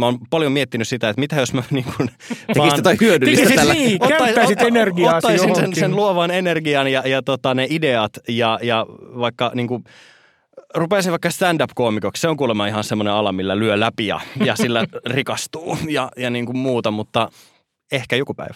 mä 0.00 0.06
oon 0.06 0.18
paljon 0.30 0.52
miettinyt 0.52 0.88
sitä, 0.88 1.08
että 1.08 1.20
mitä 1.20 1.36
jos 1.36 1.52
mä 1.54 1.62
niin 1.70 1.84
kuin 1.96 2.10
Tekisit 2.54 2.76
jotain 2.76 2.98
hyödyllistä 3.00 3.40
Tekisit 3.42 3.56
tällä. 3.56 3.74
niin, 3.74 4.02
Ottais- 4.02 4.18
käyttäisit 4.18 4.58
otta- 4.58 4.66
energiaa 4.68 5.16
Ottaisin 5.16 5.56
sen, 5.56 5.74
sen 5.74 5.96
luovan 5.96 6.30
energian 6.30 6.92
ja, 6.92 7.02
ja 7.08 7.22
tota, 7.22 7.54
ne 7.54 7.66
ideat 7.70 8.12
ja, 8.28 8.58
ja 8.62 8.86
vaikka 9.18 9.52
niin 9.54 9.68
kuin, 9.68 9.84
rupeaisin 10.76 11.10
vaikka 11.10 11.30
stand-up-koomikoksi. 11.30 12.20
Se 12.20 12.28
on 12.28 12.36
kuulemma 12.36 12.66
ihan 12.66 12.84
semmoinen 12.84 13.14
ala, 13.14 13.32
millä 13.32 13.58
lyö 13.58 13.80
läpi 13.80 14.06
ja, 14.06 14.20
ja 14.44 14.56
sillä 14.62 14.86
rikastuu 15.06 15.78
ja, 15.88 16.10
ja 16.16 16.30
niin 16.30 16.46
kuin 16.46 16.58
muuta, 16.58 16.90
mutta 16.90 17.28
ehkä 17.92 18.16
joku 18.16 18.34
päivä. 18.34 18.54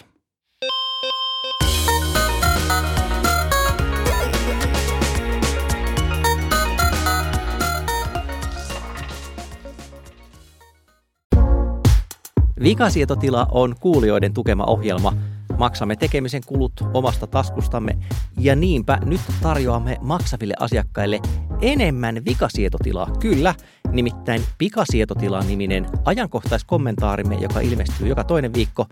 Vikasietotila 12.63 13.47
on 13.51 13.75
kuulijoiden 13.81 14.35
tukema 14.35 14.65
ohjelma. 14.65 15.13
Maksamme 15.59 15.97
tekemisen 15.97 16.43
kulut 16.47 16.73
omasta 16.95 17.27
taskustamme 17.27 17.99
ja 18.39 18.57
niinpä 18.57 18.99
nyt 19.05 19.21
tarjoamme 19.43 19.99
maksaville 20.01 20.55
asiakkaille 20.59 21.21
enemmän 21.63 22.25
vikasietotilaa. 22.25 23.11
Kyllä, 23.21 23.55
nimittäin 23.93 24.43
Pikasietotila-niminen 24.59 25.87
ajankohtaiskommentaarimme, 26.05 27.35
joka 27.35 27.61
ilmestyy 27.61 28.09
joka 28.09 28.25
toinen 28.25 28.55
viikko. 28.55 28.87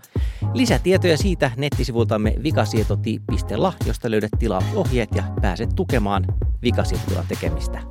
Lisätietoja 0.53 1.17
siitä 1.17 1.51
nettisivultamme 1.57 2.35
vikasietoti.la, 2.43 3.73
josta 3.85 4.11
löydät 4.11 4.31
tilausohjeet 4.39 5.09
ja 5.15 5.23
pääset 5.41 5.69
tukemaan 5.75 6.25
vikasietotilan 6.63 7.25
tekemistä. 7.27 7.81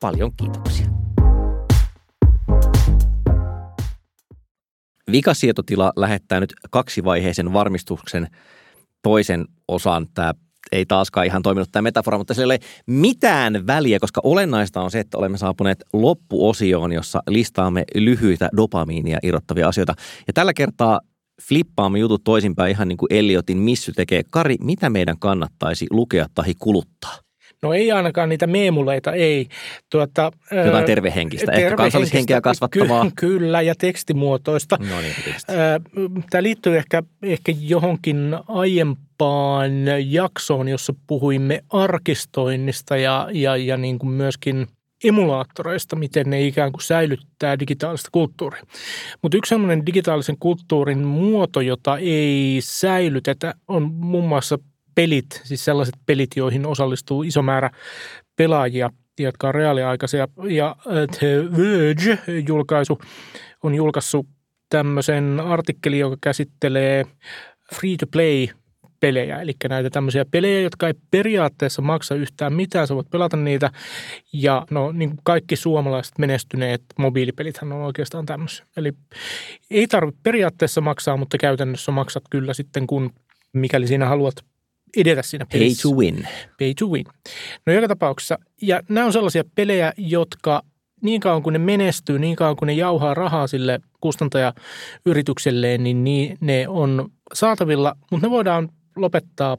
Paljon 0.00 0.32
kiitoksia. 0.36 0.86
Vikasietotila 5.12 5.92
lähettää 5.96 6.40
nyt 6.40 6.54
kaksivaiheisen 6.70 7.52
varmistuksen 7.52 8.28
toisen 9.02 9.44
osan. 9.68 10.06
Tämä 10.14 10.34
ei 10.72 10.86
taaskaan 10.86 11.26
ihan 11.26 11.42
toiminut 11.42 11.68
tämä 11.72 11.82
metafora, 11.82 12.18
mutta 12.18 12.34
sillä 12.34 12.54
ei 12.54 12.58
ole 12.62 12.96
mitään 13.00 13.66
väliä, 13.66 13.98
koska 13.98 14.20
olennaista 14.24 14.80
on 14.80 14.90
se, 14.90 15.00
että 15.00 15.18
olemme 15.18 15.38
saapuneet 15.38 15.84
loppuosioon, 15.92 16.92
jossa 16.92 17.22
listaamme 17.28 17.84
lyhyitä 17.94 18.48
dopamiinia 18.56 19.18
irrottavia 19.22 19.68
asioita. 19.68 19.94
Ja 20.26 20.32
tällä 20.32 20.54
kertaa 20.54 21.00
flippaamme 21.48 21.98
jutut 21.98 22.24
toisinpäin 22.24 22.70
ihan 22.70 22.88
niin 22.88 22.96
kuin 22.96 23.12
Elliotin 23.12 23.58
Missy 23.58 23.92
tekee. 23.92 24.22
Kari, 24.30 24.56
mitä 24.60 24.90
meidän 24.90 25.18
kannattaisi 25.18 25.86
lukea 25.90 26.26
tai 26.34 26.52
kuluttaa? 26.58 27.18
No 27.62 27.72
ei 27.72 27.92
ainakaan 27.92 28.28
niitä 28.28 28.46
meemuleita, 28.46 29.12
ei. 29.12 29.48
Tuota, 29.90 30.32
Jotain 30.64 30.84
tervehenkistä, 30.84 31.52
ehkä 31.52 31.76
kansallishenkeä 31.76 32.40
kasvattavaa. 32.40 33.04
Ky- 33.04 33.10
kyllä, 33.26 33.62
ja 33.62 33.74
tekstimuotoista. 33.74 34.78
No 34.90 35.00
niin. 35.00 35.14
Tämä 36.30 36.42
liittyy 36.42 36.76
ehkä, 36.76 37.02
ehkä 37.22 37.52
johonkin 37.60 38.36
aiempaan 38.48 39.11
jaksoon, 40.06 40.68
jossa 40.68 40.94
puhuimme 41.06 41.64
arkistoinnista 41.70 42.96
ja, 42.96 43.28
ja, 43.32 43.56
ja 43.56 43.76
niin 43.76 43.98
kuin 43.98 44.10
myöskin 44.10 44.66
emulaattoreista, 45.04 45.96
miten 45.96 46.30
ne 46.30 46.46
ikään 46.46 46.72
kuin 46.72 46.82
säilyttää 46.82 47.58
digitaalista 47.58 48.08
kulttuuria. 48.12 48.62
Mutta 49.22 49.36
yksi 49.36 49.48
sellainen 49.48 49.86
digitaalisen 49.86 50.36
kulttuurin 50.40 51.06
muoto, 51.06 51.60
jota 51.60 51.98
ei 51.98 52.58
säilytetä, 52.62 53.54
on 53.68 53.82
muun 53.82 54.28
muassa 54.28 54.58
pelit, 54.94 55.40
siis 55.44 55.64
sellaiset 55.64 55.94
pelit, 56.06 56.30
joihin 56.36 56.66
osallistuu 56.66 57.22
iso 57.22 57.42
määrä 57.42 57.70
pelaajia, 58.36 58.90
jotka 59.18 59.48
on 59.48 59.54
reaaliaikaisia. 59.54 60.28
Ja 60.48 60.76
The 61.18 61.26
Verge-julkaisu 61.56 62.98
on 63.62 63.74
julkaissut 63.74 64.26
tämmöisen 64.68 65.40
artikkelin, 65.40 65.98
joka 65.98 66.16
käsittelee 66.20 67.06
free-to-play 67.74 68.48
pelejä, 69.02 69.40
eli 69.40 69.52
näitä 69.68 69.90
tämmöisiä 69.90 70.24
pelejä, 70.24 70.60
jotka 70.60 70.86
ei 70.86 70.94
periaatteessa 71.10 71.82
maksa 71.82 72.14
yhtään 72.14 72.52
mitään, 72.52 72.86
sä 72.86 72.94
voit 72.94 73.10
pelata 73.10 73.36
niitä. 73.36 73.70
Ja 74.32 74.66
no 74.70 74.92
niin 74.92 75.10
kuin 75.10 75.20
kaikki 75.24 75.56
suomalaiset 75.56 76.18
menestyneet 76.18 76.82
mobiilipelithän 76.98 77.72
on 77.72 77.82
oikeastaan 77.82 78.26
tämmöisiä. 78.26 78.66
Eli 78.76 78.92
ei 79.70 79.86
tarvitse 79.86 80.20
periaatteessa 80.22 80.80
maksaa, 80.80 81.16
mutta 81.16 81.38
käytännössä 81.38 81.92
maksat 81.92 82.22
kyllä 82.30 82.54
sitten, 82.54 82.86
kun 82.86 83.10
mikäli 83.52 83.86
siinä 83.86 84.06
haluat 84.06 84.34
edetä 84.96 85.22
siinä 85.22 85.46
Pay 85.52 85.60
pelissä. 85.60 85.88
to 85.88 85.94
win. 85.94 86.28
Pay 86.58 86.74
to 86.78 86.86
win. 86.86 87.04
No 87.66 87.72
joka 87.72 87.88
tapauksessa, 87.88 88.38
ja 88.62 88.82
nämä 88.88 89.06
on 89.06 89.12
sellaisia 89.12 89.44
pelejä, 89.54 89.92
jotka 89.96 90.62
niin 91.02 91.20
kauan 91.20 91.42
kuin 91.42 91.52
ne 91.52 91.58
menestyy, 91.58 92.18
niin 92.18 92.36
kauan 92.36 92.56
kuin 92.56 92.66
ne 92.66 92.72
jauhaa 92.72 93.14
rahaa 93.14 93.46
sille 93.46 93.80
kustantajayritykselleen, 94.00 95.82
niin, 95.82 96.04
niin 96.04 96.38
ne 96.40 96.68
on 96.68 97.10
saatavilla, 97.34 97.96
mutta 98.10 98.26
ne 98.26 98.30
voidaan 98.30 98.68
lopettaa 98.96 99.56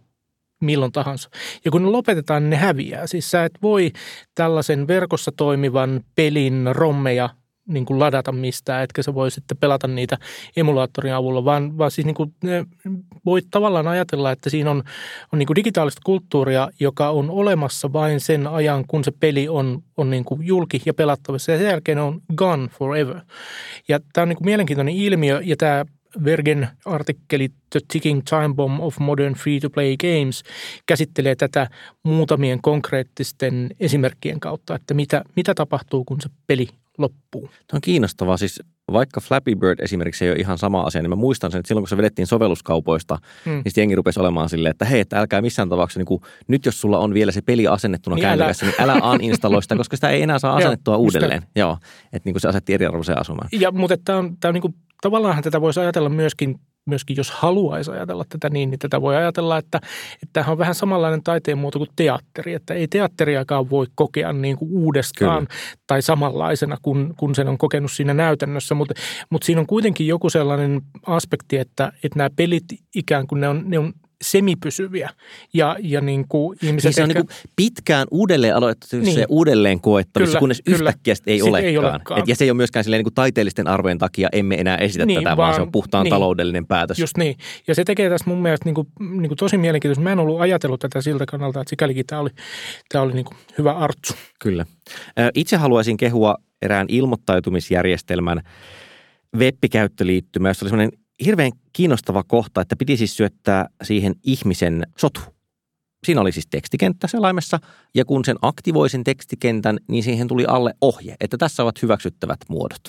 milloin 0.62 0.92
tahansa. 0.92 1.30
Ja 1.66 1.72
kun 1.72 1.84
ne 1.84 1.90
lopetetaan, 1.90 2.50
ne 2.50 2.56
häviää. 2.56 3.08
Siis 3.08 3.32
sä 3.32 3.46
et 3.46 3.54
voi 3.62 3.92
tällaisen 4.36 4.88
verkossa 4.88 5.32
toimivan 5.38 6.02
pelin 6.16 6.70
rommeja 6.72 7.30
niin 7.68 7.86
kuin 7.86 8.00
ladata 8.00 8.32
mistään, 8.32 8.84
etkä 8.84 9.04
sä 9.04 9.14
voi 9.14 9.32
sitten 9.32 9.58
pelata 9.58 9.88
niitä 9.88 10.18
emulaattorin 10.58 11.14
avulla, 11.14 11.46
vaan, 11.46 11.78
vaan 11.78 11.92
siis 11.92 12.06
niin 12.06 12.16
kuin 12.16 12.36
ne 12.44 12.66
voit 13.26 13.46
tavallaan 13.52 13.88
ajatella, 13.88 14.32
että 14.32 14.50
siinä 14.50 14.72
on, 14.72 14.84
on 15.34 15.40
niin 15.40 15.48
kuin 15.48 15.56
digitaalista 15.56 16.02
kulttuuria, 16.06 16.70
joka 16.80 17.10
on 17.10 17.30
olemassa 17.30 17.94
vain 17.94 18.20
sen 18.20 18.48
ajan, 18.48 18.86
kun 18.88 19.04
se 19.04 19.12
peli 19.20 19.50
on, 19.50 19.84
on 19.98 20.10
niin 20.10 20.26
kuin 20.26 20.48
julki 20.48 20.82
ja 20.86 20.94
pelattavissa, 20.94 21.52
ja 21.52 21.58
sen 21.58 21.68
jälkeen 21.68 21.98
on 21.98 22.22
gone 22.36 22.68
forever. 22.68 23.20
Ja 23.88 24.00
tämä 24.14 24.24
on 24.24 24.30
niin 24.30 24.38
kuin 24.38 24.46
mielenkiintoinen 24.46 24.96
ilmiö, 24.96 25.42
ja 25.44 25.58
tämä 25.58 25.86
Vergen 26.26 26.68
artikkeli 26.86 27.50
The 27.70 27.80
Ticking 27.94 28.22
Time 28.30 28.54
Bomb 28.56 28.80
of 28.82 29.00
Modern 29.00 29.34
Free-to-Play 29.34 29.98
Games 29.98 30.44
käsittelee 30.86 31.36
tätä 31.36 31.68
muutamien 32.04 32.62
konkreettisten 32.62 33.70
esimerkkien 33.80 34.40
kautta, 34.40 34.76
että 34.76 34.94
mitä, 34.94 35.24
mitä 35.36 35.54
tapahtuu, 35.56 36.06
kun 36.06 36.22
se 36.22 36.30
peli 36.48 36.68
loppuu. 36.98 37.42
Tuo 37.42 37.78
on 37.78 37.82
kiinnostavaa. 37.82 38.38
Siis 38.38 38.62
vaikka 38.92 39.22
Flappy 39.22 39.56
Bird 39.56 39.80
esimerkiksi 39.80 40.26
ei 40.26 40.32
ole 40.32 40.40
ihan 40.40 40.58
sama 40.58 40.82
asia, 40.82 41.02
niin 41.02 41.10
mä 41.10 41.16
muistan 41.16 41.52
sen, 41.52 41.60
että 41.60 41.68
silloin 41.68 41.82
kun 41.84 41.90
se 41.90 41.98
vedettiin 41.98 42.28
sovelluskaupoista, 42.28 43.18
Mm. 43.46 43.52
niin 43.52 43.64
sitten 43.66 43.82
jengi 43.82 43.96
rupesi 43.96 44.20
olemaan 44.20 44.50
silleen, 44.50 44.72
että 44.72 44.86
hei, 44.86 45.00
että 45.00 45.20
älkää 45.20 45.42
missään 45.42 45.70
tapauksessa, 45.70 46.00
niin 46.00 46.06
kuin, 46.06 46.22
nyt 46.48 46.66
jos 46.66 46.82
sulla 46.82 46.98
on 47.00 47.14
vielä 47.14 47.32
se 47.32 47.42
peli 47.42 47.68
asennettuna 47.68 48.16
Niin 48.16 48.22
niin 48.22 48.28
älä. 48.30 48.38
kännykässä, 48.38 48.66
niin 48.66 48.76
älä 48.80 49.12
uninstalloi 49.14 49.62
sitä, 49.64 49.76
koska 49.76 49.98
sitä 49.98 50.10
ei 50.10 50.22
enää 50.22 50.40
saa 50.40 50.52
Joo, 50.54 50.58
asennettua 50.58 50.94
just 50.96 51.16
uudelleen. 51.16 51.44
Joo, 51.56 51.78
että 52.14 52.28
niin 52.28 52.34
kuin 52.34 52.42
se 52.42 52.48
asetti 52.48 52.74
eriarvoiseen 52.74 53.20
asumaan. 53.22 53.50
Ja, 53.52 53.72
mutta 53.72 53.98
tämä 54.06 54.18
on, 54.20 54.38
tämä 54.40 54.50
on 54.50 54.54
niin 54.54 54.62
kuin, 54.62 54.76
tavallaan 55.04 55.44
tätä 55.44 55.62
voisi 55.62 55.80
ajatella 55.80 56.10
myöskin, 56.10 56.60
myöskin, 56.86 57.18
jos 57.18 57.32
haluaisi 57.32 57.92
ajatella 57.92 58.26
tätä 58.30 58.50
niin, 58.50 58.70
niin 58.70 58.80
tätä 58.80 59.02
voi 59.02 59.16
ajatella, 59.16 59.58
että, 59.58 59.78
että 60.14 60.34
tämähän 60.34 60.52
on 60.52 60.58
vähän 60.58 60.76
samanlainen 60.76 61.24
taiteen 61.24 61.58
muoto 61.58 61.80
kuin 61.80 61.90
teatteri, 61.96 62.54
että 62.54 62.74
ei 62.74 62.88
teatteriakaan 62.88 63.70
voi 63.70 63.88
kokea 63.96 64.34
niin 64.34 64.58
kuin 64.58 64.72
uudestaan 64.72 65.48
Kyllä. 65.48 65.60
tai 65.88 66.02
samanlaisena, 66.02 66.78
kun, 66.82 67.14
kun 67.18 67.36
sen 67.36 67.48
on 67.48 67.58
kokenut 67.58 67.92
siinä 67.92 68.14
näytännössä, 68.14 68.76
mutta, 68.76 68.94
mutta 69.30 69.46
siinä 69.46 69.62
on 69.62 69.68
kuitenkin 69.68 70.08
joku 70.08 70.30
sellainen 70.30 70.82
aspekti, 71.06 71.58
että, 71.58 71.92
että 72.04 72.20
nämä 72.20 72.30
pelit 72.36 72.66
ikään 72.96 73.28
kuin 73.28 73.42
ne 73.42 73.48
on, 73.48 73.64
ne 73.66 73.80
on 73.80 73.94
semipysyviä 74.24 75.10
ja, 75.54 75.76
ja 75.82 76.02
niin 76.02 76.26
kuin 76.28 76.58
ihmiset 76.62 76.86
Niin 76.90 76.94
se 76.94 77.04
on 77.04 77.10
ehkä, 77.10 77.20
niin 77.20 77.28
kuin 77.28 77.38
pitkään 77.56 78.08
uudelleen 78.12 78.56
aloitettu 78.56 78.98
Niin. 78.98 79.20
ja 79.20 79.26
uudelleen 79.30 79.82
koettavissa, 79.82 80.32
Kyllä, 80.32 80.40
kunnes 80.40 80.62
kyllä. 80.66 80.76
yhtäkkiä 80.78 81.12
ei 81.12 81.16
Sit 81.18 81.28
ei 81.28 81.42
olekaan. 81.78 81.92
olekaan. 81.94 82.20
Et, 82.20 82.28
ja 82.28 82.36
se 82.36 82.44
ei 82.44 82.50
ole 82.52 82.58
myöskään 82.58 82.84
silleen 82.84 83.00
niin 83.00 83.06
kuin 83.06 83.14
taiteellisten 83.14 83.68
arvojen 83.68 83.98
takia 83.98 84.30
emme 84.32 84.56
enää 84.56 84.78
esitä 84.78 85.06
Niin, 85.06 85.24
tätä, 85.24 85.38
vaan, 85.38 85.38
vaan- 85.38 85.56
se 85.56 85.62
on 85.62 85.72
puhtaan 85.72 86.04
niin. 86.04 86.10
taloudellinen 86.10 86.68
päätös. 86.68 87.00
Just 87.00 87.18
niin. 87.18 87.36
Ja 87.68 87.76
se 87.76 87.84
tekee 87.84 88.10
tästä 88.10 88.30
mun 88.30 88.42
mielestä 88.42 88.66
niin 88.66 88.76
kuin, 88.76 88.88
niin 89.00 89.28
kuin 89.28 89.38
tosi 89.38 89.58
mielenkiintoista. 89.58 90.04
Mä 90.04 90.12
en 90.12 90.20
ollut 90.20 90.42
ajatellut 90.42 90.80
tätä 90.80 91.02
siltä 91.02 91.26
kannalta, 91.26 91.62
että 91.62 91.70
sikälikin 91.70 92.06
tämä 92.06 92.22
oli, 92.22 92.30
tämä 92.90 93.02
oli 93.02 93.14
niin 93.14 93.26
kuin 93.26 93.38
hyvä 93.58 93.72
artsu. 93.72 94.14
Kyllä. 94.40 94.66
Itse 95.36 95.58
haluaisin 95.58 95.98
kehua 95.98 96.36
erään 96.62 96.86
ilmoittautumisjärjestelmän 96.90 98.42
web-käyttöliittymä, 99.38 100.48
jossa 100.48 100.66
oli 100.66 100.70
semmoinen 100.70 101.00
hirveän 101.26 101.52
kiinnostava 101.74 102.24
kohta, 102.24 102.62
että 102.62 102.76
piti 102.76 102.98
siis 102.98 103.18
syöttää 103.18 103.68
siihen 103.84 104.16
ihmisen 104.24 104.84
sotu. 104.98 105.20
siinä 106.06 106.22
oli 106.22 106.32
siis 106.32 106.48
tekstikenttä 106.48 107.08
selaimessa, 107.08 107.60
ja 107.96 108.06
kun 108.06 108.26
sen 108.26 108.36
aktivoi 108.42 108.90
sen 108.90 109.04
tekstikentän, 109.04 109.78
niin 109.88 110.04
siihen 110.04 110.28
tuli 110.28 110.46
alle 110.48 110.74
ohje, 110.82 111.16
että 111.20 111.38
tässä 111.38 111.64
ovat 111.64 111.82
hyväksyttävät 111.82 112.40
muodot. 112.50 112.82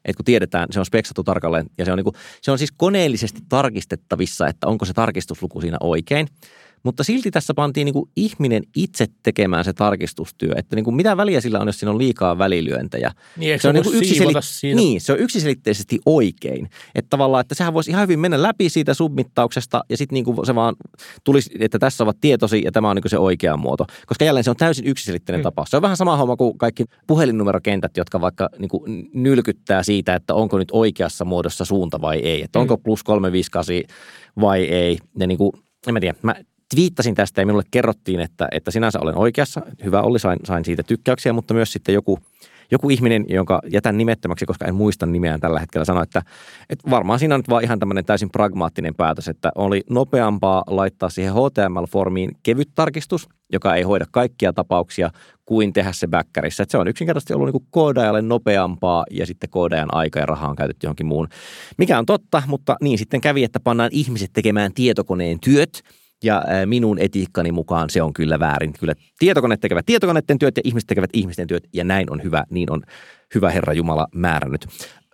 Että 0.06 0.18
kun 0.18 0.26
tiedetään, 0.26 0.68
se 0.72 0.80
on 0.80 0.86
speksattu 0.86 1.24
tarkalleen 1.24 1.66
ja 1.78 1.86
se 1.86 1.92
on, 1.92 1.98
niin 1.98 2.04
kuin, 2.04 2.16
se 2.42 2.52
on 2.52 2.58
siis 2.58 2.72
koneellisesti 2.78 3.42
tarkistettavissa, 3.50 4.48
että 4.48 4.68
onko 4.68 4.86
se 4.86 4.94
tarkistusluku 4.94 5.62
siinä 5.62 5.78
oikein. 5.80 6.28
Mutta 6.84 7.04
silti 7.04 7.32
tässä 7.32 7.54
pantiin 7.54 7.86
niin 7.86 7.94
kuin 7.94 8.10
ihminen 8.16 8.64
itse 8.76 9.06
tekemään 9.24 9.64
se 9.64 9.74
tarkistustyö, 9.74 10.54
että 10.56 10.76
niin 10.76 10.84
kuin 10.84 10.96
mitä 10.96 11.18
väliä 11.18 11.42
sillä 11.42 11.60
on, 11.60 11.68
jos 11.68 11.80
siinä 11.80 11.92
on 11.92 11.98
liikaa 11.98 12.38
välilyöntejä. 12.38 13.12
Niin, 13.38 13.60
se, 13.60 13.68
on 13.68 13.76
niin, 13.76 13.86
yksiselit- 13.86 14.76
niin, 14.76 15.02
se 15.02 15.14
on 15.14 15.20
yksiselitteisesti 15.20 16.00
oikein. 16.06 16.70
Että 16.96 17.10
tavallaan, 17.10 17.42
että 17.42 17.56
sehän 17.56 17.74
voisi 17.74 17.92
ihan 17.92 18.04
hyvin 18.04 18.20
mennä 18.20 18.42
läpi 18.42 18.70
siitä 18.70 18.94
submittauksesta 18.94 19.84
ja 19.90 19.98
sitten 19.98 20.14
niin 20.14 20.26
kuin 20.26 20.46
se 20.46 20.56
vaan 20.56 20.76
tulisi, 21.24 21.50
että 21.60 21.80
tässä 21.80 22.04
ovat 22.04 22.18
tietosi 22.22 22.62
ja 22.66 22.72
tämä 22.72 22.90
on 22.90 22.96
niin 22.96 23.04
kuin 23.04 23.10
se 23.10 23.18
oikea 23.18 23.58
muoto. 23.58 23.86
Koska 24.08 24.26
jälleen 24.26 24.44
se 24.44 24.50
on 24.50 24.56
täysin 24.56 24.88
yksiselitteinen 24.88 25.40
mm. 25.40 25.44
tapaus. 25.44 25.70
Se 25.70 25.76
on 25.76 25.82
vähän 25.82 25.98
sama 25.98 26.18
homma 26.18 26.36
kuin 26.36 26.58
kaikki 26.58 26.86
puhelinnumerokentät, 27.08 27.98
jotka 27.98 28.22
vaikka 28.22 28.50
niin 28.60 28.70
kuin 28.70 29.10
nylkyttää 29.14 29.84
siitä, 29.84 30.16
että 30.16 30.34
onko 30.34 30.58
nyt 30.58 30.70
oikeassa 30.72 31.26
muodossa 31.26 31.66
suunta 31.66 32.02
vai 32.02 32.20
ei. 32.20 32.44
Että 32.44 32.60
onko 32.60 32.76
mm. 32.76 32.84
plus 32.84 33.04
358 33.04 33.98
vai 34.42 34.64
ei. 34.64 34.98
Ja 35.20 35.28
niin 35.28 35.38
kuin, 35.38 35.52
en 35.88 35.94
mä 35.94 36.00
tiedä, 36.00 36.18
mä 36.22 36.36
twiittasin 36.76 37.16
tästä 37.16 37.42
ja 37.42 37.46
minulle 37.46 37.64
kerrottiin, 37.72 38.20
että, 38.20 38.48
että 38.52 38.72
sinänsä 38.72 39.00
olen 39.00 39.18
oikeassa. 39.18 39.62
Hyvä 39.84 40.02
oli, 40.02 40.20
sain, 40.20 40.40
sain 40.44 40.66
siitä 40.66 40.84
tykkäyksiä, 40.84 41.34
mutta 41.34 41.54
myös 41.54 41.74
sitten 41.74 41.96
joku, 41.96 42.20
joku 42.72 42.90
ihminen, 42.90 43.26
jonka 43.30 43.62
jätän 43.72 43.98
nimettömäksi, 43.98 44.46
koska 44.46 44.66
en 44.66 44.76
muista 44.76 45.06
nimeään 45.06 45.40
tällä 45.40 45.60
hetkellä, 45.60 45.86
sanoi, 45.86 46.04
että, 46.04 46.22
että 46.70 46.90
varmaan 46.90 47.20
siinä 47.20 47.36
on 47.36 47.40
nyt 47.40 47.50
vaan 47.50 47.64
ihan 47.64 47.80
tämmöinen 47.80 48.06
täysin 48.06 48.30
pragmaattinen 48.30 48.96
päätös, 48.96 49.28
että 49.28 49.52
oli 49.56 49.82
nopeampaa 49.90 50.64
laittaa 50.68 51.10
siihen 51.10 51.34
HTML-formiin 51.34 52.38
kevyt 52.44 52.70
tarkistus, 52.76 53.30
joka 53.52 53.76
ei 53.76 53.84
hoida 53.84 54.06
kaikkia 54.12 54.54
tapauksia, 54.54 55.10
kuin 55.46 55.74
tehdä 55.74 55.92
se 55.92 56.08
backerissa. 56.08 56.64
Että 56.64 56.72
se 56.72 56.78
on 56.78 56.88
yksinkertaisesti 56.88 57.34
ollut 57.34 57.54
niin 57.54 57.68
koodaajalle 57.70 58.22
nopeampaa 58.22 59.06
ja 59.12 59.26
sitten 59.26 59.50
koodaajan 59.50 59.94
aika 59.94 60.20
ja 60.20 60.26
rahaa 60.26 60.50
on 60.50 60.56
käytetty 60.56 60.88
johonkin 60.88 61.06
muun. 61.06 61.28
Mikä 61.78 62.00
on 62.00 62.06
totta, 62.06 62.44
mutta 62.48 62.76
niin 62.82 62.98
sitten 62.98 63.22
kävi, 63.22 63.44
että 63.44 63.60
pannaan 63.60 63.90
ihmiset 63.94 64.30
tekemään 64.34 64.74
tietokoneen 64.74 65.40
työt– 65.40 65.84
ja 66.24 66.44
minun 66.66 67.00
etiikkani 67.00 67.52
mukaan 67.52 67.90
se 67.90 68.02
on 68.02 68.14
kyllä 68.14 68.40
väärin. 68.40 68.74
Kyllä 68.80 68.94
tietokoneet 69.20 69.60
tekevät 69.60 69.86
tietokoneiden 69.86 70.40
työt 70.40 70.58
ja 70.58 70.62
ihmiset 70.66 70.88
tekevät 70.88 71.10
ihmisten 71.14 71.48
työt 71.48 71.68
ja 71.74 71.84
näin 71.84 72.12
on 72.12 72.24
hyvä, 72.24 72.44
niin 72.50 72.72
on 72.72 72.84
hyvä 73.36 73.52
Herra 73.52 73.74
Jumala 73.74 74.08
määrännyt. 74.16 74.68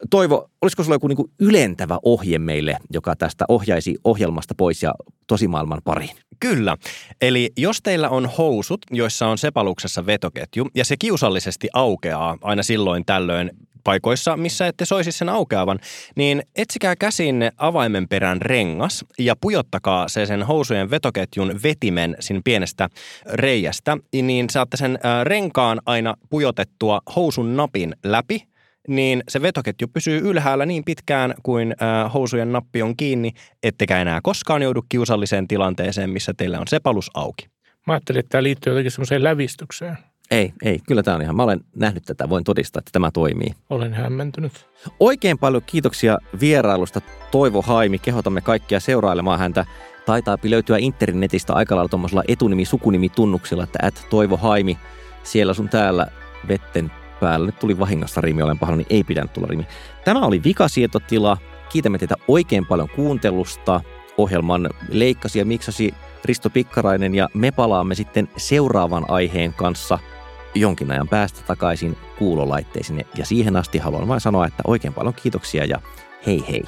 Toivo, 0.09 0.49
olisiko 0.61 0.83
sulla 0.83 0.95
joku 0.95 1.07
niin 1.07 1.31
ylentävä 1.39 1.99
ohje 2.03 2.39
meille, 2.39 2.77
joka 2.93 3.15
tästä 3.15 3.45
ohjaisi 3.47 3.95
ohjelmasta 4.03 4.53
pois 4.57 4.83
ja 4.83 4.93
tosimaailman 5.27 5.81
pariin? 5.83 6.15
Kyllä. 6.39 6.77
Eli 7.21 7.51
jos 7.57 7.81
teillä 7.81 8.09
on 8.09 8.29
housut, 8.37 8.81
joissa 8.91 9.27
on 9.27 9.37
sepaluksessa 9.37 10.05
vetoketju, 10.05 10.67
ja 10.75 10.85
se 10.85 10.95
kiusallisesti 10.97 11.67
aukeaa 11.73 12.37
aina 12.41 12.63
silloin 12.63 13.05
tällöin 13.05 13.51
paikoissa, 13.89 14.37
missä 14.37 14.67
ette 14.67 14.85
soisi 14.85 15.11
sen 15.11 15.29
aukeavan, 15.29 15.79
niin 16.15 16.43
etsikää 16.55 16.95
käsin 16.95 17.51
avaimen 17.57 18.07
perään 18.07 18.41
rengas 18.41 19.05
ja 19.19 19.35
pujottakaa 19.41 20.07
se 20.07 20.25
sen 20.25 20.43
housujen 20.43 20.89
vetoketjun 20.89 21.59
vetimen 21.63 22.15
sin 22.19 22.41
pienestä 22.43 22.89
reiästä, 23.25 23.97
niin 24.13 24.49
saatte 24.49 24.77
sen 24.77 24.99
renkaan 25.23 25.79
aina 25.85 26.15
pujotettua 26.29 27.01
housun 27.15 27.57
napin 27.57 27.95
läpi, 28.03 28.43
niin 28.87 29.23
se 29.29 29.41
vetoketju 29.41 29.87
pysyy 29.87 30.19
ylhäällä 30.29 30.65
niin 30.65 30.83
pitkään 30.83 31.33
kuin 31.43 31.75
housujen 32.13 32.51
nappi 32.51 32.81
on 32.81 32.97
kiinni, 32.97 33.31
ettekä 33.63 34.01
enää 34.01 34.19
koskaan 34.23 34.61
joudu 34.61 34.81
kiusalliseen 34.89 35.47
tilanteeseen, 35.47 36.09
missä 36.09 36.33
teillä 36.37 36.59
on 36.59 36.67
sepalus 36.67 37.09
auki. 37.13 37.47
Mä 37.87 37.93
ajattelin, 37.93 38.19
että 38.19 38.29
tämä 38.29 38.43
liittyy 38.43 38.71
jotenkin 38.73 38.91
semmoiseen 38.91 39.23
lävistykseen. 39.23 39.97
Ei, 40.31 40.53
ei. 40.63 40.79
Kyllä 40.87 41.03
tämä 41.03 41.15
on 41.15 41.21
ihan. 41.21 41.35
Mä 41.35 41.43
olen 41.43 41.61
nähnyt 41.75 42.03
tätä. 42.03 42.29
Voin 42.29 42.43
todistaa, 42.43 42.79
että 42.79 42.91
tämä 42.91 43.11
toimii. 43.11 43.51
Olen 43.69 43.93
hämmentynyt. 43.93 44.69
Oikein 44.99 45.37
paljon 45.37 45.63
kiitoksia 45.65 46.17
vierailusta 46.39 47.01
Toivo 47.31 47.61
Haimi. 47.61 47.99
Kehotamme 47.99 48.41
kaikkia 48.41 48.79
seurailemaan 48.79 49.39
häntä. 49.39 49.65
Taitaa 50.05 50.37
löytyä 50.43 50.77
internetistä 50.77 51.53
aika 51.53 51.75
lailla 51.75 51.89
tuommoisella 51.89 52.23
etunimi-sukunimi-tunnuksilla, 52.27 53.63
että 53.63 53.79
at 53.81 54.07
Toivo 54.09 54.37
Haimi. 54.37 54.77
Siellä 55.23 55.53
sun 55.53 55.69
täällä 55.69 56.07
vetten 56.47 56.91
päällä. 57.19 57.45
Nyt 57.45 57.59
tuli 57.59 57.79
vahingossa 57.79 58.21
rimi, 58.21 58.41
olen 58.41 58.59
pahoillani, 58.59 58.87
ei 58.89 59.03
pidä 59.03 59.25
tulla 59.33 59.47
rimi. 59.47 59.67
Tämä 60.05 60.25
oli 60.25 60.43
Vikasietotila. 60.43 61.37
Kiitämme 61.69 61.97
teitä 61.97 62.15
oikein 62.27 62.65
paljon 62.65 62.89
kuuntelusta. 62.89 63.81
Ohjelman 64.17 64.69
leikkasi 64.89 65.39
ja 65.39 65.45
miksasi 65.45 65.93
Risto 66.25 66.49
Pikkarainen 66.49 67.15
ja 67.15 67.29
me 67.33 67.51
palaamme 67.51 67.95
sitten 67.95 68.29
seuraavan 68.37 69.05
aiheen 69.07 69.53
kanssa– 69.53 69.99
jonkin 70.55 70.91
ajan 70.91 71.07
päästä 71.07 71.39
takaisin 71.47 71.97
kuulolaitteisiin. 72.17 73.05
Ja 73.17 73.25
siihen 73.25 73.55
asti 73.55 73.77
haluan 73.77 74.07
vain 74.07 74.21
sanoa, 74.21 74.47
että 74.47 74.63
oikein 74.67 74.93
paljon 74.93 75.13
kiitoksia 75.13 75.65
ja 75.65 75.81
hei 76.25 76.45
hei. 76.49 76.63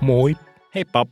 Moi. 0.00 0.36
Heippa. 0.74 1.06